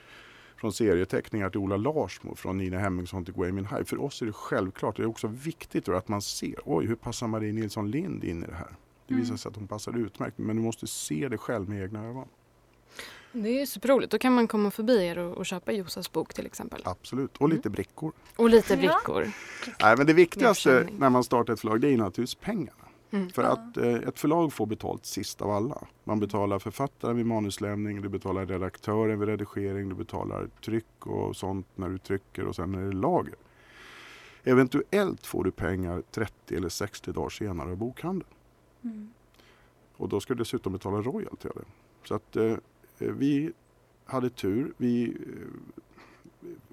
från 0.56 0.72
serieteckningar 0.72 1.50
till 1.50 1.58
Ola 1.61 1.76
Larsmo, 1.76 2.35
från 2.35 2.58
Nina 2.58 2.78
Hemmingsson 2.78 3.24
till 3.24 3.35
Gui 3.35 3.52
Minhai. 3.52 3.85
För 3.85 4.02
oss 4.02 4.22
är 4.22 4.26
det 4.26 4.32
självklart, 4.32 4.96
det 4.96 5.02
är 5.02 5.06
också 5.06 5.26
viktigt 5.26 5.85
då 5.85 5.92
att 5.94 6.08
man 6.08 6.22
ser, 6.22 6.54
oj 6.64 6.87
hur 6.87 6.94
passar 6.94 7.26
Marie 7.26 7.52
Nilsson 7.52 7.90
Lind 7.90 8.24
in 8.24 8.42
i 8.42 8.46
det 8.46 8.54
här? 8.54 8.76
Det 9.06 9.14
visar 9.14 9.26
Mm. 9.28 9.38
sig 9.38 9.50
att 9.50 9.56
hon 9.56 9.68
passar 9.68 9.98
utmärkt, 9.98 10.38
men 10.38 10.56
du 10.56 10.62
måste 10.62 10.87
se 10.87 11.28
det 11.28 11.38
själv 11.38 11.68
med 11.68 11.82
egna 11.82 12.04
ögon. 12.06 12.28
Det 13.32 13.61
är 13.62 13.66
superroligt. 13.66 14.11
Då 14.12 14.18
kan 14.18 14.32
man 14.35 14.48
komma 14.48 14.70
förbi 14.70 15.04
er 15.06 15.18
och, 15.18 15.37
och 15.37 15.46
köpa 15.46 15.72
Josas 15.72 16.12
bok 16.12 16.35
till 16.35 16.46
exempel. 16.46 16.82
Absolut, 16.85 17.37
och 17.37 17.48
lite 17.48 17.70
brickor. 17.70 18.12
Och 18.37 18.50
lite 18.50 18.74
Ja. 18.74 18.76
brickor. 18.80 19.32
Nej, 19.82 19.96
men 19.96 20.06
det 20.06 20.12
viktigaste 20.12 20.88
när 20.98 21.11
man 21.11 21.24
startar 21.24 21.52
ett 21.52 21.61
förlag 21.61 21.80
det 21.80 21.88
är 21.88 21.96
naturligtvis 21.96 22.35
pengarna. 22.35 22.85
Mm. 23.12 23.31
För 23.31 23.42
att 23.42 23.77
eh, 23.77 23.94
ett 23.94 24.18
förlag 24.18 24.53
får 24.53 24.66
betalt 24.66 25.07
sist 25.07 25.42
av 25.42 25.51
alla. 25.51 25.87
Man 26.05 26.20
betalar 26.20 26.59
författaren 26.59 27.16
vid 27.16 27.27
manuslämning, 27.27 28.03
du 28.03 28.09
betalar 28.09 28.46
redaktören 28.46 29.20
vid 29.20 29.29
redigering, 29.29 29.88
du 29.88 29.94
betalar 29.94 30.48
tryck 30.64 31.07
och 31.07 31.37
sånt 31.37 31.66
när 31.75 31.88
du 31.88 31.98
trycker 31.98 32.46
och 32.46 32.57
sen 32.57 32.75
är 32.75 32.85
det 32.85 32.92
lager. 32.92 33.35
Eventuellt 34.44 35.27
får 35.27 35.44
du 35.44 35.51
pengar 35.51 36.03
30 36.11 36.57
eller 36.57 36.68
60 36.68 37.12
dagar 37.12 37.29
senare 37.29 37.70
av 37.70 37.77
bokhandeln. 37.77 38.31
Mm. 38.83 39.11
Och 39.96 40.09
då 40.09 40.20
ska 40.20 40.35
du 40.35 40.38
dessutom 40.38 40.72
betala 40.72 40.96
royalty 40.96 41.48
av 41.48 41.55
det. 41.55 41.64
Så 42.09 42.14
att 42.14 42.37
eh, 42.37 42.57
vi 42.98 43.53
hade 44.05 44.31
tur. 44.31 44.72
Vi 44.77 45.05
eh, 45.09 45.14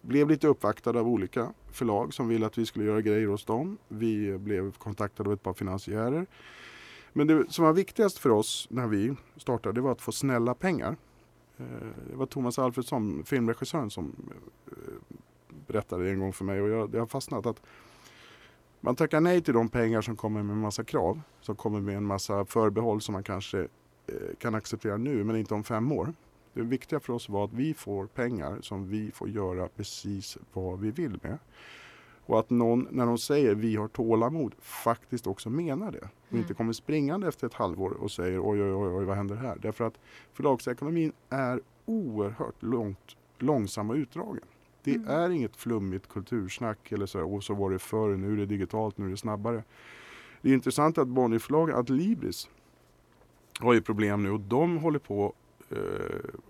blev 0.10 0.30
lite 0.30 0.48
uppvaktade 0.48 1.00
av 1.00 1.08
olika 1.08 1.54
förlag 1.72 2.13
som 2.13 2.28
ville 2.28 2.45
att 2.45 2.58
vi 2.58 2.65
skulle 2.65 2.86
göra 2.86 3.02
grejer 3.02 3.28
hos 3.28 3.45
dem. 3.45 3.78
Vi 3.88 4.38
blev 4.38 4.72
kontaktade 4.72 5.30
av 5.30 5.34
ett 5.34 5.43
par 5.43 5.54
finansiärer. 5.54 6.26
Men 7.13 7.28
det 7.28 7.52
som 7.52 7.65
var 7.65 7.74
viktigast 7.74 8.17
för 8.17 8.30
oss 8.30 8.67
när 8.72 8.88
vi 8.88 9.15
startade 9.38 9.76
det 9.76 9.82
var 9.82 9.91
att 9.91 10.02
få 10.02 10.12
snälla 10.12 10.54
pengar. 10.54 10.95
Eh, 11.58 11.65
det 12.10 12.15
var 12.15 12.26
Thomas 12.26 12.60
Alfredsson, 12.60 13.24
filmregissören, 13.26 13.89
som 13.89 14.15
eh, 14.67 15.17
berättade 15.67 16.04
det 16.04 16.10
en 16.10 16.19
gång 16.19 16.34
för 16.34 16.45
mig 16.45 16.62
och 16.62 16.69
jag, 16.69 16.89
det 16.89 17.00
har 17.00 17.08
fastnat 17.08 17.45
att 17.45 17.62
man 18.80 18.95
tackar 18.95 19.22
nej 19.22 19.41
till 19.41 19.54
de 19.54 19.69
pengar 19.69 20.02
som 20.02 20.15
kommer 20.15 20.43
med 20.43 20.54
en 20.54 20.62
massa 20.62 20.84
krav, 20.84 21.22
som 21.41 21.56
kommer 21.56 21.82
med 21.82 21.98
en 21.98 22.06
massa 22.06 22.45
förbehåll 22.45 23.02
som 23.02 23.13
man 23.13 23.24
kanske 23.24 23.60
eh, 24.08 24.36
kan 24.39 24.56
acceptera 24.56 24.98
nu 24.98 25.24
men 25.24 25.36
inte 25.36 25.54
om 25.54 25.63
fem 25.63 25.91
år. 25.91 26.13
Det 26.60 26.65
viktiga 26.65 27.00
för 27.00 27.13
oss 27.13 27.30
var 27.30 27.45
att 27.45 27.54
vi 27.54 27.74
får 27.74 28.06
pengar 28.06 28.58
som 28.62 28.88
vi 28.89 29.12
får 29.12 29.30
göra 29.30 29.67
precis 29.67 30.38
vad 30.54 30.80
vi 30.80 30.91
vill 30.91 31.19
med. 31.24 31.38
Och 32.26 32.39
att 32.39 32.50
någon, 32.50 32.88
när 32.91 33.06
de 33.06 33.17
säger 33.17 33.56
vi 33.56 33.76
har 33.76 33.88
tålamod, 33.88 34.56
faktiskt 34.60 35.28
också 35.28 35.50
menar 35.50 35.91
det. 35.91 35.98
Och 36.00 36.32
Mm. 36.34 36.41
inte 36.41 36.54
kommer 36.54 36.74
springande 36.74 37.28
efter 37.28 37.48
ett 37.48 37.54
halvår 37.54 37.89
och 37.91 38.12
säger 38.12 38.39
oj, 38.39 38.62
oj, 38.63 38.74
oj, 38.74 38.93
oj 38.98 39.06
vad 39.06 39.17
händer 39.17 39.36
här? 39.36 39.58
Därför 39.62 39.84
att 39.88 40.00
förlagsekonomin 40.34 41.12
är 41.30 41.62
oerhört 41.86 42.63
långt, 42.63 43.15
långsam 43.38 43.89
och 43.89 43.95
utdragen. 43.95 44.43
Det 44.84 44.95
Mm. 44.95 45.08
är 45.10 45.30
inget 45.30 45.56
flummigt 45.56 46.10
kultursnack 46.10 46.91
eller 46.91 47.06
så, 47.06 47.17
här, 47.17 47.34
och 47.34 47.43
så 47.43 47.54
var 47.54 47.69
det 47.72 47.80
förr, 47.80 48.17
nu 48.17 48.34
är 48.34 48.38
det 48.38 48.45
digitalt, 48.45 48.98
nu 48.98 49.06
är 49.06 49.10
det 49.10 49.17
snabbare. 49.17 49.63
Det 50.41 50.50
är 50.50 50.54
intressant 50.54 50.98
att 50.98 51.08
Bonnierförlaget, 51.08 51.76
Adlibris, 51.76 52.50
har 53.60 53.74
ju 53.74 53.82
problem 53.82 54.24
nu 54.24 54.32
och 54.32 54.39
de 54.39 54.78
håller 54.78 55.00
på 55.00 55.34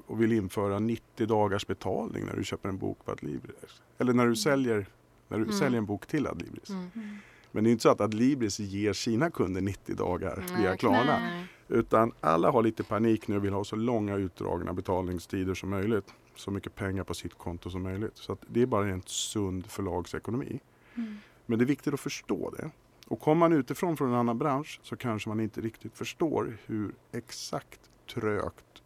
och 0.05 0.21
vill 0.21 0.31
införa 0.31 0.79
90 0.79 1.25
dagars 1.27 1.67
betalning 1.67 2.25
när 2.25 2.35
du 2.35 2.43
köper 2.43 2.69
en 2.69 2.77
bok 2.77 3.05
på 3.05 3.11
Adlibris. 3.11 3.81
Eller 3.97 4.13
när 4.13 4.27
du 4.27 4.35
säljer, 4.35 4.85
när 5.27 5.37
du 5.37 5.43
Mm. 5.43 5.55
säljer 5.55 5.77
en 5.77 5.85
bok 5.85 6.07
till 6.07 6.27
Adlibris. 6.27 6.69
Mm. 6.69 6.89
Mm. 6.95 7.15
Men 7.51 7.63
det 7.63 7.69
är 7.69 7.71
inte 7.71 7.81
så 7.81 7.89
att 7.89 8.01
Adlibris 8.01 8.59
ger 8.59 8.93
sina 8.93 9.31
kunder 9.31 9.61
90 9.61 9.95
dagar 9.95 10.43
Nej, 10.53 10.61
via 10.61 10.77
Klarna. 10.77 11.19
nej. 11.19 11.45
Utan 11.67 12.11
alla 12.19 12.51
har 12.51 12.63
lite 12.63 12.83
panik 12.83 13.27
nu 13.27 13.35
och 13.37 13.45
vill 13.45 13.53
ha 13.53 13.63
så 13.63 13.75
långa 13.75 14.15
utdragna 14.15 14.73
betalningstider 14.73 15.53
som 15.53 15.69
möjligt. 15.69 16.13
Så 16.35 16.51
mycket 16.51 16.75
pengar 16.75 17.03
på 17.03 17.13
sitt 17.13 17.33
konto 17.37 17.69
som 17.69 17.81
möjligt. 17.83 18.11
Så 18.17 18.37
det 18.47 18.61
är 18.61 18.65
bara 18.65 18.87
en 18.89 19.01
sund 19.05 19.65
förlagsekonomi. 19.67 20.59
Mm. 20.95 21.17
Men 21.45 21.59
det 21.59 21.65
är 21.65 21.67
viktigt 21.67 21.93
att 21.93 21.99
förstå 21.99 22.49
det. 22.57 22.69
Och 23.07 23.19
kommer 23.19 23.35
man 23.39 23.53
utifrån 23.53 23.97
från 23.97 24.07
en 24.09 24.15
annan 24.15 24.37
bransch 24.37 24.79
så 24.83 24.95
kanske 24.95 25.29
man 25.29 25.39
inte 25.39 25.61
riktigt 25.61 25.97
förstår 25.97 26.57
hur 26.65 26.91
exakt 27.11 27.79
trögt, 28.13 28.81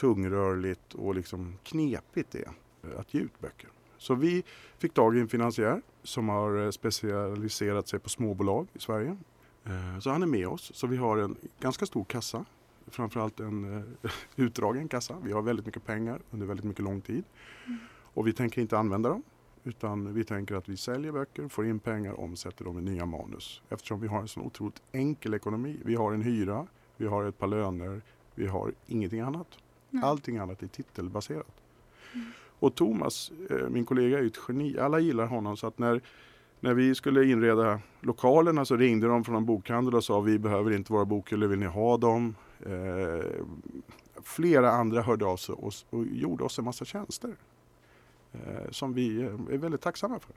tungrörligt 0.00 0.94
och 0.94 1.14
liksom 1.14 1.54
knepigt 1.62 2.30
det 2.30 2.38
är 2.44 2.98
att 3.00 3.14
ge 3.14 3.20
ut 3.20 3.40
böcker. 3.40 3.68
Så 3.98 4.14
vi 4.14 4.42
fick 4.78 4.94
tag 4.94 5.16
i 5.16 5.20
en 5.20 5.28
finansiär 5.28 5.82
som 6.02 6.28
har 6.28 6.64
eh, 6.64 6.70
specialiserat 6.70 7.88
sig 7.88 7.98
på 7.98 8.08
småbolag 8.08 8.66
i 8.72 8.78
Sverige. 8.78 9.16
Eh, 9.64 9.98
Så 10.00 10.10
han 10.10 10.22
är 10.22 10.26
med 10.26 10.48
oss. 10.48 10.72
Så 10.74 10.86
vi 10.86 10.96
har 10.96 11.18
en 11.18 11.36
ganska 11.60 11.86
stor 11.86 12.04
kassa. 12.04 12.44
Framförallt 12.86 13.40
en 13.40 13.78
eh, 13.78 14.10
utdragen 14.36 14.88
kassa. 14.88 15.16
Vi 15.22 15.32
har 15.32 15.42
väldigt 15.42 15.66
mycket 15.66 15.86
pengar 15.86 16.20
under 16.30 16.46
väldigt 16.46 16.66
mycket 16.66 16.84
lång 16.84 17.00
tid. 17.00 17.24
Och 18.14 18.26
vi 18.26 18.32
tänker 18.32 18.60
inte 18.62 18.78
använda 18.78 19.08
dem. 19.08 19.22
Utan 19.64 20.14
vi 20.14 20.24
tänker 20.24 20.54
att 20.54 20.68
vi 20.68 20.76
säljer 20.76 21.12
böcker, 21.12 21.48
får 21.48 21.66
in 21.66 21.78
pengar, 21.78 22.20
omsätter 22.20 22.64
dem 22.64 22.78
i 22.78 22.82
nya 22.82 23.06
manus. 23.06 23.62
Eftersom 23.68 24.00
vi 24.00 24.08
har 24.08 24.20
en 24.20 24.28
så 24.28 24.40
otroligt 24.40 24.82
enkel 24.92 25.34
ekonomi. 25.34 25.80
Vi 25.84 25.94
har 25.94 26.12
en 26.12 26.22
hyra, 26.22 26.66
vi 26.96 27.06
har 27.06 27.24
ett 27.24 27.38
par 27.38 27.46
löner, 27.46 28.02
vi 28.34 28.46
har 28.46 28.72
ingenting 28.86 29.20
annat. 29.20 29.58
Nej. 29.90 30.04
Allting 30.04 30.38
annat 30.38 30.62
är 30.62 30.66
titelbaserat. 30.66 31.62
Och 32.60 32.74
Thomas, 32.74 33.32
eh, 33.50 33.68
min 33.68 33.84
kollega, 33.84 34.18
är 34.18 34.22
ju 34.22 34.28
ett 34.28 34.40
geni. 34.48 34.78
Alla 34.78 34.98
gillar 34.98 35.26
honom 35.26 35.56
så 35.56 35.66
att 35.66 35.78
när, 35.78 36.00
när 36.60 36.74
vi 36.74 36.94
skulle 36.94 37.24
inreda 37.24 37.80
lokalerna 38.00 38.64
så 38.64 38.76
ringde 38.76 39.06
de 39.06 39.24
från 39.24 39.36
en 39.36 39.46
bokhandel 39.46 39.94
och 39.94 40.04
sa 40.04 40.20
vi 40.20 40.38
behöver 40.38 40.70
inte 40.70 40.92
våra 40.92 41.04
bokhyllor, 41.04 41.46
vill 41.46 41.58
ni 41.58 41.66
ha 41.66 41.96
dem? 41.96 42.34
Eh, 42.66 43.24
flera 44.22 44.70
andra 44.70 45.02
hörde 45.02 45.26
av 45.26 45.36
sig 45.36 45.54
och, 45.54 45.72
och 45.90 46.06
gjorde 46.06 46.44
oss 46.44 46.58
en 46.58 46.64
massa 46.64 46.84
tjänster. 46.84 47.36
Eh, 48.32 48.70
som 48.70 48.92
vi 48.92 49.22
eh, 49.22 49.26
är 49.26 49.58
väldigt 49.58 49.80
tacksamma 49.80 50.18
för. 50.18 50.34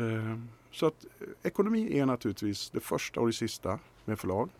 Eh, 0.00 0.38
så 0.70 0.86
att 0.86 1.04
eh, 1.20 1.26
ekonomi 1.42 1.98
är 1.98 2.06
naturligtvis 2.06 2.70
det 2.70 2.80
första 2.80 3.20
och 3.20 3.26
det 3.26 3.32
sista 3.32 3.78
med 4.04 4.18
förlag. 4.18 4.50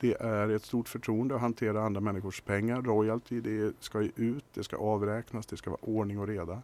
Det 0.00 0.14
är 0.20 0.48
ett 0.48 0.64
stort 0.64 0.88
förtroende 0.88 1.34
att 1.34 1.40
hantera 1.40 1.82
andra 1.82 2.00
människors 2.00 2.40
pengar. 2.40 2.82
Royalty, 2.82 3.40
det 3.40 3.74
ska 3.80 4.02
ju 4.02 4.10
ut, 4.16 4.44
det 4.54 4.64
ska 4.64 4.76
avräknas, 4.76 5.46
det 5.46 5.56
ska 5.56 5.70
vara 5.70 5.80
ordning 5.82 6.18
och 6.18 6.26
reda. 6.26 6.62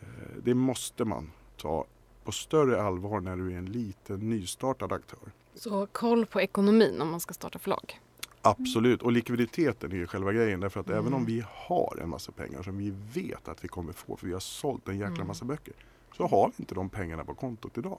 Eh, 0.00 0.06
Det 0.42 0.54
måste 0.54 1.04
man 1.04 1.30
ta 1.56 1.84
på 2.24 2.32
större 2.32 2.82
allvar 2.82 3.20
när 3.20 3.36
du 3.36 3.52
är 3.52 3.58
en 3.58 3.66
liten 3.66 4.28
nystartad 4.30 4.92
aktör. 4.92 5.18
Så 5.54 5.86
koll 5.86 6.26
på 6.26 6.40
ekonomin 6.40 7.00
om 7.00 7.10
man 7.10 7.20
ska 7.20 7.34
starta 7.34 7.58
förlag. 7.58 8.00
Absolut, 8.42 9.02
och 9.02 9.12
likviditeten 9.12 9.92
är 9.92 9.96
ju 9.96 10.06
själva 10.06 10.32
grejen. 10.32 10.60
Därför 10.60 10.80
att 10.80 10.86
Mm. 10.86 10.98
även 10.98 11.14
om 11.14 11.24
vi 11.24 11.44
har 11.46 11.98
en 12.02 12.08
massa 12.08 12.32
pengar 12.32 12.62
som 12.62 12.78
vi 12.78 12.90
vet 13.14 13.48
att 13.48 13.64
vi 13.64 13.68
kommer 13.68 13.92
få, 13.92 14.16
för 14.16 14.26
vi 14.26 14.32
har 14.32 14.40
sålt 14.40 14.88
en 14.88 14.98
jäkla 14.98 15.14
Mm. 15.14 15.26
massa 15.26 15.44
böcker, 15.44 15.74
så 16.16 16.26
har 16.26 16.48
vi 16.48 16.62
inte 16.62 16.74
de 16.74 16.88
pengarna 16.88 17.24
på 17.24 17.34
kontot 17.34 17.78
idag. 17.78 17.98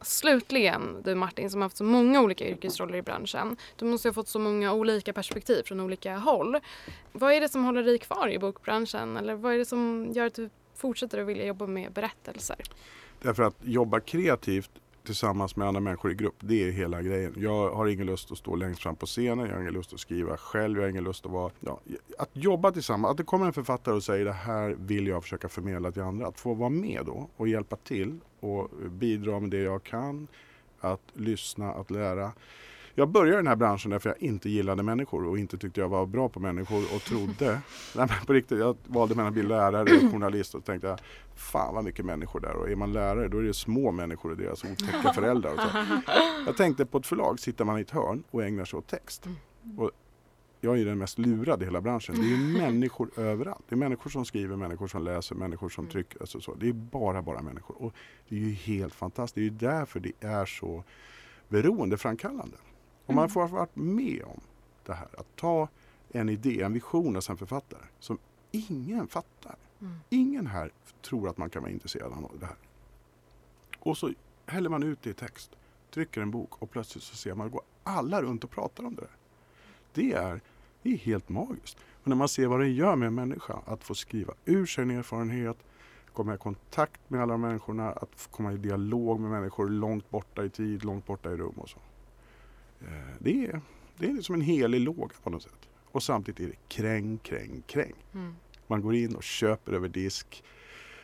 Slutligen, 0.00 1.02
du 1.04 1.14
Martin 1.14 1.50
som 1.50 1.60
har 1.60 1.64
haft 1.64 1.76
så 1.76 1.84
många 1.84 2.22
olika 2.22 2.48
yrkesroller 2.48 2.96
i 2.96 3.02
branschen. 3.02 3.56
Du 3.76 3.84
måste 3.84 4.08
ha 4.08 4.12
fått 4.12 4.28
så 4.28 4.38
många 4.38 4.72
olika 4.72 5.12
perspektiv 5.12 5.62
från 5.62 5.80
olika 5.80 6.16
håll. 6.16 6.58
Vad 7.12 7.32
är 7.32 7.40
det 7.40 7.48
som 7.48 7.64
håller 7.64 7.82
dig 7.82 7.98
kvar 7.98 8.28
i 8.28 8.38
bokbranschen? 8.38 9.16
Eller 9.16 9.34
vad 9.34 9.54
är 9.54 9.58
det 9.58 9.64
som 9.64 10.12
gör 10.12 10.26
att 10.26 10.34
du 10.34 10.50
fortsätter 10.74 11.18
att 11.18 11.26
vilja 11.26 11.46
jobba 11.46 11.66
med 11.66 11.92
berättelser? 11.92 12.56
Därför 13.22 13.42
att 13.42 13.56
jobba 13.62 14.00
kreativt 14.00 14.70
tillsammans 15.04 15.56
med 15.56 15.68
andra 15.68 15.80
människor 15.80 16.10
i 16.10 16.14
grupp, 16.14 16.34
det 16.40 16.68
är 16.68 16.70
hela 16.70 17.02
grejen. 17.02 17.34
Jag 17.36 17.70
har 17.70 17.86
ingen 17.86 18.06
lust 18.06 18.32
att 18.32 18.38
stå 18.38 18.56
längst 18.56 18.82
fram 18.82 18.96
på 18.96 19.06
scenen, 19.06 19.46
jag 19.46 19.54
har 19.54 19.60
ingen 19.60 19.72
lust 19.72 19.92
att 19.92 20.00
skriva 20.00 20.36
själv, 20.36 20.76
jag 20.76 20.84
har 20.84 20.90
ingen 20.90 21.04
lust 21.04 21.26
att 21.26 21.32
vara... 21.32 21.52
Ja, 21.60 21.80
att 22.18 22.30
jobba 22.32 22.72
tillsammans, 22.72 23.10
att 23.10 23.16
det 23.16 23.24
kommer 23.24 23.46
en 23.46 23.52
författare 23.52 23.94
och 23.94 24.02
säger 24.02 24.24
det 24.24 24.32
här 24.32 24.76
vill 24.78 25.06
jag 25.06 25.22
försöka 25.22 25.48
förmedla 25.48 25.92
till 25.92 26.02
andra. 26.02 26.26
Att 26.26 26.40
få 26.40 26.54
vara 26.54 26.70
med 26.70 27.02
då 27.06 27.28
och 27.36 27.48
hjälpa 27.48 27.76
till 27.76 28.20
och 28.40 28.70
bidra 28.90 29.40
med 29.40 29.50
det 29.50 29.60
jag 29.60 29.82
kan. 29.82 30.28
Att 30.80 31.02
lyssna, 31.12 31.72
att 31.72 31.90
lära. 31.90 32.32
Jag 32.96 33.08
började 33.08 33.32
i 33.32 33.36
den 33.36 33.46
här 33.46 33.56
branschen 33.56 33.90
därför 33.90 34.08
jag 34.08 34.22
inte 34.22 34.50
gillade 34.50 34.82
människor 34.82 35.26
och 35.26 35.38
inte 35.38 35.58
tyckte 35.58 35.80
jag 35.80 35.88
var 35.88 36.06
bra 36.06 36.28
på 36.28 36.40
människor 36.40 36.82
och 36.94 37.02
trodde, 37.02 37.46
nej 37.96 38.06
men 38.08 38.26
på 38.26 38.32
riktigt, 38.32 38.58
jag 38.58 38.76
valde 38.86 39.14
mellan 39.14 39.28
att 39.28 39.34
bli 39.34 39.42
lärare 39.42 39.82
och 39.82 40.12
journalist 40.12 40.54
och 40.54 40.64
tänkte 40.64 40.88
jag, 40.88 40.98
fan 41.34 41.74
vad 41.74 41.84
mycket 41.84 42.04
människor 42.04 42.40
där 42.40 42.56
och 42.56 42.70
är 42.70 42.76
man 42.76 42.92
lärare 42.92 43.28
då 43.28 43.38
är 43.38 43.42
det 43.42 43.54
små 43.54 43.92
människor 43.92 44.30
och 44.30 44.36
deras 44.36 44.64
otäcka 44.64 45.12
föräldrar. 45.14 45.52
Och 45.52 45.60
så. 45.60 45.68
Jag 46.46 46.56
tänkte 46.56 46.86
på 46.86 46.98
ett 46.98 47.06
förlag 47.06 47.40
sitter 47.40 47.64
man 47.64 47.78
i 47.78 47.80
ett 47.80 47.90
hörn 47.90 48.22
och 48.30 48.44
ägnar 48.44 48.64
sig 48.64 48.78
åt 48.78 48.86
text. 48.86 49.28
Och 49.78 49.90
jag 50.60 50.78
är 50.78 50.84
den 50.84 50.98
mest 50.98 51.18
lurade 51.18 51.64
i 51.64 51.66
hela 51.66 51.80
branschen. 51.80 52.14
Det 52.14 52.22
är 52.22 52.36
ju 52.36 52.36
människor 52.58 53.10
överallt. 53.16 53.64
Det 53.68 53.74
är 53.74 53.76
människor 53.76 54.10
som 54.10 54.24
skriver, 54.24 54.56
människor 54.56 54.86
som 54.86 55.04
läser, 55.04 55.34
människor 55.34 55.68
som 55.68 55.86
trycker. 55.86 56.20
Alltså 56.20 56.40
så. 56.40 56.54
Det 56.54 56.68
är 56.68 56.72
bara, 56.72 57.22
bara 57.22 57.42
människor. 57.42 57.82
Och 57.82 57.94
det 58.28 58.36
är 58.36 58.40
ju 58.40 58.52
helt 58.52 58.94
fantastiskt. 58.94 59.34
Det 59.34 59.40
är 59.40 59.70
ju 59.70 59.78
därför 59.78 60.00
det 60.00 60.12
är 60.20 60.46
så 60.46 60.84
beroendeframkallande. 61.48 62.56
Om 63.06 63.14
man 63.14 63.28
får 63.28 63.48
varit 63.48 63.76
med 63.76 64.22
om 64.24 64.40
det 64.86 64.94
här, 64.94 65.08
att 65.18 65.36
ta 65.36 65.68
en 66.08 66.28
idé, 66.28 66.62
en 66.62 66.72
vision 66.72 67.14
hos 67.14 67.30
en 67.30 67.36
författare 67.36 67.82
som 67.98 68.18
ingen 68.50 69.08
fattar. 69.08 69.56
Mm. 69.80 69.94
Ingen 70.08 70.46
här 70.46 70.70
tror 71.02 71.28
att 71.28 71.38
man 71.38 71.50
kan 71.50 71.62
vara 71.62 71.72
intresserad 71.72 72.12
av 72.12 72.36
det 72.40 72.46
här. 72.46 72.56
Och 73.78 73.98
så 73.98 74.12
häller 74.46 74.70
man 74.70 74.82
ut 74.82 75.02
det 75.02 75.10
i 75.10 75.14
text, 75.14 75.50
trycker 75.90 76.20
en 76.20 76.30
bok 76.30 76.62
och 76.62 76.70
plötsligt 76.70 77.04
så 77.04 77.16
ser 77.16 77.34
man, 77.34 77.50
går 77.50 77.62
alla 77.82 78.22
runt 78.22 78.44
och 78.44 78.50
pratar 78.50 78.84
om 78.84 78.94
det 78.94 79.00
där. 79.00 79.16
Det 79.92 80.12
är, 80.12 80.40
det 80.82 80.92
är 80.92 80.96
helt 80.96 81.28
magiskt. 81.28 81.78
Och 82.02 82.08
när 82.08 82.16
man 82.16 82.28
ser 82.28 82.46
vad 82.46 82.60
det 82.60 82.68
gör 82.68 82.96
med 82.96 83.06
en 83.06 83.14
människa, 83.14 83.58
att 83.66 83.84
få 83.84 83.94
skriva 83.94 84.34
ur 84.44 84.66
sig 84.66 84.82
en 84.82 84.90
erfarenhet, 84.90 85.56
komma 86.12 86.34
i 86.34 86.38
kontakt 86.38 87.00
med 87.08 87.22
alla 87.22 87.36
människorna, 87.36 87.92
att 87.92 88.28
komma 88.30 88.52
i 88.52 88.56
dialog 88.56 89.20
med 89.20 89.30
människor 89.30 89.68
långt 89.68 90.10
borta 90.10 90.44
i 90.44 90.50
tid, 90.50 90.84
långt 90.84 91.06
borta 91.06 91.32
i 91.32 91.36
rum 91.36 91.54
och 91.56 91.68
så. 91.68 91.78
Eh, 92.80 92.86
Det 93.18 93.46
är, 93.46 93.60
det 93.98 94.06
är 94.06 94.22
som 94.22 94.34
en 94.34 94.40
helig 94.40 94.80
låga 94.80 95.14
på 95.22 95.30
något 95.30 95.42
sätt. 95.42 95.68
Och 95.84 96.02
samtidigt 96.02 96.40
är 96.40 96.46
det 96.46 96.58
kräng, 96.68 97.18
kräng, 97.18 97.62
kräng. 97.66 97.94
Mm. 98.14 98.34
Man 98.66 98.80
går 98.82 98.94
in 98.94 99.14
och 99.16 99.22
köper 99.22 99.72
över 99.72 99.88
disk. 99.88 100.44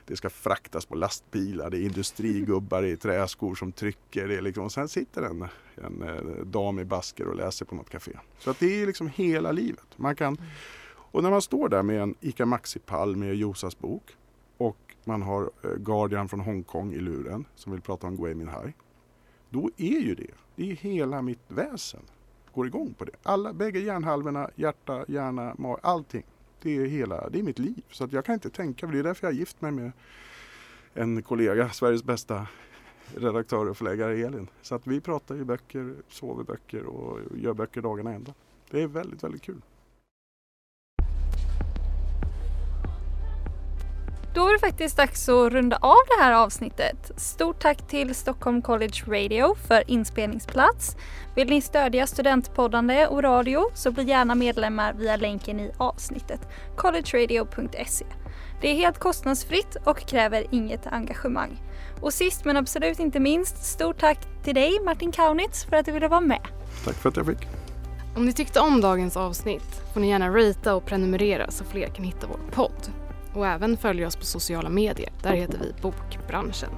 Det 0.07 0.17
ska 0.17 0.31
fraktas 0.31 0.87
på 0.87 0.95
lastbilar, 0.95 1.71
det 1.71 1.79
är 1.79 1.83
industrigubbar 1.83 2.83
i 2.83 2.97
träskor 2.97 3.55
som 3.55 3.73
trycker. 3.73 4.29
Det 4.29 4.37
är 4.37 4.43
liksom, 4.43 4.65
och 4.65 4.73
sen 4.73 4.89
sitter 4.89 5.23
en, 5.23 5.47
en 5.75 6.03
eh, 6.03 6.45
dam 6.45 6.79
i 6.79 6.85
basker 6.85 7.27
och 7.27 7.37
läser 7.37 7.65
på 7.67 7.75
något 7.75 7.91
café. 7.91 8.13
Så 8.39 8.51
att 8.51 8.59
det 8.59 8.83
är 8.83 8.87
liksom 8.87 9.09
hela 9.15 9.53
livet. 9.53 9.87
Man 9.97 10.17
kan, 10.17 10.37
och 10.93 11.23
när 11.23 11.31
man 11.31 11.43
står 11.43 11.69
där 11.69 11.83
med 11.83 12.03
en 12.03 12.15
ICA 12.21 12.47
Maxi-pall 12.47 13.17
med 13.17 13.35
Josas 13.35 13.79
bok 13.79 14.17
och 14.57 14.77
man 15.05 15.23
har 15.23 15.51
eh, 15.65 15.71
Guardian 15.79 16.29
från 16.29 16.41
Hongkong 16.41 16.93
i 16.95 16.99
luren 16.99 17.45
som 17.55 17.73
vill 17.73 17.81
prata 17.81 18.07
om 18.07 18.17
Gui 18.17 18.35
Minhai. 18.35 18.73
Då 19.51 19.71
är 19.77 20.01
ju 20.01 20.15
det, 20.15 20.31
det 20.57 20.71
är 20.71 20.75
hela 20.75 21.23
mitt 21.23 21.45
väsen 21.49 22.03
går 22.55 22.67
igång 22.67 22.95
på 22.99 23.05
det. 23.05 23.13
Alla, 23.23 23.53
bägge 23.53 23.79
hjärnhalvorna, 23.79 24.51
hjärta, 24.55 25.05
hjärna, 25.09 25.55
mag, 25.59 25.79
allting. 25.83 26.25
Det 26.63 26.77
är, 26.77 26.87
hela, 26.87 27.29
det 27.29 27.39
är 27.39 27.43
mitt 27.43 27.59
liv. 27.59 27.83
Så 27.91 28.05
att 28.05 28.13
jag 28.13 28.25
kan 28.25 28.35
inte 28.35 28.51
tänka, 28.51 28.87
det 28.87 28.99
är 28.99 29.03
därför 29.03 29.27
jag 29.27 29.33
har 29.33 29.39
gift 29.39 29.61
mig 29.61 29.73
med 29.73 29.93
en 30.95 31.23
kollega, 31.23 31.71
Sveriges 31.71 32.05
bästa 32.05 32.47
redaktör 33.17 33.69
och 33.69 33.77
förläggare 33.77 34.19
Elin. 34.19 34.49
Så 34.63 34.75
att 34.75 34.87
vi 34.87 35.01
pratar 35.01 35.35
ju 35.35 35.45
böcker, 35.45 35.95
sover 36.09 36.45
böcker 36.45 36.85
och 36.85 37.19
gör 37.37 37.55
böcker 37.55 37.83
dagarna 37.83 38.13
ända. 38.13 38.35
Det 38.71 38.83
är 38.83 38.87
väldigt, 38.87 39.25
väldigt 39.25 39.43
kul. 39.43 39.61
Då 44.35 44.49
är 44.49 44.53
det 44.53 44.59
faktiskt 44.59 44.97
dags 44.97 45.29
att 45.29 45.53
runda 45.53 45.77
av 45.77 45.97
det 46.09 46.23
här 46.23 46.33
avsnittet. 46.33 47.11
Stort 47.17 47.63
tack 47.63 47.89
till 47.89 48.15
Stockholm 48.15 48.63
College 48.63 49.03
Radio 49.07 49.55
för 49.69 49.91
inspelningsplats. 49.91 50.97
Vill 51.37 51.51
ni 51.51 51.61
stödja 51.61 52.07
studentpoddande 52.07 53.07
och 53.07 53.23
radio 53.23 53.71
så 53.75 53.91
bli 53.91 54.05
gärna 54.05 54.35
medlemmar 54.35 54.93
via 54.93 55.17
länken 55.17 55.61
i 55.61 55.73
avsnittet, 55.77 56.41
collegeradio.se. 56.77 58.05
Det 58.61 58.69
är 58.69 58.75
helt 58.75 58.99
kostnadsfritt 58.99 59.77
och 59.85 59.99
kräver 59.99 60.47
inget 60.51 60.87
engagemang. 60.87 61.63
Och 62.01 62.15
sist 62.15 62.45
men 62.45 62.57
absolut 62.57 62.99
inte 62.99 63.21
minst, 63.21 63.65
stort 63.65 64.01
tack 64.01 64.19
till 64.45 64.55
dig 64.55 64.81
Martin 64.85 65.13
Kaunitz 65.13 65.65
för 65.65 65.77
att 65.77 65.87
du 65.87 65.93
ville 65.93 66.09
vara 66.09 66.21
med. 66.21 66.47
Tack 66.85 66.95
för 66.95 67.09
att 67.09 67.17
jag 67.17 67.27
fick. 67.27 67.49
Om 68.17 68.27
ni 68.27 68.33
tyckte 68.33 68.61
om 68.61 68.81
dagens 68.81 69.17
avsnitt 69.17 69.83
får 69.93 70.01
ni 70.01 70.09
gärna 70.09 70.29
ratea 70.29 70.75
och 70.75 70.87
prenumerera 70.87 71.51
så 71.51 71.65
fler 71.65 71.87
kan 71.87 72.05
hitta 72.05 72.27
vår 72.27 72.51
podd. 72.51 72.93
Och 73.35 73.47
även 73.47 73.77
följa 73.77 74.07
oss 74.07 74.17
på 74.17 74.25
sociala 74.25 74.69
medier. 74.69 75.13
Där 75.23 75.33
heter 75.33 75.59
vi 75.59 75.83
Bokbranschen. 75.83 76.71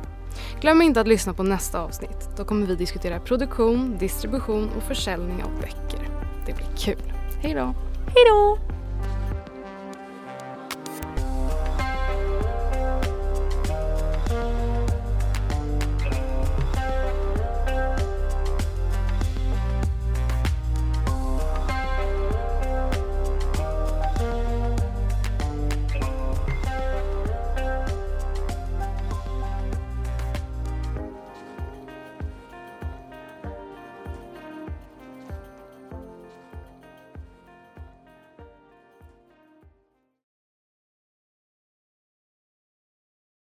Glöm 0.60 0.82
inte 0.82 1.00
att 1.00 1.08
lyssna 1.08 1.34
på 1.34 1.42
nästa 1.42 1.80
avsnitt. 1.80 2.28
Då 2.36 2.44
kommer 2.44 2.66
vi 2.66 2.74
diskutera 2.74 3.20
produktion, 3.20 3.96
distribution 3.98 4.70
och 4.76 4.82
försäljning 4.82 5.42
av 5.42 5.50
böcker. 5.60 6.08
Det 6.46 6.52
blir 6.52 6.76
kul. 6.76 7.12
Hej 7.42 7.54
då! 7.54 7.74
Hej 8.06 8.24
då! 8.28 8.58